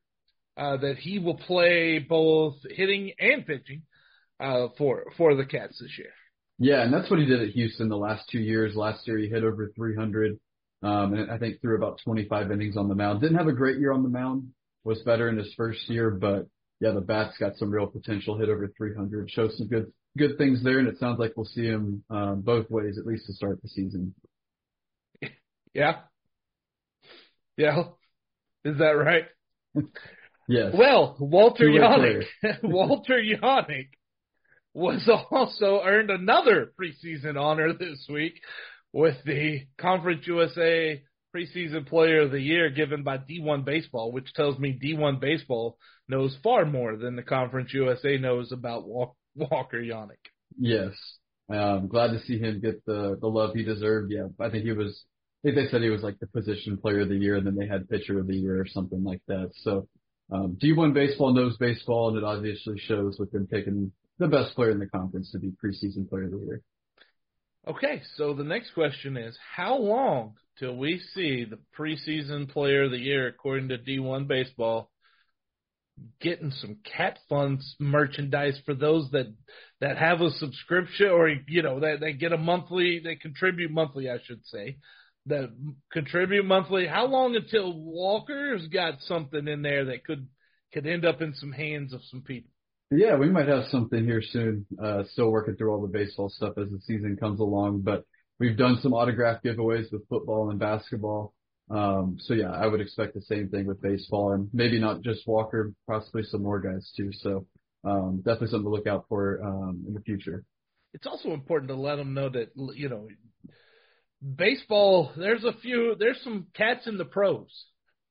uh, 0.55 0.77
that 0.77 0.97
he 0.97 1.19
will 1.19 1.37
play 1.37 1.99
both 1.99 2.55
hitting 2.69 3.11
and 3.19 3.45
pitching 3.45 3.83
uh, 4.39 4.67
for 4.77 5.05
for 5.17 5.35
the 5.35 5.45
Cats 5.45 5.79
this 5.79 5.97
year. 5.97 6.11
Yeah, 6.59 6.81
and 6.81 6.93
that's 6.93 7.09
what 7.09 7.19
he 7.19 7.25
did 7.25 7.41
at 7.41 7.49
Houston 7.49 7.89
the 7.89 7.97
last 7.97 8.29
two 8.29 8.39
years. 8.39 8.75
Last 8.75 9.07
year 9.07 9.17
he 9.17 9.27
hit 9.27 9.43
over 9.43 9.71
300, 9.75 10.39
um, 10.81 11.13
and 11.13 11.29
I 11.29 11.37
think 11.37 11.61
threw 11.61 11.75
about 11.75 11.99
25 12.03 12.51
innings 12.51 12.77
on 12.77 12.87
the 12.87 12.95
mound. 12.95 13.21
Didn't 13.21 13.37
have 13.37 13.47
a 13.47 13.53
great 13.53 13.77
year 13.77 13.91
on 13.91 14.01
the 14.01 14.09
mound. 14.09 14.49
Was 14.83 15.01
better 15.03 15.29
in 15.29 15.37
his 15.37 15.53
first 15.55 15.87
year, 15.89 16.09
but 16.09 16.47
yeah, 16.79 16.91
the 16.91 17.01
bat's 17.01 17.37
got 17.37 17.57
some 17.57 17.69
real 17.69 17.87
potential. 17.87 18.37
Hit 18.37 18.49
over 18.49 18.71
300, 18.77 19.29
shows 19.29 19.57
some 19.57 19.67
good 19.67 19.91
good 20.17 20.37
things 20.37 20.63
there, 20.63 20.79
and 20.79 20.87
it 20.87 20.97
sounds 20.97 21.19
like 21.19 21.33
we'll 21.35 21.45
see 21.45 21.65
him 21.65 22.03
um, 22.09 22.41
both 22.41 22.69
ways 22.69 22.97
at 22.97 23.05
least 23.05 23.25
to 23.27 23.33
start 23.33 23.61
the 23.61 23.69
season. 23.69 24.15
Yeah, 25.73 25.99
yeah, 27.55 27.83
is 28.63 28.77
that 28.77 28.91
right? 28.91 29.25
Yes. 30.49 30.73
Well, 30.77 31.17
Walter 31.19 31.65
Janek, 31.65 32.23
Walter 32.63 33.21
Janek 33.21 33.89
was 34.77 35.09
also 35.31 35.81
earned 35.83 36.11
another 36.11 36.71
preseason 36.79 37.35
honor 37.35 37.73
this 37.73 38.05
week 38.07 38.39
with 38.93 39.15
the 39.25 39.61
Conference 39.79 40.25
USA 40.27 41.01
preseason 41.35 41.87
player 41.87 42.21
of 42.21 42.31
the 42.31 42.39
year 42.39 42.69
given 42.69 43.03
by 43.03 43.17
D1 43.17 43.65
Baseball, 43.65 44.11
which 44.11 44.31
tells 44.33 44.57
me 44.59 44.79
D1 44.81 45.19
Baseball 45.19 45.77
knows 46.07 46.37
far 46.43 46.63
more 46.65 46.95
than 46.95 47.15
the 47.15 47.23
Conference 47.23 47.73
USA 47.73 48.17
knows 48.17 48.51
about 48.51 48.87
Walker 49.35 49.81
Janek. 49.81 50.23
Yes. 50.57 50.91
I 51.49 51.57
um, 51.57 51.87
glad 51.87 52.11
to 52.11 52.21
see 52.21 52.37
him 52.37 52.59
get 52.61 52.85
the 52.85 53.17
the 53.19 53.27
love 53.27 53.55
he 53.55 53.63
deserved. 53.63 54.11
Yeah, 54.11 54.27
I 54.39 54.49
think 54.49 54.65
he 54.65 54.73
was. 54.73 55.05
I 55.43 55.47
think 55.47 55.55
they 55.55 55.71
said 55.71 55.81
he 55.81 55.89
was 55.89 56.03
like 56.03 56.19
the 56.19 56.27
position 56.27 56.77
player 56.77 57.01
of 57.01 57.09
the 57.09 57.15
year, 57.15 57.35
and 57.35 57.47
then 57.47 57.55
they 57.55 57.67
had 57.67 57.87
pitcher 57.87 58.19
of 58.19 58.27
the 58.27 58.35
year 58.35 58.59
or 58.59 58.67
something 58.67 59.01
like 59.01 59.21
that. 59.27 59.51
So 59.61 59.87
um, 60.29 60.57
D1 60.61 60.93
baseball 60.93 61.33
knows 61.33 61.55
baseball, 61.55 62.09
and 62.09 62.17
it 62.17 62.25
obviously 62.25 62.77
shows 62.79 63.15
with 63.17 63.31
them 63.31 63.47
picking 63.47 63.93
the 64.19 64.27
best 64.27 64.55
player 64.55 64.71
in 64.71 64.79
the 64.79 64.87
conference 64.87 65.31
to 65.31 65.39
be 65.39 65.51
preseason 65.63 66.09
player 66.09 66.25
of 66.25 66.31
the 66.31 66.37
year. 66.37 66.61
Okay, 67.67 68.01
so 68.15 68.33
the 68.33 68.43
next 68.43 68.71
question 68.73 69.17
is 69.17 69.37
how 69.55 69.77
long 69.77 70.35
till 70.57 70.75
we 70.75 71.01
see 71.13 71.45
the 71.45 71.59
preseason 71.77 72.49
player 72.49 72.83
of 72.83 72.91
the 72.91 72.97
year 72.97 73.27
according 73.27 73.69
to 73.69 73.77
D1 73.77 74.27
baseball 74.27 74.89
getting 76.21 76.51
some 76.51 76.77
cat 76.83 77.17
funds 77.27 77.75
merchandise 77.79 78.59
for 78.65 78.73
those 78.73 79.09
that 79.11 79.33
that 79.81 79.97
have 79.97 80.21
a 80.21 80.29
subscription 80.31 81.07
or 81.07 81.29
you 81.47 81.61
know 81.61 81.79
that 81.79 81.99
they 81.99 82.13
get 82.13 82.31
a 82.31 82.37
monthly 82.37 83.01
they 83.03 83.15
contribute 83.15 83.71
monthly 83.71 84.09
I 84.09 84.19
should 84.23 84.45
say 84.45 84.77
that 85.25 85.49
contribute 85.91 86.45
monthly 86.45 86.85
how 86.87 87.07
long 87.07 87.35
until 87.35 87.73
Walker's 87.73 88.67
got 88.67 89.01
something 89.01 89.47
in 89.47 89.61
there 89.61 89.85
that 89.85 90.05
could 90.05 90.27
could 90.73 90.85
end 90.85 91.03
up 91.03 91.21
in 91.21 91.33
some 91.33 91.51
hands 91.51 91.93
of 91.93 92.01
some 92.11 92.21
people 92.21 92.51
Yeah, 92.89 93.17
we 93.17 93.29
might 93.29 93.47
have 93.49 93.65
something 93.65 94.03
here 94.05 94.21
soon. 94.21 94.65
Uh, 94.81 95.03
still 95.11 95.29
working 95.29 95.55
through 95.55 95.71
all 95.71 95.81
the 95.81 95.87
baseball 95.87 96.29
stuff 96.29 96.57
as 96.57 96.69
the 96.69 96.79
season 96.81 97.17
comes 97.17 97.39
along, 97.39 97.81
but 97.81 98.05
we've 98.39 98.57
done 98.57 98.79
some 98.81 98.93
autograph 98.93 99.43
giveaways 99.43 99.91
with 99.91 100.07
football 100.07 100.49
and 100.51 100.59
basketball. 100.59 101.33
Um, 101.69 102.17
so 102.19 102.33
yeah, 102.33 102.51
I 102.51 102.65
would 102.65 102.79
expect 102.79 103.13
the 103.13 103.21
same 103.21 103.49
thing 103.49 103.65
with 103.65 103.81
baseball 103.81 104.31
and 104.31 104.49
maybe 104.53 104.79
not 104.79 105.01
just 105.01 105.27
Walker, 105.27 105.73
possibly 105.85 106.23
some 106.23 106.43
more 106.43 106.61
guys 106.61 106.89
too. 106.95 107.09
So, 107.11 107.45
um, 107.83 108.17
definitely 108.17 108.47
something 108.47 108.63
to 108.63 108.69
look 108.69 108.87
out 108.87 109.05
for, 109.09 109.43
um, 109.43 109.83
in 109.85 109.93
the 109.93 110.01
future. 110.01 110.45
it's 110.93 111.07
also 111.07 111.31
important 111.33 111.69
to 111.69 111.75
let 111.75 111.97
them 111.97 112.13
know 112.13 112.29
that 112.29 112.51
you 112.75 112.89
know 112.89 113.07
baseball 114.35 115.11
there's 115.17 115.43
a 115.43 115.53
few 115.61 115.95
there's 115.99 116.21
some 116.23 116.47
cats 116.53 116.87
in 116.87 116.97
the 116.97 117.05
pros 117.05 117.65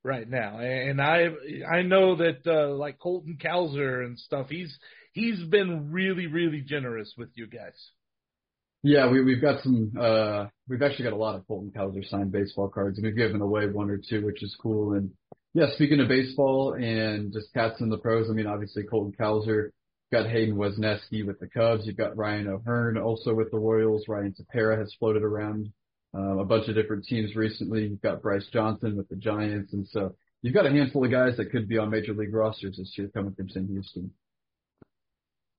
right 0.07 0.29
now 0.29 0.59
and 0.59 1.01
i 1.01 1.27
i 1.71 1.83
know 1.83 2.17
that 2.17 2.47
uh 2.47 2.73
like 2.75 2.99
colton 2.99 3.37
Cowser 3.43 4.05
and 4.05 4.19
stuff 4.19 4.47
he's 4.49 4.79
he's 5.13 5.43
been 5.45 5.91
really 5.91 6.27
really 6.27 6.61
generous 6.61 7.13
with 7.19 7.31
you 7.35 7.47
guys 7.47 7.91
Yeah, 8.83 9.11
we, 9.11 9.21
we've 9.25 9.41
got 9.41 9.63
some, 9.63 9.93
uh, 9.99 10.47
we've 10.69 10.83
actually 10.83 11.05
got 11.05 11.13
a 11.13 11.17
lot 11.17 11.35
of 11.35 11.47
Colton 11.49 11.73
Cowser 11.77 12.09
signed 12.09 12.31
baseball 12.31 12.69
cards 12.69 12.99
and 12.99 13.05
we've 13.05 13.17
given 13.17 13.41
away 13.41 13.67
one 13.67 13.91
or 13.91 13.99
two, 13.99 14.25
which 14.25 14.45
is 14.45 14.55
cool. 14.63 14.93
And 14.93 15.11
yeah, 15.55 15.67
speaking 15.75 15.99
of 15.99 16.07
baseball 16.07 16.75
and 16.75 17.33
just 17.33 17.53
cats 17.53 17.81
in 17.81 17.89
the 17.89 17.99
pros, 17.99 18.31
I 18.31 18.35
mean, 18.35 18.47
obviously 18.47 18.85
Colton 18.85 19.13
Cowser, 19.19 19.71
got 20.13 20.31
Hayden 20.31 20.55
Wesneski 20.55 21.27
with 21.27 21.41
the 21.41 21.49
Cubs. 21.49 21.87
You've 21.87 21.97
got 21.97 22.17
Ryan 22.17 22.47
O'Hearn 22.47 22.97
also 22.97 23.35
with 23.35 23.51
the 23.51 23.59
Royals. 23.59 24.05
Ryan 24.07 24.35
Tepera 24.39 24.79
has 24.79 24.95
floated 24.99 25.25
around, 25.25 25.73
um, 26.17 26.39
a 26.39 26.45
bunch 26.45 26.69
of 26.69 26.75
different 26.75 27.05
teams 27.05 27.37
recently. 27.37 27.83
You've 27.83 28.01
got 28.01 28.23
Bryce 28.23 28.47
Johnson 28.53 28.97
with 28.97 29.09
the 29.09 29.17
Giants. 29.17 29.73
And 29.75 29.87
so 29.89 30.15
you've 30.41 30.55
got 30.55 30.65
a 30.67 30.71
handful 30.71 31.05
of 31.05 31.11
guys 31.11 31.37
that 31.37 31.51
could 31.51 31.69
be 31.69 31.77
on 31.77 31.91
major 31.91 32.15
league 32.15 32.33
rosters 32.33 32.77
this 32.79 32.93
year 32.97 33.11
coming 33.13 33.35
from 33.35 33.51
Sam 33.51 33.69
Houston. 33.69 34.11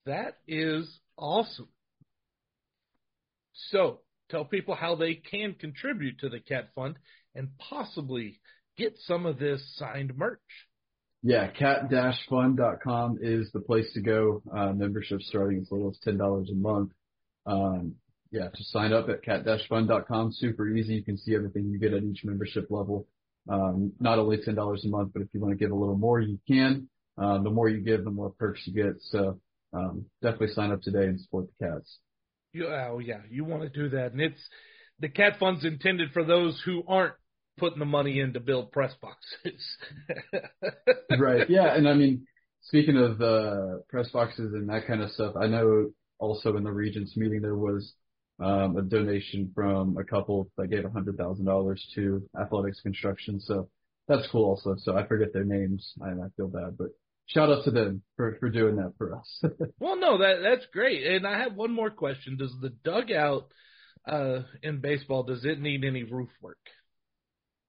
that 0.06 0.38
is 0.48 1.00
awesome 1.18 1.68
so 3.72 4.00
tell 4.30 4.46
people 4.46 4.76
how 4.76 4.96
they 4.96 5.16
can 5.16 5.54
contribute 5.54 6.20
to 6.20 6.30
the 6.30 6.40
cat 6.40 6.70
fund 6.76 6.96
and 7.36 7.50
possibly 7.58 8.40
get 8.78 8.94
some 9.00 9.26
of 9.26 9.40
this 9.40 9.62
signed 9.76 10.16
merch 10.16 10.40
Yeah, 11.24 11.48
cat-fund.com 11.50 13.18
is 13.22 13.52
the 13.52 13.60
place 13.60 13.92
to 13.94 14.02
go. 14.02 14.42
Uh, 14.56 14.74
membership 14.74 15.22
starting 15.22 15.60
as 15.62 15.72
little 15.72 15.90
as 15.90 16.00
ten 16.04 16.18
dollars 16.18 16.50
a 16.52 16.56
month. 16.56 16.92
Um, 17.46 17.96
yeah, 18.32 18.48
just 18.56 18.72
sign 18.72 18.94
up 18.94 19.10
at 19.10 19.24
cat-fund.com. 19.24 20.32
Super 20.34 20.68
easy. 20.68 20.96
You 20.96 21.04
can 21.04 21.18
see 21.18 21.36
everything 21.36 21.70
you 21.70 21.80
get 21.80 21.94
at 21.94 22.04
each 22.04 22.24
membership 22.24 22.68
level. 22.70 23.08
Um, 23.50 23.94
not 24.00 24.20
only 24.20 24.38
ten 24.44 24.56
dollars 24.56 24.84
a 24.86 24.90
month, 24.90 25.12
but 25.14 25.22
if 25.22 25.30
you 25.34 25.40
want 25.40 25.54
to 25.54 25.58
give 25.58 25.72
a 25.72 25.76
little 25.76 25.98
more, 25.98 26.20
you 26.20 26.40
can. 26.48 26.90
Um, 27.18 27.44
the 27.44 27.50
more 27.50 27.70
you 27.70 27.80
give, 27.80 28.04
the 28.04 28.12
more 28.12 28.32
perks 28.38 28.62
you 28.66 28.74
get. 28.74 28.96
So 29.00 29.40
um, 29.74 30.06
definitely 30.22 30.50
sign 30.50 30.72
up 30.72 30.82
today 30.82 31.06
and 31.06 31.20
support 31.20 31.48
the 31.48 31.66
cats. 31.66 31.98
You, 32.54 32.68
oh 32.68 33.00
yeah, 33.00 33.22
you 33.30 33.46
want 33.46 33.64
to 33.64 33.70
do 33.70 33.90
that, 33.90 34.12
and 34.12 34.22
it's 34.22 34.42
the 35.00 35.10
cat 35.10 35.34
fund's 35.40 35.64
intended 35.64 36.12
for 36.12 36.24
those 36.24 36.62
who 36.66 36.84
aren't 36.88 37.14
putting 37.58 37.80
the 37.80 37.86
money 37.86 38.20
in 38.20 38.34
to 38.34 38.40
build 38.40 38.72
press 38.72 38.94
boxes. 39.02 39.78
right. 41.20 41.50
Yeah. 41.50 41.76
And 41.76 41.88
I 41.88 41.94
mean, 41.94 42.28
speaking 42.62 42.98
of 42.98 43.22
uh, 43.22 43.80
press 43.90 44.10
boxes 44.10 44.54
and 44.54 44.70
that 44.70 44.88
kind 44.88 45.02
of 45.02 45.12
stuff, 45.12 45.36
I 45.40 45.48
know 45.48 45.92
also 46.20 46.56
in 46.56 46.64
the 46.64 46.72
Regents 46.72 47.18
meeting 47.18 47.42
there 47.42 47.56
was 47.56 47.94
um, 48.40 48.78
a 48.78 48.82
donation 48.82 49.52
from 49.56 49.98
a 49.98 50.04
couple 50.04 50.50
that 50.58 50.70
gave 50.70 50.86
a 50.86 50.90
hundred 50.90 51.18
thousand 51.18 51.46
dollars 51.46 51.86
to 51.96 52.28
athletics 52.40 52.82
construction. 52.82 53.40
So 53.40 53.70
that's 54.08 54.28
cool 54.32 54.46
also. 54.46 54.76
So 54.78 54.96
I 54.96 55.06
forget 55.06 55.34
their 55.34 55.44
names 55.44 55.94
and 56.00 56.22
I 56.22 56.28
feel 56.36 56.48
bad, 56.48 56.78
but 56.78 56.90
shout 57.26 57.50
out 57.50 57.64
to 57.66 57.72
them 57.72 58.02
for, 58.16 58.38
for 58.40 58.50
doing 58.50 58.76
that 58.78 58.94
for 58.98 59.16
us. 59.16 59.44
well, 59.80 59.98
no, 59.98 60.18
that 60.20 60.42
that's 60.44 60.66
great. 60.72 61.06
And 61.06 61.26
I 61.26 61.40
have 61.40 61.56
one 61.56 61.74
more 61.74 61.90
question: 61.90 62.38
Does 62.38 62.56
the 62.62 62.70
dugout 62.84 63.48
uh, 64.08 64.42
in 64.64 64.82
baseball 64.82 65.24
does 65.24 65.46
it 65.46 65.60
need 65.60 65.84
any 65.84 66.04
roof 66.04 66.30
work? 66.42 66.58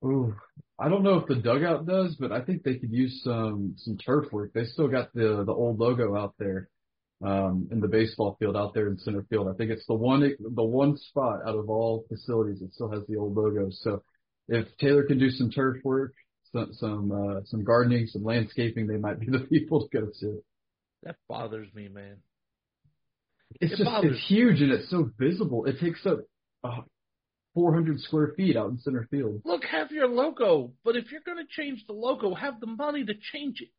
Ooh, 0.05 0.35
I 0.79 0.89
don't 0.89 1.03
know 1.03 1.19
if 1.19 1.27
the 1.27 1.35
dugout 1.35 1.87
does, 1.87 2.14
but 2.21 2.31
I 2.31 2.41
think 2.43 2.62
they 2.62 2.77
could 2.77 2.93
use 2.93 3.21
some 3.25 3.75
some 3.79 3.99
turf 3.99 4.33
work. 4.33 4.53
They 4.53 4.64
still 4.64 4.89
got 4.89 5.12
the 5.12 5.45
the 5.45 5.53
old 5.53 5.81
logo 5.81 6.16
out 6.16 6.35
there 6.39 6.69
um, 7.25 7.69
in 7.73 7.81
the 7.81 7.89
baseball 7.89 8.37
field 8.39 8.57
out 8.57 8.75
there 8.75 8.89
in 8.89 8.99
center 8.99 9.25
field. 9.29 9.49
I 9.49 9.55
think 9.55 9.71
it's 9.71 9.87
the 9.87 9.95
one 9.95 10.21
the 10.39 10.64
one 10.64 10.97
spot 10.97 11.41
out 11.47 11.57
of 11.57 11.69
all 11.69 12.05
facilities 12.09 12.61
that 12.61 12.73
still 12.75 12.91
has 12.91 13.03
the 13.09 13.16
old 13.16 13.35
logo. 13.35 13.69
So 13.71 14.03
if 14.49 14.66
Taylor 14.79 15.03
can 15.03 15.19
do 15.19 15.31
some 15.31 15.51
turf 15.51 15.79
work, 15.85 16.14
some 16.53 16.73
some 16.73 17.12
uh, 17.12 17.41
some 17.45 17.64
gardening, 17.64 18.07
some 18.07 18.25
landscaping, 18.25 18.87
they 18.87 18.97
might 18.97 19.21
be 19.21 19.27
the 19.27 19.41
people 19.51 19.89
to 19.89 20.01
go 20.01 20.07
to. 20.21 20.43
That 21.03 21.16
bothers 21.29 21.69
me, 21.75 21.89
man. 21.89 22.19
It's 23.61 23.73
It 23.73 23.77
just 23.77 23.85
bothers 23.85 24.12
it's 24.12 24.29
huge 24.29 24.61
and 24.61 24.73
it's 24.73 24.91
so 24.91 25.11
visible. 25.19 25.64
It 25.64 25.81
takes 25.81 26.05
up 26.07 26.21
uh, 26.64 26.83
400 27.55 28.01
square 28.01 28.35
feet 28.37 28.57
out 28.57 28.71
in 28.71 28.79
center 28.79 29.09
field. 29.11 29.43
Look, 29.45 29.64
have 29.64 29.91
your 29.91 30.07
logo, 30.07 30.73
but 30.85 30.97
if 30.97 31.11
you're 31.11 31.23
going 31.25 31.39
to 31.39 31.51
change 31.51 31.85
the 31.87 31.93
logo, 31.93 32.35
have 32.35 32.61
the 32.61 32.66
money 32.66 33.05
to 33.05 33.14
change 33.33 33.61
it. 33.61 33.71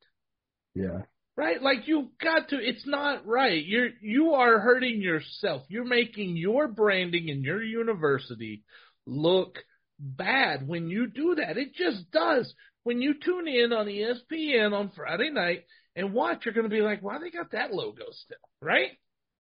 Yeah. 0.76 1.02
Right? 1.40 1.62
Like 1.62 1.88
you've 1.88 2.18
got 2.22 2.50
to 2.50 2.58
it's 2.58 2.86
not 2.86 3.26
right. 3.26 3.64
You're 3.66 3.92
you 4.02 4.34
are 4.34 4.60
hurting 4.60 5.02
yourself. 5.02 5.64
You're 5.70 5.86
making 5.86 6.36
your 6.36 6.68
branding 6.68 7.30
and 7.30 7.46
your 7.46 7.64
university 7.64 8.64
look 9.06 9.58
bad 9.98 10.68
when 10.68 10.90
you 10.90 11.08
do 11.08 11.36
that. 11.36 11.58
It 11.58 11.74
just 11.76 12.12
does. 12.12 12.54
When 12.84 13.02
you 13.02 13.14
tune 13.14 13.48
in 13.48 13.72
on 13.72 13.86
ESPN 13.86 14.74
on 14.74 14.92
Friday 14.94 15.30
night 15.30 15.64
and 15.96 16.14
watch, 16.14 16.42
you're 16.44 16.54
going 16.54 16.70
to 16.70 16.76
be 16.76 16.82
like, 16.82 17.02
why 17.02 17.20
they 17.20 17.30
got 17.30 17.52
that 17.54 17.74
logo 17.74 18.04
still, 18.12 18.38
right? 18.62 18.92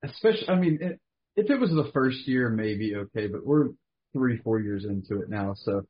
Especially, 0.01 0.47
I 0.47 0.55
mean, 0.55 0.79
it, 0.79 1.01
if 1.35 1.49
it 1.49 1.59
was 1.59 1.71
the 1.71 1.91
first 1.93 2.25
year, 2.25 2.49
maybe 2.49 2.95
okay, 2.95 3.27
but 3.27 3.45
we're 3.45 3.71
three, 4.13 4.37
four 4.37 4.61
years 4.61 4.85
into 4.85 5.21
it 5.21 5.29
now, 5.29 5.53
so 5.53 5.81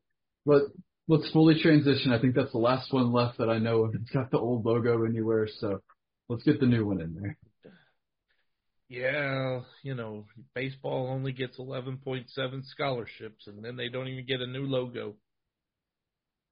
let 0.47 0.63
let's 1.07 1.29
fully 1.31 1.61
transition. 1.61 2.11
I 2.11 2.19
think 2.19 2.33
that's 2.33 2.51
the 2.51 2.57
last 2.57 2.91
one 2.91 3.13
left 3.13 3.37
that 3.37 3.49
I 3.49 3.59
know 3.59 3.83
of. 3.83 3.93
It's 3.93 4.09
got 4.09 4.31
the 4.31 4.39
old 4.39 4.65
logo 4.65 5.05
anywhere, 5.05 5.47
so 5.59 5.81
let's 6.29 6.43
get 6.43 6.59
the 6.59 6.65
new 6.65 6.85
one 6.85 7.01
in 7.01 7.15
there. 7.15 7.37
Yeah, 8.87 9.61
you 9.83 9.93
know, 9.93 10.25
baseball 10.55 11.09
only 11.11 11.31
gets 11.31 11.59
11.7 11.59 12.65
scholarships, 12.65 13.45
and 13.45 13.63
then 13.63 13.75
they 13.75 13.89
don't 13.89 14.07
even 14.07 14.25
get 14.25 14.41
a 14.41 14.47
new 14.47 14.65
logo. 14.65 15.15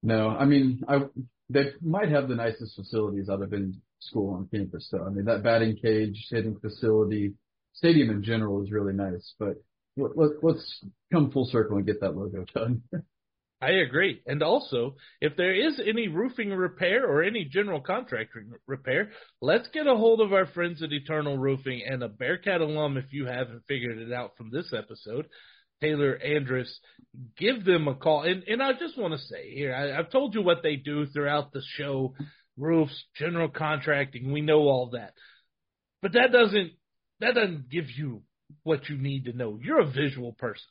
No, 0.04 0.30
I 0.30 0.46
mean, 0.46 0.84
I 0.88 1.06
they 1.50 1.72
might 1.82 2.10
have 2.10 2.28
the 2.28 2.36
nicest 2.36 2.76
facilities 2.76 3.30
out 3.30 3.42
of 3.42 3.54
any 3.54 3.74
school 4.00 4.36
on 4.36 4.48
campus. 4.54 4.88
So 4.92 5.04
I 5.04 5.10
mean, 5.10 5.26
that 5.26 5.44
batting 5.44 5.78
cage, 5.78 6.28
hitting 6.30 6.60
facility, 6.60 7.34
stadium 7.74 8.12
in 8.12 8.24
general 8.24 8.64
is 8.64 8.72
really 8.72 8.94
nice. 8.94 9.34
But 9.40 9.56
let, 9.96 10.44
let's 10.44 10.84
come 11.12 11.32
full 11.32 11.46
circle 11.46 11.78
and 11.78 11.86
get 11.86 12.02
that 12.02 12.16
logo 12.16 12.46
done. 12.54 12.84
I 13.60 13.72
agree. 13.72 14.22
And 14.28 14.44
also, 14.44 14.96
if 15.20 15.36
there 15.36 15.54
is 15.56 15.80
any 15.80 16.08
roofing 16.08 16.52
repair 16.52 17.08
or 17.08 17.24
any 17.24 17.44
general 17.46 17.82
contractor 17.82 18.46
repair, 18.68 19.10
let's 19.42 19.68
get 19.70 19.88
a 19.88 19.96
hold 19.96 20.22
of 20.22 20.32
our 20.32 20.46
friends 20.46 20.84
at 20.84 20.94
Eternal 20.94 21.40
Roofing 21.40 21.82
and 21.84 22.04
a 22.04 22.08
Bearcat 22.08 22.62
alum 22.62 22.98
if 22.98 23.12
you 23.12 23.26
haven't 23.26 23.64
figured 23.68 23.98
it 23.98 24.14
out 24.14 24.38
from 24.38 24.52
this 24.52 24.72
episode. 24.78 25.28
Taylor 25.82 26.16
Anderson, 26.18 26.76
give 27.36 27.66
them 27.66 27.88
a 27.88 27.96
call. 27.96 28.24
And, 28.24 28.44
and 28.44 28.62
I 28.62 28.74
just 28.74 28.98
want 28.98 29.14
to 29.14 29.20
say 29.20 29.52
here, 29.52 29.74
I, 29.74 29.98
I've 29.98 30.12
told 30.12 30.36
you 30.36 30.44
what 30.44 30.62
they 30.62 30.76
do 30.76 31.08
throughout 31.08 31.52
the 31.52 31.62
show 31.78 32.14
roofs, 32.58 33.06
general 33.16 33.50
contracting. 33.50 34.32
We 34.32 34.42
know 34.42 34.62
all 34.62 34.92
that. 34.94 35.14
But 36.04 36.14
that 36.14 36.32
doesn't, 36.32 36.72
that 37.22 37.34
doesn't 37.34 37.70
give 37.70 37.86
you 37.96 38.22
what 38.64 38.88
you 38.88 38.98
need 38.98 39.26
to 39.26 39.34
know. 39.34 39.60
You're 39.62 39.82
a 39.82 39.92
visual 39.92 40.34
person. 40.34 40.66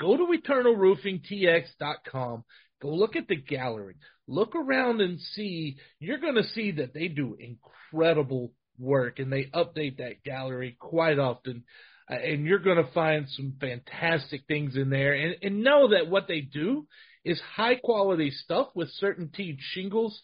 Go 0.00 0.16
to 0.16 0.24
eternalroofingtx.com. 0.24 2.44
Go 2.80 2.88
look 2.88 3.14
at 3.16 3.28
the 3.28 3.36
gallery. 3.36 3.96
Look 4.26 4.56
around 4.56 5.02
and 5.02 5.20
see. 5.20 5.76
You're 5.98 6.16
going 6.18 6.36
to 6.36 6.44
see 6.44 6.70
that 6.72 6.94
they 6.94 7.08
do 7.08 7.36
incredible 7.38 8.54
work 8.78 9.18
and 9.18 9.30
they 9.30 9.50
update 9.54 9.98
that 9.98 10.24
gallery 10.24 10.78
quite 10.80 11.18
often. 11.18 11.64
Uh, 12.10 12.14
and 12.14 12.46
you're 12.46 12.60
going 12.60 12.82
to 12.82 12.90
find 12.92 13.28
some 13.28 13.56
fantastic 13.60 14.46
things 14.48 14.74
in 14.74 14.88
there. 14.88 15.12
And, 15.12 15.36
and 15.42 15.62
know 15.62 15.90
that 15.90 16.08
what 16.08 16.26
they 16.26 16.40
do 16.40 16.86
is 17.22 17.38
high 17.54 17.74
quality 17.74 18.30
stuff 18.30 18.68
with 18.74 18.88
CertainTeed 19.02 19.58
shingles. 19.60 20.18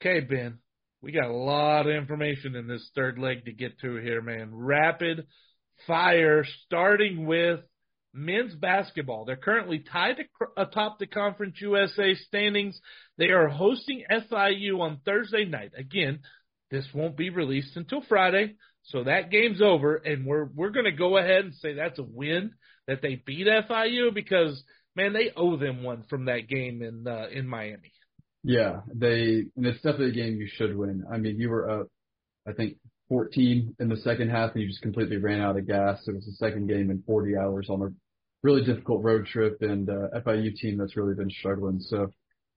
Okay, 0.00 0.20
Ben. 0.20 0.60
We 1.00 1.12
got 1.12 1.30
a 1.30 1.36
lot 1.36 1.86
of 1.86 1.94
information 1.94 2.56
in 2.56 2.66
this 2.66 2.90
third 2.94 3.18
leg 3.18 3.44
to 3.44 3.52
get 3.52 3.78
to 3.80 3.96
here, 3.96 4.20
man. 4.20 4.50
Rapid 4.52 5.26
fire, 5.86 6.44
starting 6.66 7.26
with 7.26 7.60
men's 8.12 8.54
basketball. 8.54 9.24
They're 9.24 9.36
currently 9.36 9.78
tied 9.78 10.16
atop 10.56 10.98
the 10.98 11.06
Conference 11.06 11.56
USA 11.60 12.14
standings. 12.14 12.80
They 13.16 13.28
are 13.28 13.48
hosting 13.48 14.04
FIU 14.10 14.80
on 14.80 15.00
Thursday 15.04 15.44
night. 15.44 15.72
Again, 15.76 16.20
this 16.70 16.86
won't 16.92 17.16
be 17.16 17.30
released 17.30 17.76
until 17.76 18.02
Friday, 18.08 18.56
so 18.82 19.04
that 19.04 19.30
game's 19.30 19.62
over, 19.62 19.96
and 19.96 20.26
we're 20.26 20.46
we're 20.54 20.70
going 20.70 20.84
to 20.84 20.92
go 20.92 21.16
ahead 21.16 21.44
and 21.44 21.54
say 21.54 21.74
that's 21.74 21.98
a 21.98 22.02
win 22.04 22.52
that 22.86 23.02
they 23.02 23.22
beat 23.24 23.46
FIU 23.46 24.12
because 24.12 24.62
man, 24.96 25.12
they 25.12 25.30
owe 25.36 25.56
them 25.56 25.82
one 25.84 26.02
from 26.10 26.24
that 26.24 26.48
game 26.48 26.82
in 26.82 27.06
uh, 27.06 27.26
in 27.30 27.46
Miami. 27.46 27.92
Yeah, 28.48 28.80
they 28.94 29.44
and 29.56 29.66
it's 29.66 29.82
definitely 29.82 30.08
a 30.08 30.24
game 30.24 30.40
you 30.40 30.48
should 30.50 30.74
win. 30.74 31.04
I 31.12 31.18
mean, 31.18 31.38
you 31.38 31.50
were 31.50 31.68
up, 31.68 31.88
I 32.48 32.52
think, 32.52 32.78
14 33.10 33.76
in 33.78 33.88
the 33.90 33.98
second 33.98 34.30
half, 34.30 34.52
and 34.54 34.62
you 34.62 34.68
just 34.68 34.80
completely 34.80 35.18
ran 35.18 35.42
out 35.42 35.58
of 35.58 35.66
gas. 35.66 36.00
It 36.08 36.14
was 36.14 36.24
the 36.24 36.32
second 36.32 36.66
game 36.66 36.90
in 36.90 37.02
40 37.06 37.36
hours 37.36 37.68
on 37.68 37.82
a 37.82 37.88
really 38.42 38.64
difficult 38.64 39.04
road 39.04 39.26
trip, 39.26 39.58
and 39.60 39.90
uh, 39.90 40.18
FIU 40.24 40.56
team 40.56 40.78
that's 40.78 40.96
really 40.96 41.14
been 41.14 41.28
struggling. 41.28 41.78
So 41.78 42.10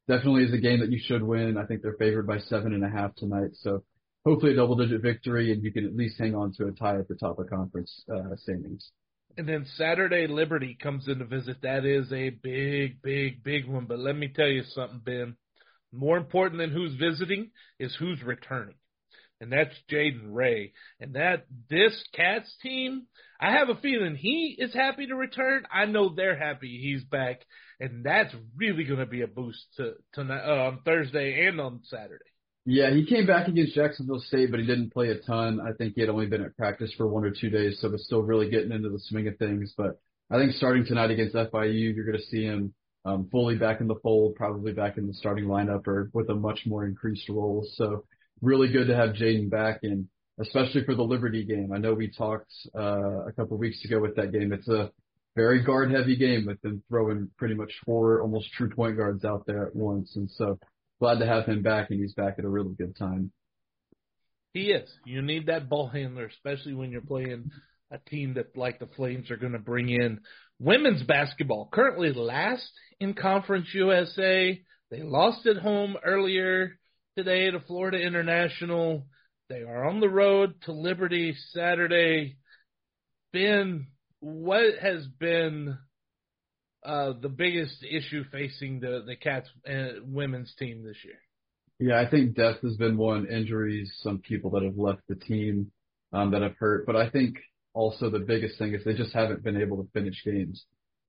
definitely 0.07 0.45
is 0.45 0.53
a 0.53 0.59
game 0.59 0.79
that 0.79 0.93
you 0.93 0.99
should 1.03 1.23
win. 1.23 1.57
I 1.57 1.65
think 1.65 1.81
they're 1.81 1.97
favored 1.99 2.25
by 2.25 2.39
seven 2.39 2.73
and 2.73 2.85
a 2.85 2.89
half 2.89 3.13
tonight. 3.15 3.51
So 3.55 3.83
hopefully 4.23 4.53
a 4.53 4.55
double-digit 4.55 5.01
victory, 5.01 5.51
and 5.51 5.61
you 5.61 5.73
can 5.73 5.85
at 5.85 5.93
least 5.93 6.17
hang 6.17 6.35
on 6.35 6.53
to 6.53 6.67
a 6.67 6.71
tie 6.71 6.99
at 6.99 7.09
the 7.09 7.15
top 7.15 7.37
of 7.37 7.49
conference 7.49 8.05
uh, 8.09 8.33
standings. 8.37 8.91
And 9.37 9.45
then 9.45 9.65
Saturday, 9.75 10.27
Liberty 10.27 10.77
comes 10.81 11.09
in 11.09 11.19
to 11.19 11.25
visit. 11.25 11.57
That 11.63 11.83
is 11.83 12.13
a 12.13 12.29
big, 12.29 13.01
big, 13.01 13.43
big 13.43 13.67
one. 13.67 13.87
But 13.87 13.99
let 13.99 14.15
me 14.15 14.29
tell 14.29 14.47
you 14.47 14.63
something, 14.63 15.01
Ben. 15.03 15.35
More 15.93 16.17
important 16.17 16.59
than 16.59 16.71
who's 16.71 16.95
visiting 16.95 17.51
is 17.79 17.95
who's 17.99 18.21
returning. 18.23 18.75
And 19.41 19.51
that's 19.51 19.75
Jaden 19.91 20.27
Ray. 20.27 20.73
And 20.99 21.15
that 21.15 21.45
this 21.69 22.03
Cats 22.13 22.53
team, 22.61 23.07
I 23.39 23.53
have 23.53 23.69
a 23.69 23.81
feeling 23.81 24.15
he 24.15 24.55
is 24.57 24.73
happy 24.73 25.07
to 25.07 25.15
return. 25.15 25.63
I 25.71 25.85
know 25.85 26.09
they're 26.09 26.37
happy 26.37 26.79
he's 26.81 27.03
back. 27.03 27.41
And 27.79 28.05
that's 28.05 28.33
really 28.55 28.83
going 28.83 28.99
to 28.99 29.07
be 29.07 29.21
a 29.21 29.27
boost 29.27 29.65
to, 29.77 29.93
tonight 30.13 30.45
uh, 30.45 30.67
on 30.67 30.81
Thursday 30.85 31.47
and 31.47 31.59
on 31.59 31.81
Saturday. 31.83 32.23
Yeah, 32.63 32.91
he 32.91 33.07
came 33.07 33.25
back 33.25 33.47
against 33.47 33.73
Jacksonville 33.73 34.19
State, 34.19 34.51
but 34.51 34.59
he 34.59 34.67
didn't 34.67 34.93
play 34.93 35.09
a 35.09 35.17
ton. 35.17 35.59
I 35.59 35.73
think 35.73 35.95
he 35.95 36.01
had 36.01 36.11
only 36.11 36.27
been 36.27 36.43
at 36.43 36.55
practice 36.55 36.93
for 36.95 37.07
one 37.07 37.25
or 37.25 37.31
two 37.31 37.49
days, 37.49 37.79
so 37.81 37.89
was 37.89 38.05
still 38.05 38.21
really 38.21 38.51
getting 38.51 38.71
into 38.71 38.89
the 38.89 38.99
swing 38.99 39.27
of 39.27 39.37
things. 39.37 39.73
But 39.75 39.99
I 40.29 40.37
think 40.37 40.51
starting 40.51 40.85
tonight 40.85 41.09
against 41.09 41.33
FIU, 41.33 41.95
you're 41.95 42.05
going 42.05 42.19
to 42.19 42.23
see 42.25 42.43
him 42.43 42.75
um, 43.05 43.27
fully 43.31 43.55
back 43.55 43.81
in 43.81 43.87
the 43.87 43.99
fold, 44.03 44.35
probably 44.35 44.73
back 44.73 44.97
in 44.97 45.07
the 45.07 45.13
starting 45.13 45.45
lineup 45.45 45.87
or 45.87 46.09
with 46.13 46.29
a 46.29 46.35
much 46.35 46.61
more 46.65 46.85
increased 46.85 47.27
role. 47.29 47.67
So 47.75 48.05
really 48.41 48.71
good 48.71 48.87
to 48.87 48.95
have 48.95 49.15
Jaden 49.15 49.49
back 49.49 49.79
and 49.83 50.07
especially 50.39 50.83
for 50.83 50.95
the 50.95 51.03
Liberty 51.03 51.43
game. 51.43 51.71
I 51.73 51.77
know 51.77 51.93
we 51.93 52.09
talked 52.09 52.51
uh, 52.77 53.25
a 53.25 53.31
couple 53.33 53.57
weeks 53.57 53.83
ago 53.85 53.99
with 53.99 54.15
that 54.15 54.31
game. 54.31 54.53
It's 54.53 54.67
a 54.67 54.91
very 55.35 55.63
guard 55.63 55.91
heavy 55.91 56.15
game 56.15 56.45
with 56.45 56.61
them 56.61 56.83
throwing 56.89 57.29
pretty 57.37 57.55
much 57.55 57.71
four 57.85 58.21
almost 58.21 58.51
true 58.53 58.69
point 58.69 58.97
guards 58.97 59.23
out 59.23 59.45
there 59.45 59.65
at 59.65 59.75
once. 59.75 60.15
And 60.15 60.29
so 60.29 60.59
glad 60.99 61.19
to 61.19 61.25
have 61.25 61.45
him 61.45 61.61
back 61.61 61.89
and 61.89 61.99
he's 61.99 62.13
back 62.13 62.35
at 62.37 62.45
a 62.45 62.49
really 62.49 62.73
good 62.75 62.95
time. 62.95 63.31
He 64.53 64.71
is. 64.71 64.89
You 65.05 65.21
need 65.21 65.47
that 65.47 65.69
ball 65.69 65.87
handler, 65.87 66.25
especially 66.25 66.73
when 66.73 66.91
you're 66.91 67.01
playing 67.01 67.51
a 67.91 67.97
team 68.09 68.35
that 68.35 68.55
like 68.57 68.79
the 68.79 68.87
Flames 68.95 69.29
are 69.29 69.37
going 69.37 69.51
to 69.53 69.59
bring 69.59 69.89
in 69.89 70.21
women's 70.59 71.03
basketball. 71.03 71.69
Currently 71.71 72.13
last 72.13 72.69
in 72.99 73.13
Conference 73.13 73.67
USA. 73.73 74.61
They 74.89 75.01
lost 75.03 75.45
at 75.45 75.57
home 75.57 75.95
earlier 76.03 76.77
today 77.17 77.49
to 77.49 77.59
Florida 77.61 77.99
International. 77.99 79.05
They 79.49 79.61
are 79.61 79.85
on 79.85 79.99
the 79.99 80.09
road 80.09 80.53
to 80.63 80.71
Liberty 80.71 81.35
Saturday. 81.51 82.37
Ben, 83.33 83.87
what 84.19 84.75
has 84.81 85.05
been 85.19 85.77
uh, 86.83 87.13
the 87.21 87.29
biggest 87.29 87.83
issue 87.83 88.23
facing 88.31 88.79
the 88.79 89.03
the 89.05 89.15
Cats 89.15 89.49
uh, 89.67 90.01
women's 90.03 90.53
team 90.55 90.83
this 90.83 90.97
year? 91.03 91.19
Yeah, 91.79 91.99
I 91.99 92.09
think 92.09 92.35
death 92.35 92.57
has 92.61 92.77
been 92.77 92.97
one. 92.97 93.27
Injuries, 93.27 93.91
some 94.03 94.19
people 94.19 94.51
that 94.51 94.63
have 94.63 94.77
left 94.77 95.01
the 95.07 95.15
team 95.15 95.71
um, 96.13 96.31
that 96.31 96.41
have 96.41 96.55
hurt, 96.59 96.85
but 96.85 96.95
I 96.95 97.09
think 97.09 97.37
also 97.73 98.09
the 98.09 98.19
biggest 98.19 98.57
thing 98.57 98.73
is 98.73 98.83
they 98.83 98.93
just 98.93 99.13
haven't 99.13 99.43
been 99.43 99.59
able 99.59 99.77
to 99.83 99.89
finish 99.93 100.23
games. 100.23 100.65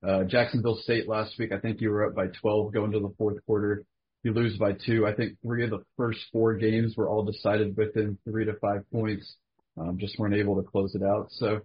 Uh, 0.07 0.25
Jacksonville 0.25 0.81
State 0.83 1.09
last 1.09 1.39
week, 1.39 1.53
I 1.53 1.59
think 1.59 1.81
you 1.81 1.91
were 1.91 2.07
up 2.07 2.15
by 2.15 2.27
12 2.27 2.73
going 2.73 2.93
to 2.93 3.01
the 3.01 3.15
fourth 3.17 3.45
quarter. 3.47 3.85
You 4.25 4.33
lose 4.33 4.57
by 4.57 4.73
two. 4.73 5.07
I 5.07 5.15
think 5.15 5.37
three 5.43 5.65
of 5.65 5.71
the 5.71 5.85
first 5.97 6.21
four 6.33 6.55
games 6.55 6.97
were 6.97 7.09
all 7.09 7.25
decided 7.25 7.77
within 7.77 8.19
three 8.25 8.45
to 8.45 8.55
five 8.55 8.83
points. 8.93 9.37
Um, 9.77 9.99
just 9.99 10.19
weren't 10.19 10.35
able 10.35 10.57
to 10.57 10.69
close 10.69 10.95
it 10.95 11.03
out. 11.03 11.29
So, 11.31 11.61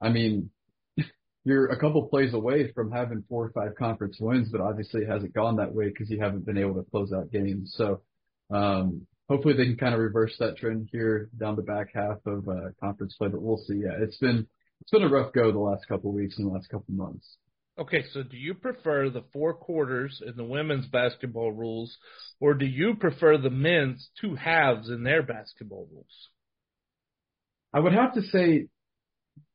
I 0.00 0.10
mean, 0.10 0.50
you're 1.44 1.66
a 1.66 1.78
couple 1.78 2.02
plays 2.08 2.34
away 2.34 2.70
from 2.72 2.90
having 2.90 3.24
four 3.28 3.46
or 3.46 3.52
five 3.52 3.76
conference 3.76 4.18
wins, 4.20 4.48
but 4.50 4.60
obviously 4.60 5.02
it 5.02 5.08
hasn't 5.08 5.32
gone 5.32 5.56
that 5.56 5.74
way 5.74 5.88
because 5.88 6.10
you 6.10 6.20
haven't 6.20 6.44
been 6.44 6.58
able 6.58 6.74
to 6.74 6.90
close 6.90 7.12
out 7.12 7.30
games. 7.30 7.74
So, 7.76 8.02
um, 8.50 9.06
hopefully 9.32 9.54
they 9.56 9.64
can 9.64 9.76
kind 9.76 9.94
of 9.94 10.00
reverse 10.00 10.34
that 10.38 10.58
trend 10.58 10.90
here 10.92 11.30
down 11.38 11.56
the 11.56 11.62
back 11.62 11.88
half 11.94 12.18
of 12.26 12.46
uh, 12.46 12.68
conference 12.78 13.14
play. 13.16 13.28
But 13.28 13.40
we'll 13.40 13.64
see. 13.66 13.80
Yeah, 13.82 13.96
it's 13.98 14.18
been 14.18 14.46
it's 14.82 14.90
been 14.90 15.02
a 15.02 15.08
rough 15.08 15.32
go 15.32 15.50
the 15.50 15.58
last 15.58 15.88
couple 15.88 16.10
of 16.10 16.16
weeks 16.16 16.36
and 16.38 16.46
the 16.46 16.52
last 16.52 16.68
couple 16.68 16.86
of 16.90 16.96
months. 16.96 17.36
Okay, 17.78 18.04
so 18.12 18.22
do 18.22 18.36
you 18.36 18.52
prefer 18.52 19.08
the 19.08 19.24
four 19.32 19.54
quarters 19.54 20.22
in 20.26 20.36
the 20.36 20.44
women's 20.44 20.86
basketball 20.86 21.50
rules, 21.50 21.96
or 22.38 22.52
do 22.52 22.66
you 22.66 22.96
prefer 22.96 23.38
the 23.38 23.48
men's 23.48 24.10
two 24.20 24.34
halves 24.34 24.90
in 24.90 25.02
their 25.02 25.22
basketball 25.22 25.88
rules? 25.90 26.28
I 27.72 27.80
would 27.80 27.94
have 27.94 28.12
to 28.14 28.22
say 28.22 28.66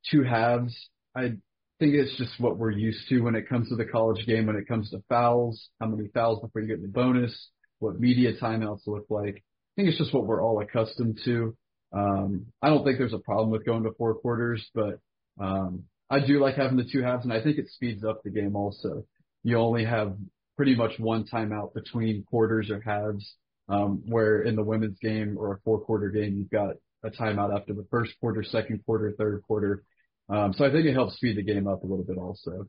two 0.09 0.23
halves. 0.23 0.75
I 1.15 1.33
think 1.79 1.93
it's 1.93 2.17
just 2.17 2.39
what 2.39 2.57
we're 2.57 2.71
used 2.71 3.07
to 3.09 3.19
when 3.19 3.35
it 3.35 3.47
comes 3.47 3.69
to 3.69 3.75
the 3.75 3.85
college 3.85 4.25
game, 4.25 4.47
when 4.47 4.55
it 4.55 4.67
comes 4.67 4.89
to 4.89 5.03
fouls, 5.07 5.69
how 5.79 5.85
many 5.85 6.09
fouls 6.11 6.41
before 6.41 6.63
you 6.63 6.67
get 6.67 6.81
the 6.81 6.87
bonus, 6.87 7.49
what 7.77 7.99
media 7.99 8.33
timeouts 8.41 8.87
look 8.87 9.05
like. 9.11 9.43
Think 9.77 9.89
it's 9.89 9.97
just 9.99 10.13
what 10.13 10.25
we're 10.25 10.43
all 10.43 10.59
accustomed 10.59 11.19
to. 11.25 11.55
Um, 11.93 12.47
I 12.61 12.69
don't 12.69 12.83
think 12.83 12.97
there's 12.97 13.13
a 13.13 13.19
problem 13.19 13.51
with 13.51 13.65
going 13.65 13.83
to 13.83 13.91
four 13.97 14.15
quarters, 14.15 14.67
but 14.73 14.99
um, 15.39 15.83
I 16.09 16.19
do 16.19 16.39
like 16.39 16.55
having 16.55 16.77
the 16.77 16.89
two 16.91 17.03
halves, 17.03 17.23
and 17.23 17.31
I 17.31 17.41
think 17.41 17.59
it 17.59 17.69
speeds 17.69 18.03
up 18.03 18.23
the 18.23 18.31
game 18.31 18.55
also. 18.55 19.05
You 19.43 19.57
only 19.59 19.85
have 19.85 20.17
pretty 20.55 20.75
much 20.75 20.97
one 20.97 21.25
timeout 21.25 21.75
between 21.75 22.23
quarters 22.23 22.71
or 22.71 22.81
halves, 22.81 23.35
um, 23.69 24.01
where 24.07 24.41
in 24.41 24.55
the 24.55 24.63
women's 24.63 24.97
game 24.99 25.37
or 25.37 25.53
a 25.53 25.59
four 25.63 25.79
quarter 25.79 26.09
game, 26.09 26.37
you've 26.37 26.49
got 26.49 26.75
a 27.03 27.11
timeout 27.11 27.55
after 27.55 27.73
the 27.73 27.85
first 27.91 28.13
quarter, 28.19 28.43
second 28.43 28.83
quarter, 28.83 29.13
third 29.15 29.43
quarter. 29.43 29.83
Um, 30.27 30.53
so 30.53 30.65
I 30.65 30.71
think 30.71 30.87
it 30.87 30.93
helps 30.93 31.17
speed 31.17 31.37
the 31.37 31.43
game 31.43 31.67
up 31.67 31.83
a 31.83 31.87
little 31.87 32.03
bit 32.03 32.17
also. 32.17 32.67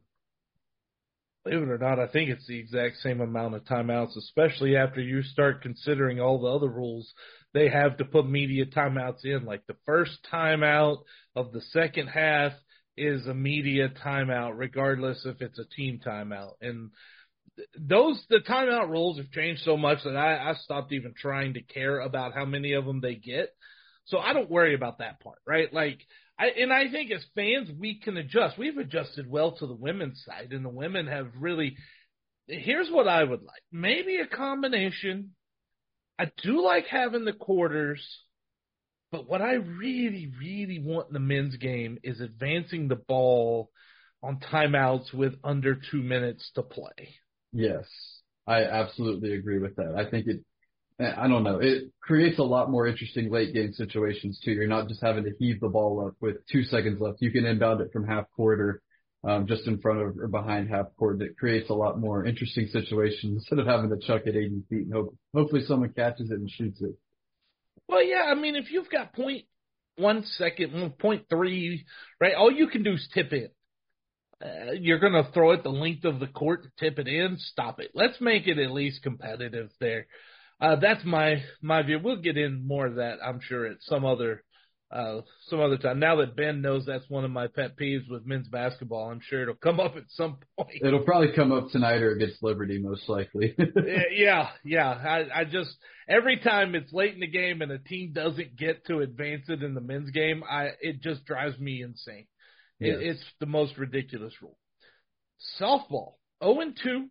Believe 1.49 1.67
it 1.67 1.71
or 1.71 1.79
not, 1.79 1.99
I 1.99 2.09
think 2.09 2.29
it's 2.29 2.47
the 2.47 2.59
exact 2.59 2.99
same 2.99 3.23
amount 3.23 3.55
of 3.55 3.65
timeouts, 3.65 4.17
especially 4.17 4.77
after 4.77 5.01
you 5.01 5.23
start 5.23 5.63
considering 5.63 6.21
all 6.21 6.41
the 6.41 6.49
other 6.49 6.69
rules 6.69 7.11
they 7.55 7.71
have 7.71 7.97
to 7.97 8.05
put 8.05 8.29
media 8.29 8.67
timeouts 8.67 9.25
in. 9.25 9.47
Like 9.47 9.67
the 9.67 9.77
first 9.87 10.19
timeout 10.31 10.99
of 11.35 11.53
the 11.53 11.63
second 11.73 12.09
half 12.09 12.53
is 12.99 13.27
a 13.27 13.33
media 13.33 13.89
timeout, 13.89 14.53
regardless 14.57 15.25
if 15.25 15.41
it's 15.41 15.59
a 15.59 15.65
team 15.65 16.01
timeout. 16.07 16.53
And 16.61 16.91
those 17.79 18.23
the 18.29 18.41
timeout 18.47 18.91
rules 18.91 19.17
have 19.17 19.31
changed 19.31 19.63
so 19.63 19.79
much 19.79 20.05
that 20.05 20.17
I, 20.17 20.51
I 20.51 20.55
stopped 20.55 20.93
even 20.93 21.15
trying 21.17 21.55
to 21.55 21.63
care 21.63 22.01
about 22.01 22.35
how 22.35 22.45
many 22.45 22.75
of 22.75 22.85
them 22.85 23.01
they 23.01 23.15
get. 23.15 23.49
So 24.05 24.19
I 24.19 24.35
don't 24.35 24.51
worry 24.51 24.75
about 24.75 24.99
that 24.99 25.21
part, 25.21 25.39
right? 25.47 25.73
Like 25.73 26.01
I 26.39 26.47
and 26.49 26.73
I 26.73 26.91
think 26.91 27.11
as 27.11 27.25
fans 27.35 27.71
we 27.79 27.99
can 28.01 28.17
adjust. 28.17 28.59
We've 28.59 28.79
adjusted 28.79 29.29
well 29.29 29.53
to 29.53 29.67
the 29.67 29.75
women's 29.75 30.23
side 30.25 30.53
and 30.53 30.65
the 30.65 30.71
women 30.71 31.07
have 31.07 31.29
really 31.39 31.77
here's 32.47 32.91
what 32.91 33.09
I 33.09 33.25
would 33.25 33.43
like. 33.43 33.63
Maybe 33.73 34.19
a 34.19 34.27
combination. 34.27 35.35
I 36.19 36.31
do 36.43 36.65
like 36.65 36.87
having 36.87 37.25
the 37.25 37.33
quarters 37.33 38.01
but 39.11 39.29
what 39.29 39.41
I 39.41 39.55
really, 39.55 40.31
really 40.39 40.79
want 40.79 41.09
in 41.09 41.15
the 41.15 41.21
men's 41.21 41.57
game 41.57 41.99
is 42.03 42.21
advancing 42.21 42.89
the 42.89 42.97
ball 42.97 43.71
on 44.23 44.39
timeouts 44.39 45.15
with 45.15 45.35
under 45.43 45.75
two 45.91 46.03
minutes 46.03 46.51
to 46.55 46.63
play. 46.63 47.17
Yes, 47.53 47.87
I 48.47 48.65
absolutely 48.65 49.33
agree 49.33 49.59
with 49.59 49.77
that. 49.77 49.95
I 49.97 50.11
think 50.11 50.27
it, 50.27 50.41
I 51.01 51.29
don't 51.29 51.45
know, 51.45 51.61
it 51.61 51.93
creates 52.01 52.41
a 52.41 52.45
lot 52.45 52.71
more 52.71 52.89
interesting 52.89 53.31
late 53.31 53.55
game 53.55 53.73
situations 53.73 54.41
too. 54.45 54.51
You're 54.51 54.67
not 54.67 54.89
just 54.89 55.01
having 55.01 55.25
to 55.25 55.33
heave 55.39 55.61
the 55.61 55.69
ball 55.69 56.07
up 56.07 56.15
with 56.21 56.45
two 56.51 56.65
seconds 56.65 57.01
left. 57.01 57.23
You 57.23 57.31
can 57.31 57.47
inbound 57.47 57.81
it 57.81 57.93
from 57.93 58.07
half 58.07 58.25
court 58.35 58.61
or 58.61 58.83
um, 59.25 59.47
just 59.47 59.67
in 59.67 59.79
front 59.79 60.01
of 60.01 60.19
or 60.19 60.27
behind 60.27 60.69
half 60.71 60.87
court. 60.99 61.23
It 61.23 61.37
creates 61.39 61.71
a 61.71 61.75
lot 61.75 62.01
more 62.01 62.25
interesting 62.25 62.67
situations 62.67 63.37
instead 63.37 63.61
of 63.61 63.67
having 63.67 63.91
to 63.91 63.99
chuck 63.99 64.23
it 64.27 64.37
80 64.37 64.63
feet 64.69 64.87
and 64.87 64.93
hope, 64.93 65.15
hopefully 65.33 65.65
someone 65.67 65.93
catches 65.93 66.31
it 66.31 66.39
and 66.39 66.51
shoots 66.51 66.81
it. 66.83 66.97
Well, 67.89 68.05
yeah, 68.05 68.25
I 68.29 68.35
mean, 68.35 68.57
if 68.57 68.71
you've 68.71 68.91
got 68.91 69.13
point 69.15 69.45
one 69.97 70.25
second, 70.37 70.99
point 70.99 71.27
three, 71.29 71.85
right? 72.21 72.35
All 72.35 72.53
you 72.53 72.69
can 72.69 72.83
do 72.83 72.93
is 72.93 73.09
tip 73.13 73.33
it. 73.33 73.55
Uh, 74.41 74.73
you're 74.73 75.01
going 75.01 75.13
to 75.13 75.31
throw 75.33 75.51
it 75.51 75.65
the 75.65 75.69
length 75.69 76.05
of 76.05 76.21
the 76.21 76.29
court 76.29 76.63
to 76.63 76.71
tip 76.79 76.99
it 76.99 77.09
in. 77.09 77.37
Stop 77.39 77.81
it. 77.81 77.91
Let's 77.95 78.21
make 78.21 78.47
it 78.47 78.59
at 78.59 78.71
least 78.71 79.03
competitive 79.03 79.71
there. 79.81 80.07
Uh, 80.61 80.77
that's 80.77 81.05
my 81.05 81.43
my 81.63 81.83
view. 81.83 82.01
We'll 82.03 82.21
get 82.21 82.37
in 82.37 82.67
more 82.67 82.87
of 82.87 82.97
that, 82.97 83.19
I'm 83.25 83.41
sure, 83.41 83.67
at 83.67 83.77
some 83.81 84.05
other 84.05 84.43
uh, 84.91 85.21
some 85.49 85.61
other 85.61 85.77
time. 85.77 85.99
Now 85.99 86.17
that 86.17 86.35
Ben 86.35 86.63
knows 86.63 86.87
that's 86.87 87.09
one 87.09 87.25
of 87.25 87.31
my 87.31 87.47
pet 87.47 87.77
peeves 87.77 88.09
with 88.09 88.27
men's 88.27 88.49
basketball, 88.49 89.11
I'm 89.11 89.21
sure 89.21 89.43
it'll 89.43 89.55
come 89.55 89.81
up 89.81 89.97
at 89.97 90.05
some 90.09 90.39
point. 90.59 90.79
It'll 90.83 91.05
probably 91.05 91.33
come 91.35 91.53
up 91.53 91.71
tonight 91.71 92.03
or 92.03 92.13
against 92.13 92.43
Liberty, 92.43 92.79
most 92.79 93.09
likely. 93.09 93.55
yeah, 94.13 94.49
yeah. 94.65 94.89
I, 94.89 95.41
I 95.41 95.45
just 95.45 95.71
every 96.09 96.39
time 96.39 96.75
it's 96.75 96.93
late 96.93 97.15
in 97.15 97.21
the 97.21 97.27
game 97.27 97.61
and 97.61 97.71
a 97.71 97.79
team 97.79 98.13
doesn't 98.13 98.57
get 98.57 98.87
to 98.87 99.01
advance 99.01 99.45
it 99.49 99.63
in 99.63 99.75
the 99.75 99.81
men's 99.81 100.11
game, 100.11 100.43
I 100.49 100.71
it 100.81 101.03
just 101.03 101.25
drives 101.27 101.59
me 101.59 101.83
insane. 101.83 102.27
Yes. 102.81 102.97
It, 102.99 103.07
it's 103.07 103.25
the 103.41 103.47
most 103.47 103.77
ridiculous 103.77 104.33
rule. 104.41 104.59
Softball, 105.61 106.15
0 106.43 106.61
and 106.61 106.79
2, 106.83 107.07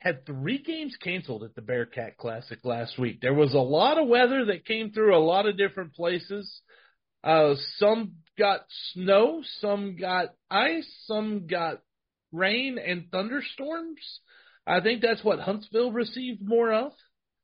had 0.00 0.24
three 0.24 0.58
games 0.58 0.96
canceled 1.02 1.42
at 1.42 1.54
the 1.54 1.62
Bearcat 1.62 2.16
Classic 2.16 2.58
last 2.64 2.98
week. 2.98 3.20
There 3.20 3.34
was 3.34 3.54
a 3.54 3.58
lot 3.58 3.98
of 3.98 4.08
weather 4.08 4.44
that 4.46 4.64
came 4.64 4.92
through 4.92 5.16
a 5.16 5.18
lot 5.18 5.46
of 5.46 5.58
different 5.58 5.94
places. 5.94 6.60
Uh, 7.24 7.54
some 7.78 8.12
got 8.38 8.60
snow, 8.92 9.42
some 9.60 9.96
got 9.96 10.34
ice, 10.50 10.88
some 11.06 11.48
got 11.48 11.80
rain 12.32 12.78
and 12.78 13.10
thunderstorms. 13.10 14.20
I 14.66 14.80
think 14.80 15.02
that's 15.02 15.24
what 15.24 15.40
Huntsville 15.40 15.90
received 15.90 16.40
more 16.46 16.72
of. 16.72 16.92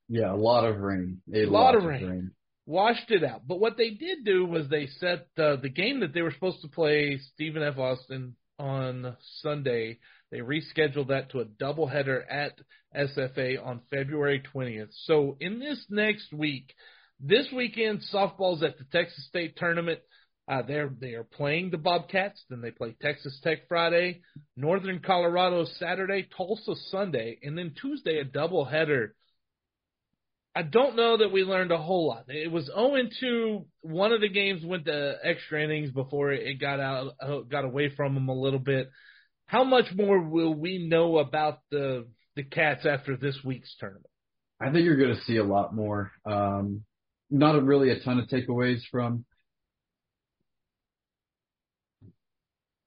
Yeah, 0.09 0.33
a 0.33 0.37
lot 0.37 0.65
of 0.65 0.79
rain. 0.79 1.23
A, 1.33 1.45
a 1.45 1.47
lot, 1.47 1.75
of 1.75 1.85
rain. 1.85 2.07
rain. 2.07 2.31
Washed 2.67 3.11
it 3.11 3.25
out. 3.25 3.43
But 3.47 3.59
what 3.59 3.77
they 3.77 3.91
did 3.91 4.25
do 4.25 4.45
was 4.45 4.69
they 4.69 4.87
set 4.99 5.27
uh, 5.39 5.57
the 5.57 5.73
game 5.75 6.01
that 6.01 6.13
they 6.15 6.23
were 6.23 6.33
supposed 6.33 6.63
to 6.63 6.69
play 6.69 7.19
Stephen 7.33 7.63
F. 7.63 7.79
Austin 7.79 8.37
on 8.59 9.17
Sunday. 9.41 9.99
They 10.35 10.41
rescheduled 10.41 11.09
that 11.09 11.31
to 11.31 11.43
a 11.43 11.45
doubleheader 11.45 12.23
at 12.29 12.59
SFA 12.93 13.65
on 13.65 13.83
February 13.89 14.43
20th. 14.53 14.89
So 15.05 15.37
in 15.39 15.61
this 15.61 15.87
next 15.89 16.33
week, 16.33 16.75
this 17.21 17.47
weekend, 17.55 18.01
softball's 18.13 18.65
at 18.65 18.77
the 18.77 18.85
Texas 18.91 19.25
State 19.29 19.55
tournament. 19.57 20.01
Uh, 20.49 20.63
they're 20.63 20.91
they 21.01 21.15
are 21.15 21.23
playing 21.23 21.71
the 21.71 21.79
Bobcats. 21.79 22.45
Then 22.51 22.63
they 22.63 22.73
play 22.73 22.97
Texas 23.01 23.39
Tech 23.45 23.69
Friday, 23.69 24.23
Northern 24.57 24.99
Colorado 24.99 25.67
Saturday, 25.79 26.29
Tulsa 26.37 26.75
Sunday, 26.89 27.39
and 27.45 27.57
then 27.57 27.73
Tuesday 27.81 28.19
a 28.19 28.25
doubleheader. 28.25 29.11
I 30.57 30.63
don't 30.63 30.97
know 30.97 31.17
that 31.19 31.31
we 31.31 31.45
learned 31.45 31.71
a 31.71 31.79
whole 31.79 32.09
lot. 32.09 32.25
It 32.27 32.51
was 32.51 32.65
0 32.67 32.97
2. 33.21 33.67
One 33.83 34.13
of 34.13 34.21
the 34.21 34.29
games 34.29 34.65
went 34.65 34.87
to 34.87 35.15
extra 35.23 35.63
innings 35.63 35.93
before 35.93 36.33
it 36.33 36.61
got 36.61 36.81
out, 36.81 37.13
uh, 37.23 37.39
got 37.49 37.65
away 37.65 37.95
from 37.95 38.15
them 38.15 38.29
a 38.29 38.35
little 38.35 38.59
bit. 38.59 38.91
How 39.47 39.65
much 39.65 39.87
more 39.95 40.21
will 40.21 40.55
we 40.55 40.87
know 40.87 41.19
about 41.19 41.61
the 41.71 42.07
the 42.37 42.43
Cats 42.43 42.87
after 42.87 43.17
this 43.17 43.39
week's 43.45 43.75
tournament? 43.79 44.07
I 44.61 44.73
think 44.73 44.85
you're 44.85 44.97
going 44.97 45.15
to 45.15 45.23
see 45.23 45.37
a 45.37 45.45
lot 45.45 45.75
more. 45.75 46.11
Um, 46.25 46.85
not 47.31 47.57
a, 47.57 47.61
really 47.61 47.91
a 47.91 48.01
ton 48.01 48.19
of 48.19 48.29
takeaways 48.29 48.81
from 48.91 49.25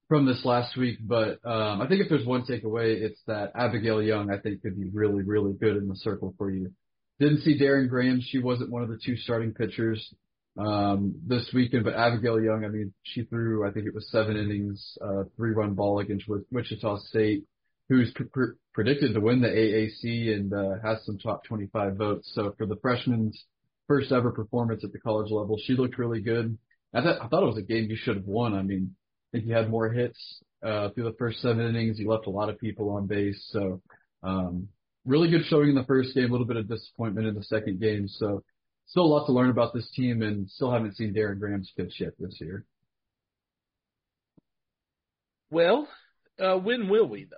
from 0.07 0.25
this 0.25 0.45
last 0.45 0.77
week, 0.77 0.99
but 1.01 1.39
um, 1.45 1.81
I 1.81 1.87
think 1.87 2.01
if 2.01 2.09
there's 2.09 2.25
one 2.25 2.43
takeaway, 2.43 3.01
it's 3.01 3.19
that 3.27 3.51
Abigail 3.55 4.01
Young 4.01 4.31
I 4.31 4.37
think 4.37 4.61
could 4.61 4.77
be 4.77 4.89
really 4.93 5.23
really 5.23 5.53
good 5.53 5.77
in 5.77 5.87
the 5.87 5.95
circle 5.95 6.33
for 6.37 6.49
you. 6.49 6.71
Didn't 7.19 7.41
see 7.41 7.59
Darren 7.59 7.89
Graham; 7.89 8.21
she 8.21 8.39
wasn't 8.39 8.71
one 8.71 8.83
of 8.83 8.89
the 8.89 8.99
two 9.03 9.15
starting 9.17 9.53
pitchers 9.53 10.13
um, 10.57 11.15
this 11.25 11.49
weekend, 11.53 11.83
but 11.83 11.93
Abigail 11.93 12.41
Young, 12.41 12.65
I 12.65 12.69
mean, 12.69 12.93
she 13.03 13.23
threw 13.23 13.67
I 13.67 13.71
think 13.71 13.85
it 13.85 13.93
was 13.93 14.09
seven 14.11 14.37
innings, 14.37 14.97
uh, 15.01 15.23
three 15.35 15.51
run 15.51 15.73
ball 15.73 15.99
against 15.99 16.25
Wichita 16.51 16.97
State, 17.09 17.43
who's 17.89 18.11
pr- 18.13 18.55
predicted 18.73 19.13
to 19.13 19.21
win 19.21 19.41
the 19.41 19.47
AAC 19.47 20.33
and 20.33 20.53
uh, 20.53 20.81
has 20.83 21.05
some 21.05 21.17
top 21.17 21.43
25 21.45 21.95
votes. 21.95 22.31
So 22.33 22.53
for 22.57 22.65
the 22.65 22.77
freshman's 22.77 23.45
first 23.87 24.11
ever 24.11 24.31
performance 24.31 24.83
at 24.83 24.91
the 24.91 24.99
college 24.99 25.31
level. 25.31 25.57
She 25.63 25.73
looked 25.73 25.97
really 25.97 26.21
good. 26.21 26.57
I 26.93 27.01
thought 27.01 27.21
I 27.21 27.27
thought 27.27 27.43
it 27.43 27.47
was 27.47 27.57
a 27.57 27.61
game 27.61 27.89
you 27.89 27.97
should 27.97 28.17
have 28.17 28.25
won. 28.25 28.53
I 28.53 28.61
mean, 28.61 28.95
I 29.29 29.37
think 29.37 29.47
you 29.47 29.55
had 29.55 29.69
more 29.69 29.89
hits 29.89 30.17
uh, 30.63 30.89
through 30.89 31.05
the 31.05 31.15
first 31.17 31.41
seven 31.41 31.65
innings. 31.65 31.99
You 31.99 32.09
left 32.09 32.27
a 32.27 32.31
lot 32.31 32.49
of 32.49 32.59
people 32.59 32.89
on 32.91 33.07
base. 33.07 33.47
So 33.51 33.81
um, 34.23 34.67
really 35.05 35.29
good 35.29 35.45
showing 35.45 35.69
in 35.69 35.75
the 35.75 35.83
first 35.83 36.13
game. 36.13 36.25
A 36.25 36.31
little 36.31 36.45
bit 36.45 36.57
of 36.57 36.67
disappointment 36.67 37.27
in 37.27 37.35
the 37.35 37.43
second 37.43 37.79
game. 37.79 38.07
So 38.07 38.43
still 38.87 39.03
a 39.03 39.13
lot 39.13 39.25
to 39.27 39.31
learn 39.31 39.49
about 39.49 39.73
this 39.73 39.89
team, 39.91 40.21
and 40.21 40.49
still 40.49 40.71
haven't 40.71 40.95
seen 40.95 41.13
Darren 41.13 41.39
Graham's 41.39 41.71
pitch 41.77 41.95
yet 41.99 42.13
this 42.19 42.37
year. 42.41 42.65
Well, 45.49 45.87
uh, 46.39 46.57
when 46.57 46.89
will 46.89 47.07
we 47.07 47.25
though? 47.25 47.37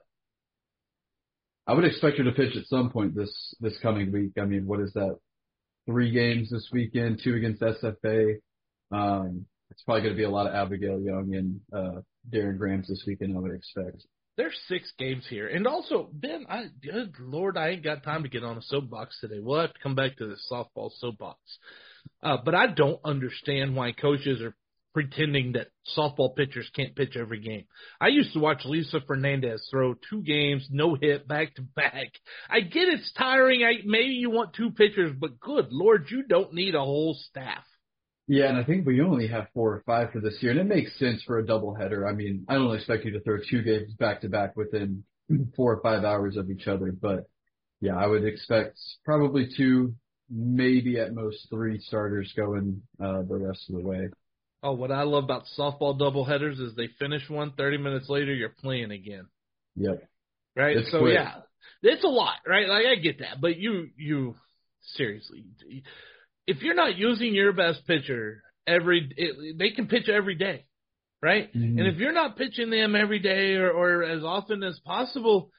I 1.67 1.73
would 1.73 1.85
expect 1.85 2.17
her 2.17 2.23
to 2.23 2.31
pitch 2.31 2.55
at 2.55 2.65
some 2.65 2.89
point 2.89 3.15
this 3.15 3.55
this 3.59 3.77
coming 3.81 4.11
week. 4.11 4.31
I 4.39 4.45
mean, 4.45 4.65
what 4.65 4.79
is 4.79 4.93
that? 4.93 5.17
three 5.89 6.11
games 6.11 6.51
this 6.51 6.69
weekend, 6.71 7.19
two 7.23 7.33
against 7.33 7.61
SFA. 7.61 8.35
Um, 8.91 9.45
it's 9.71 9.81
probably 9.83 10.03
going 10.03 10.13
to 10.13 10.17
be 10.17 10.23
a 10.23 10.29
lot 10.29 10.45
of 10.45 10.53
Abigail 10.53 11.01
Young 11.01 11.33
and 11.33 11.59
uh, 11.73 12.01
Darren 12.31 12.57
Grahams 12.57 12.87
this 12.87 13.03
weekend, 13.07 13.35
I 13.35 13.39
would 13.39 13.55
expect. 13.55 14.05
There's 14.39 14.57
six 14.69 14.89
games 14.97 15.25
here, 15.29 15.49
and 15.49 15.67
also 15.67 16.09
Ben, 16.13 16.45
I 16.47 16.67
good 16.81 17.13
Lord, 17.19 17.57
I 17.57 17.71
ain't 17.71 17.83
got 17.83 18.03
time 18.03 18.23
to 18.23 18.29
get 18.29 18.45
on 18.45 18.57
a 18.57 18.61
soapbox 18.61 19.19
today. 19.19 19.39
We'll 19.41 19.59
have 19.59 19.73
to 19.73 19.79
come 19.83 19.95
back 19.95 20.15
to 20.17 20.27
the 20.27 20.37
softball 20.49 20.91
soapbox. 20.97 21.37
Uh, 22.23 22.37
but 22.45 22.55
I 22.55 22.67
don't 22.67 23.01
understand 23.03 23.75
why 23.75 23.91
coaches 23.91 24.41
are 24.41 24.55
pretending 24.93 25.51
that 25.53 25.67
softball 25.97 26.33
pitchers 26.33 26.69
can't 26.73 26.95
pitch 26.95 27.17
every 27.17 27.41
game. 27.41 27.65
I 27.99 28.07
used 28.07 28.31
to 28.31 28.39
watch 28.39 28.61
Lisa 28.63 29.01
Fernandez 29.05 29.67
throw 29.69 29.95
two 30.09 30.21
games, 30.23 30.65
no 30.71 30.95
hit, 30.95 31.27
back 31.27 31.55
to 31.55 31.61
back. 31.61 32.07
I 32.49 32.61
get 32.61 32.87
it's 32.87 33.11
tiring. 33.17 33.65
I 33.65 33.81
maybe 33.85 34.13
you 34.13 34.29
want 34.29 34.53
two 34.53 34.71
pitchers, 34.71 35.11
but 35.19 35.41
good 35.41 35.67
lord, 35.69 36.05
you 36.09 36.23
don't 36.23 36.53
need 36.53 36.75
a 36.75 36.79
whole 36.79 37.17
staff. 37.29 37.65
Yeah, 38.31 38.49
and 38.49 38.59
I 38.59 38.63
think 38.63 38.85
we 38.85 39.01
only 39.01 39.27
have 39.27 39.47
four 39.55 39.73
or 39.73 39.83
five 39.87 40.11
for 40.11 40.19
this 40.19 40.37
year, 40.41 40.51
and 40.51 40.59
it 40.59 40.67
makes 40.67 40.97
sense 40.99 41.23
for 41.23 41.39
a 41.39 41.43
doubleheader. 41.43 42.07
I 42.07 42.13
mean, 42.13 42.45
I 42.47 42.53
don't 42.53 42.75
expect 42.75 43.03
you 43.03 43.11
to 43.13 43.21
throw 43.21 43.37
two 43.49 43.63
games 43.63 43.91
back 43.93 44.21
to 44.21 44.29
back 44.29 44.55
within 44.55 45.03
four 45.55 45.73
or 45.73 45.81
five 45.81 46.03
hours 46.03 46.37
of 46.37 46.51
each 46.51 46.67
other, 46.67 46.91
but 46.91 47.27
yeah, 47.81 47.97
I 47.97 48.05
would 48.05 48.23
expect 48.23 48.77
probably 49.03 49.49
two, 49.57 49.95
maybe 50.29 50.99
at 50.99 51.15
most 51.15 51.47
three 51.49 51.79
starters 51.79 52.31
going 52.37 52.83
uh, 53.03 53.23
the 53.23 53.35
rest 53.35 53.67
of 53.67 53.77
the 53.77 53.81
way. 53.81 54.09
Oh, 54.61 54.73
what 54.73 54.91
I 54.91 55.03
love 55.03 55.23
about 55.23 55.45
softball 55.57 55.99
doubleheaders 55.99 56.61
is 56.61 56.75
they 56.75 56.89
finish 56.99 57.27
one, 57.29 57.53
30 57.57 57.79
minutes 57.79 58.09
later, 58.09 58.31
you're 58.31 58.49
playing 58.49 58.91
again. 58.91 59.25
Yep. 59.75 60.07
Right? 60.55 60.77
It's 60.77 60.91
so 60.91 60.99
quick. 60.99 61.15
yeah. 61.15 61.37
It's 61.81 62.03
a 62.03 62.07
lot, 62.07 62.35
right? 62.45 62.67
Like 62.67 62.85
I 62.85 62.95
get 63.01 63.19
that, 63.19 63.41
but 63.41 63.57
you 63.57 63.89
you 63.97 64.35
seriously 64.95 65.45
if 66.49 66.63
you're 66.63 66.75
not 66.83 66.97
using 66.97 67.33
your 67.35 67.53
best 67.53 67.85
pitcher 67.85 68.41
every 68.65 69.11
it, 69.15 69.57
they 69.57 69.69
can 69.71 69.87
pitch 69.87 70.09
every 70.09 70.35
day, 70.35 70.65
right? 71.21 71.53
Mhm. 71.53 71.77
And 71.79 71.87
if 71.87 71.97
you're 71.97 72.11
not 72.21 72.37
pitching 72.37 72.69
them 72.71 72.95
every 72.95 73.19
day 73.19 73.55
or 73.55 73.69
or 73.71 74.03
as 74.03 74.23
often 74.23 74.63
as 74.63 74.79
possible, 74.79 75.51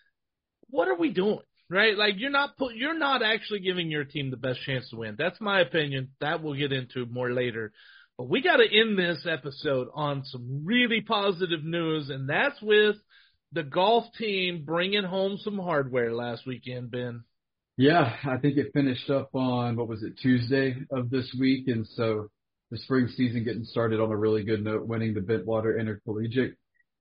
what 0.68 0.88
are 0.88 0.96
we 0.96 1.10
doing? 1.10 1.46
Right? 1.68 1.96
Like 1.96 2.14
you're 2.18 2.30
not 2.30 2.56
put 2.56 2.74
you're 2.74 2.98
not 2.98 3.22
actually 3.22 3.60
giving 3.60 3.90
your 3.90 4.04
team 4.04 4.30
the 4.30 4.36
best 4.36 4.60
chance 4.62 4.90
to 4.90 4.96
win. 4.96 5.14
That's 5.16 5.40
my 5.40 5.60
opinion. 5.60 6.10
That 6.20 6.42
we'll 6.42 6.54
get 6.58 6.72
into 6.72 7.06
more 7.06 7.30
later. 7.32 7.72
But 8.18 8.28
we 8.28 8.42
got 8.42 8.56
to 8.56 8.78
end 8.80 8.98
this 8.98 9.24
episode 9.26 9.88
on 9.94 10.24
some 10.24 10.64
really 10.64 11.00
positive 11.00 11.64
news, 11.64 12.10
and 12.10 12.28
that's 12.28 12.60
with 12.60 12.96
the 13.52 13.62
golf 13.62 14.04
team 14.18 14.64
bringing 14.64 15.04
home 15.04 15.38
some 15.38 15.58
hardware 15.58 16.12
last 16.12 16.46
weekend, 16.46 16.90
Ben. 16.90 17.24
Yeah, 17.80 18.14
I 18.24 18.36
think 18.36 18.58
it 18.58 18.74
finished 18.74 19.08
up 19.08 19.34
on 19.34 19.74
what 19.74 19.88
was 19.88 20.02
it 20.02 20.18
Tuesday 20.18 20.76
of 20.90 21.08
this 21.08 21.34
week, 21.40 21.66
and 21.66 21.86
so 21.86 22.28
the 22.70 22.76
spring 22.76 23.08
season 23.08 23.42
getting 23.42 23.64
started 23.64 24.00
on 24.00 24.10
a 24.10 24.16
really 24.18 24.44
good 24.44 24.62
note, 24.62 24.86
winning 24.86 25.14
the 25.14 25.20
Bentwater 25.20 25.80
Intercollegiate 25.80 26.58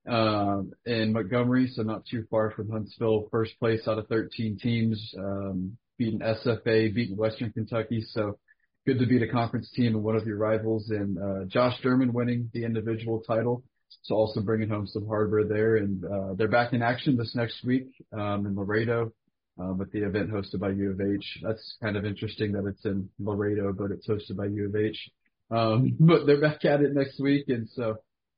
um, 0.08 0.72
in 0.86 1.12
Montgomery, 1.12 1.70
so 1.70 1.82
not 1.82 2.06
too 2.06 2.24
far 2.30 2.52
from 2.52 2.70
Huntsville, 2.70 3.28
first 3.30 3.58
place 3.58 3.86
out 3.86 3.98
of 3.98 4.08
13 4.08 4.56
teams, 4.56 5.14
um, 5.18 5.76
beating 5.98 6.20
SFA, 6.20 6.94
beating 6.94 7.18
Western 7.18 7.52
Kentucky, 7.52 8.00
so 8.00 8.38
good 8.86 8.98
to 9.00 9.06
beat 9.06 9.20
a 9.20 9.28
conference 9.28 9.70
team 9.72 9.96
and 9.96 10.02
one 10.02 10.16
of 10.16 10.26
your 10.26 10.38
rivals, 10.38 10.88
and 10.88 11.18
uh, 11.18 11.44
Josh 11.44 11.78
Derman 11.82 12.14
winning 12.14 12.48
the 12.54 12.64
individual 12.64 13.20
title. 13.20 13.62
So 14.04 14.14
also 14.14 14.40
bringing 14.40 14.70
home 14.70 14.86
some 14.86 15.06
hardware 15.06 15.44
there, 15.44 15.76
and 15.76 16.02
uh, 16.06 16.34
they're 16.38 16.48
back 16.48 16.72
in 16.72 16.80
action 16.80 17.18
this 17.18 17.34
next 17.34 17.62
week 17.66 17.88
um, 18.14 18.46
in 18.46 18.56
Laredo 18.56 19.12
um, 19.60 19.78
with 19.78 19.92
the 19.92 20.04
event 20.06 20.30
hosted 20.30 20.58
by 20.60 20.70
U 20.70 20.90
of 20.92 21.00
H. 21.00 21.38
That's 21.42 21.76
kind 21.82 21.96
of 21.96 22.04
interesting 22.04 22.52
that 22.52 22.66
it's 22.66 22.84
in 22.84 23.08
Laredo, 23.18 23.72
but 23.72 23.90
it's 23.90 24.08
hosted 24.08 24.36
by 24.36 24.46
U 24.46 24.66
of 24.66 24.76
H. 24.76 25.10
Um, 25.50 25.96
but 26.00 26.26
they're 26.26 26.40
back 26.40 26.64
at 26.64 26.80
it 26.80 26.94
next 26.94 27.20
week, 27.20 27.48
and 27.48 27.68
so 27.74 27.96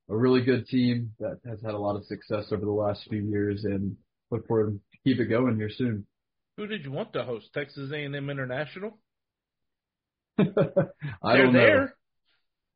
a 0.08 0.16
really 0.16 0.42
good 0.42 0.66
team 0.66 1.12
that 1.20 1.38
has 1.46 1.60
had 1.62 1.74
a 1.74 1.78
lot 1.78 1.96
of 1.96 2.04
success 2.04 2.46
over 2.52 2.64
the 2.64 2.70
last 2.72 3.06
few 3.08 3.22
years, 3.22 3.64
and 3.64 3.96
look 4.30 4.46
forward 4.46 4.78
to 4.92 4.98
keep 5.04 5.20
it 5.20 5.26
going 5.26 5.56
here 5.56 5.70
soon. 5.70 6.06
Who 6.56 6.66
did 6.66 6.84
you 6.84 6.92
want 6.92 7.12
to 7.14 7.24
host? 7.24 7.46
Texas 7.54 7.90
A&M 7.92 8.28
International. 8.30 8.98
I 10.38 10.44
They're 10.44 11.44
don't 11.44 11.52
know. 11.52 11.60
there. 11.60 11.94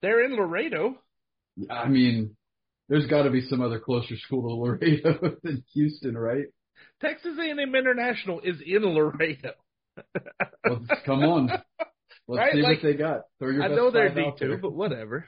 They're 0.02 0.24
in 0.24 0.36
Laredo. 0.36 0.98
I 1.70 1.88
mean, 1.88 2.36
there's 2.88 3.06
got 3.06 3.22
to 3.22 3.30
be 3.30 3.46
some 3.48 3.60
other 3.60 3.80
closer 3.80 4.16
school 4.16 4.42
to 4.48 4.54
Laredo 4.54 5.36
than 5.42 5.64
Houston, 5.74 6.16
right? 6.16 6.46
Texas 7.00 7.36
A&M 7.38 7.74
International 7.74 8.40
is 8.40 8.56
in 8.64 8.82
Laredo. 8.84 9.52
Well, 10.64 10.84
come 11.04 11.22
on. 11.22 11.48
Let's 12.28 12.38
Right, 12.38 12.52
see 12.54 12.62
like, 12.62 12.78
what 12.78 12.82
they 12.82 12.94
got. 12.94 13.20
I 13.40 13.68
know 13.68 13.90
they're 13.90 14.08
five 14.08 14.16
D2, 14.34 14.38
there. 14.40 14.56
but 14.58 14.72
whatever. 14.72 15.26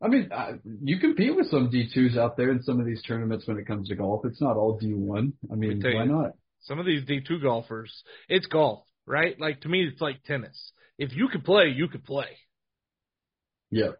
I 0.00 0.08
mean, 0.08 0.30
I, 0.32 0.52
you 0.82 0.98
compete 0.98 1.34
with 1.36 1.50
some 1.50 1.70
D2s 1.70 2.16
out 2.16 2.36
there 2.36 2.50
in 2.50 2.62
some 2.62 2.80
of 2.80 2.86
these 2.86 3.02
tournaments 3.02 3.46
when 3.46 3.58
it 3.58 3.66
comes 3.66 3.88
to 3.88 3.96
golf. 3.96 4.24
It's 4.24 4.40
not 4.40 4.56
all 4.56 4.78
D1. 4.80 5.32
I 5.52 5.54
mean, 5.54 5.80
why 5.82 6.04
you. 6.04 6.12
not? 6.12 6.30
Some 6.62 6.78
of 6.78 6.86
these 6.86 7.04
D2 7.04 7.42
golfers, 7.42 8.02
it's 8.28 8.46
golf, 8.46 8.84
right? 9.06 9.38
Like 9.38 9.60
to 9.62 9.68
me, 9.68 9.84
it's 9.86 10.00
like 10.00 10.22
tennis. 10.24 10.72
If 10.98 11.14
you 11.14 11.28
could 11.28 11.44
play, 11.44 11.68
you 11.68 11.88
could 11.88 12.04
play, 12.04 12.36
Yeah, 13.70 13.90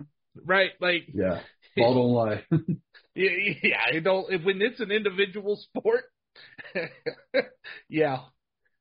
right? 0.44 0.70
Like, 0.80 1.08
yeah. 1.14 1.40
Ball 1.76 1.94
don't 1.94 2.12
lie. 2.12 2.44
yeah, 3.14 3.30
yeah, 3.62 3.76
I 3.94 3.98
don't. 4.00 4.32
If 4.32 4.42
when 4.44 4.60
it's 4.62 4.80
an 4.80 4.90
individual 4.90 5.56
sport, 5.56 6.04
yeah, 7.88 8.18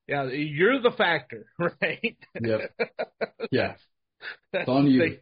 yeah, 0.08 0.24
you're 0.30 0.82
the 0.82 0.92
factor, 0.92 1.46
right? 1.60 2.18
yep. 2.42 2.72
Yeah. 3.52 3.76
That's 4.52 4.68
on 4.68 4.88
you. 4.88 5.20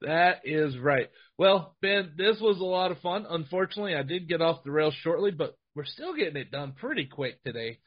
That 0.00 0.40
is 0.44 0.76
right. 0.78 1.08
Well, 1.36 1.76
Ben, 1.82 2.12
this 2.16 2.40
was 2.40 2.58
a 2.60 2.64
lot 2.64 2.90
of 2.90 2.98
fun. 2.98 3.26
Unfortunately, 3.28 3.94
I 3.94 4.02
did 4.02 4.28
get 4.28 4.40
off 4.40 4.64
the 4.64 4.70
rails 4.70 4.94
shortly, 5.02 5.30
but 5.30 5.54
we're 5.74 5.84
still 5.84 6.14
getting 6.14 6.36
it 6.36 6.50
done 6.50 6.72
pretty 6.72 7.06
quick 7.06 7.42
today, 7.44 7.78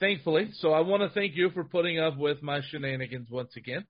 thankfully. 0.00 0.50
So 0.54 0.72
I 0.72 0.80
want 0.80 1.02
to 1.02 1.10
thank 1.10 1.36
you 1.36 1.50
for 1.50 1.64
putting 1.64 2.00
up 2.00 2.16
with 2.16 2.42
my 2.42 2.60
shenanigans 2.68 3.30
once 3.30 3.56
again. 3.56 3.84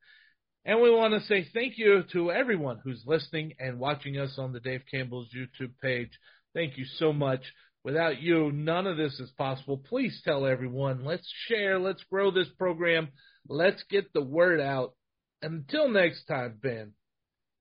And 0.64 0.80
we 0.82 0.90
want 0.90 1.14
to 1.14 1.26
say 1.26 1.46
thank 1.54 1.78
you 1.78 2.02
to 2.12 2.32
everyone 2.32 2.80
who's 2.82 3.04
listening 3.06 3.54
and 3.60 3.78
watching 3.78 4.18
us 4.18 4.34
on 4.36 4.52
the 4.52 4.60
Dave 4.60 4.82
Campbell's 4.90 5.28
YouTube 5.34 5.72
page. 5.80 6.10
Thank 6.54 6.76
you 6.76 6.84
so 6.98 7.12
much. 7.12 7.40
Without 7.86 8.20
you, 8.20 8.50
none 8.50 8.88
of 8.88 8.96
this 8.96 9.20
is 9.20 9.30
possible. 9.38 9.78
Please 9.78 10.20
tell 10.24 10.44
everyone. 10.44 11.04
Let's 11.04 11.32
share. 11.46 11.78
Let's 11.78 12.02
grow 12.10 12.32
this 12.32 12.48
program. 12.58 13.10
Let's 13.48 13.80
get 13.88 14.12
the 14.12 14.24
word 14.24 14.60
out. 14.60 14.94
Until 15.40 15.88
next 15.88 16.24
time, 16.24 16.58
Ben, 16.60 16.94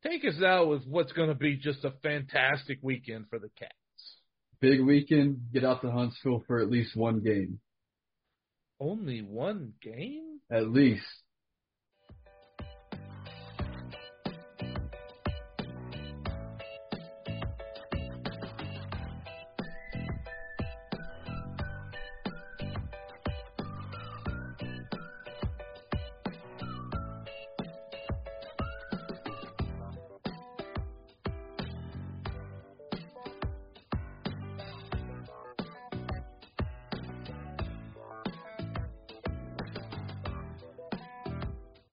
take 0.01 0.25
us 0.25 0.41
out 0.41 0.67
with 0.67 0.81
what's 0.87 1.11
going 1.11 1.29
to 1.29 1.35
be 1.35 1.57
just 1.57 1.85
a 1.85 1.93
fantastic 2.01 2.79
weekend 2.81 3.25
for 3.29 3.37
the 3.37 3.51
Cats. 3.59 3.71
Big 4.59 4.81
weekend. 4.81 5.41
Get 5.53 5.63
out 5.63 5.83
to 5.83 5.91
Huntsville 5.91 6.43
for 6.47 6.59
at 6.59 6.71
least 6.71 6.95
one 6.95 7.21
game. 7.21 7.59
Only 8.79 9.21
one 9.21 9.73
game? 9.79 10.39
At 10.49 10.71
least. 10.71 11.05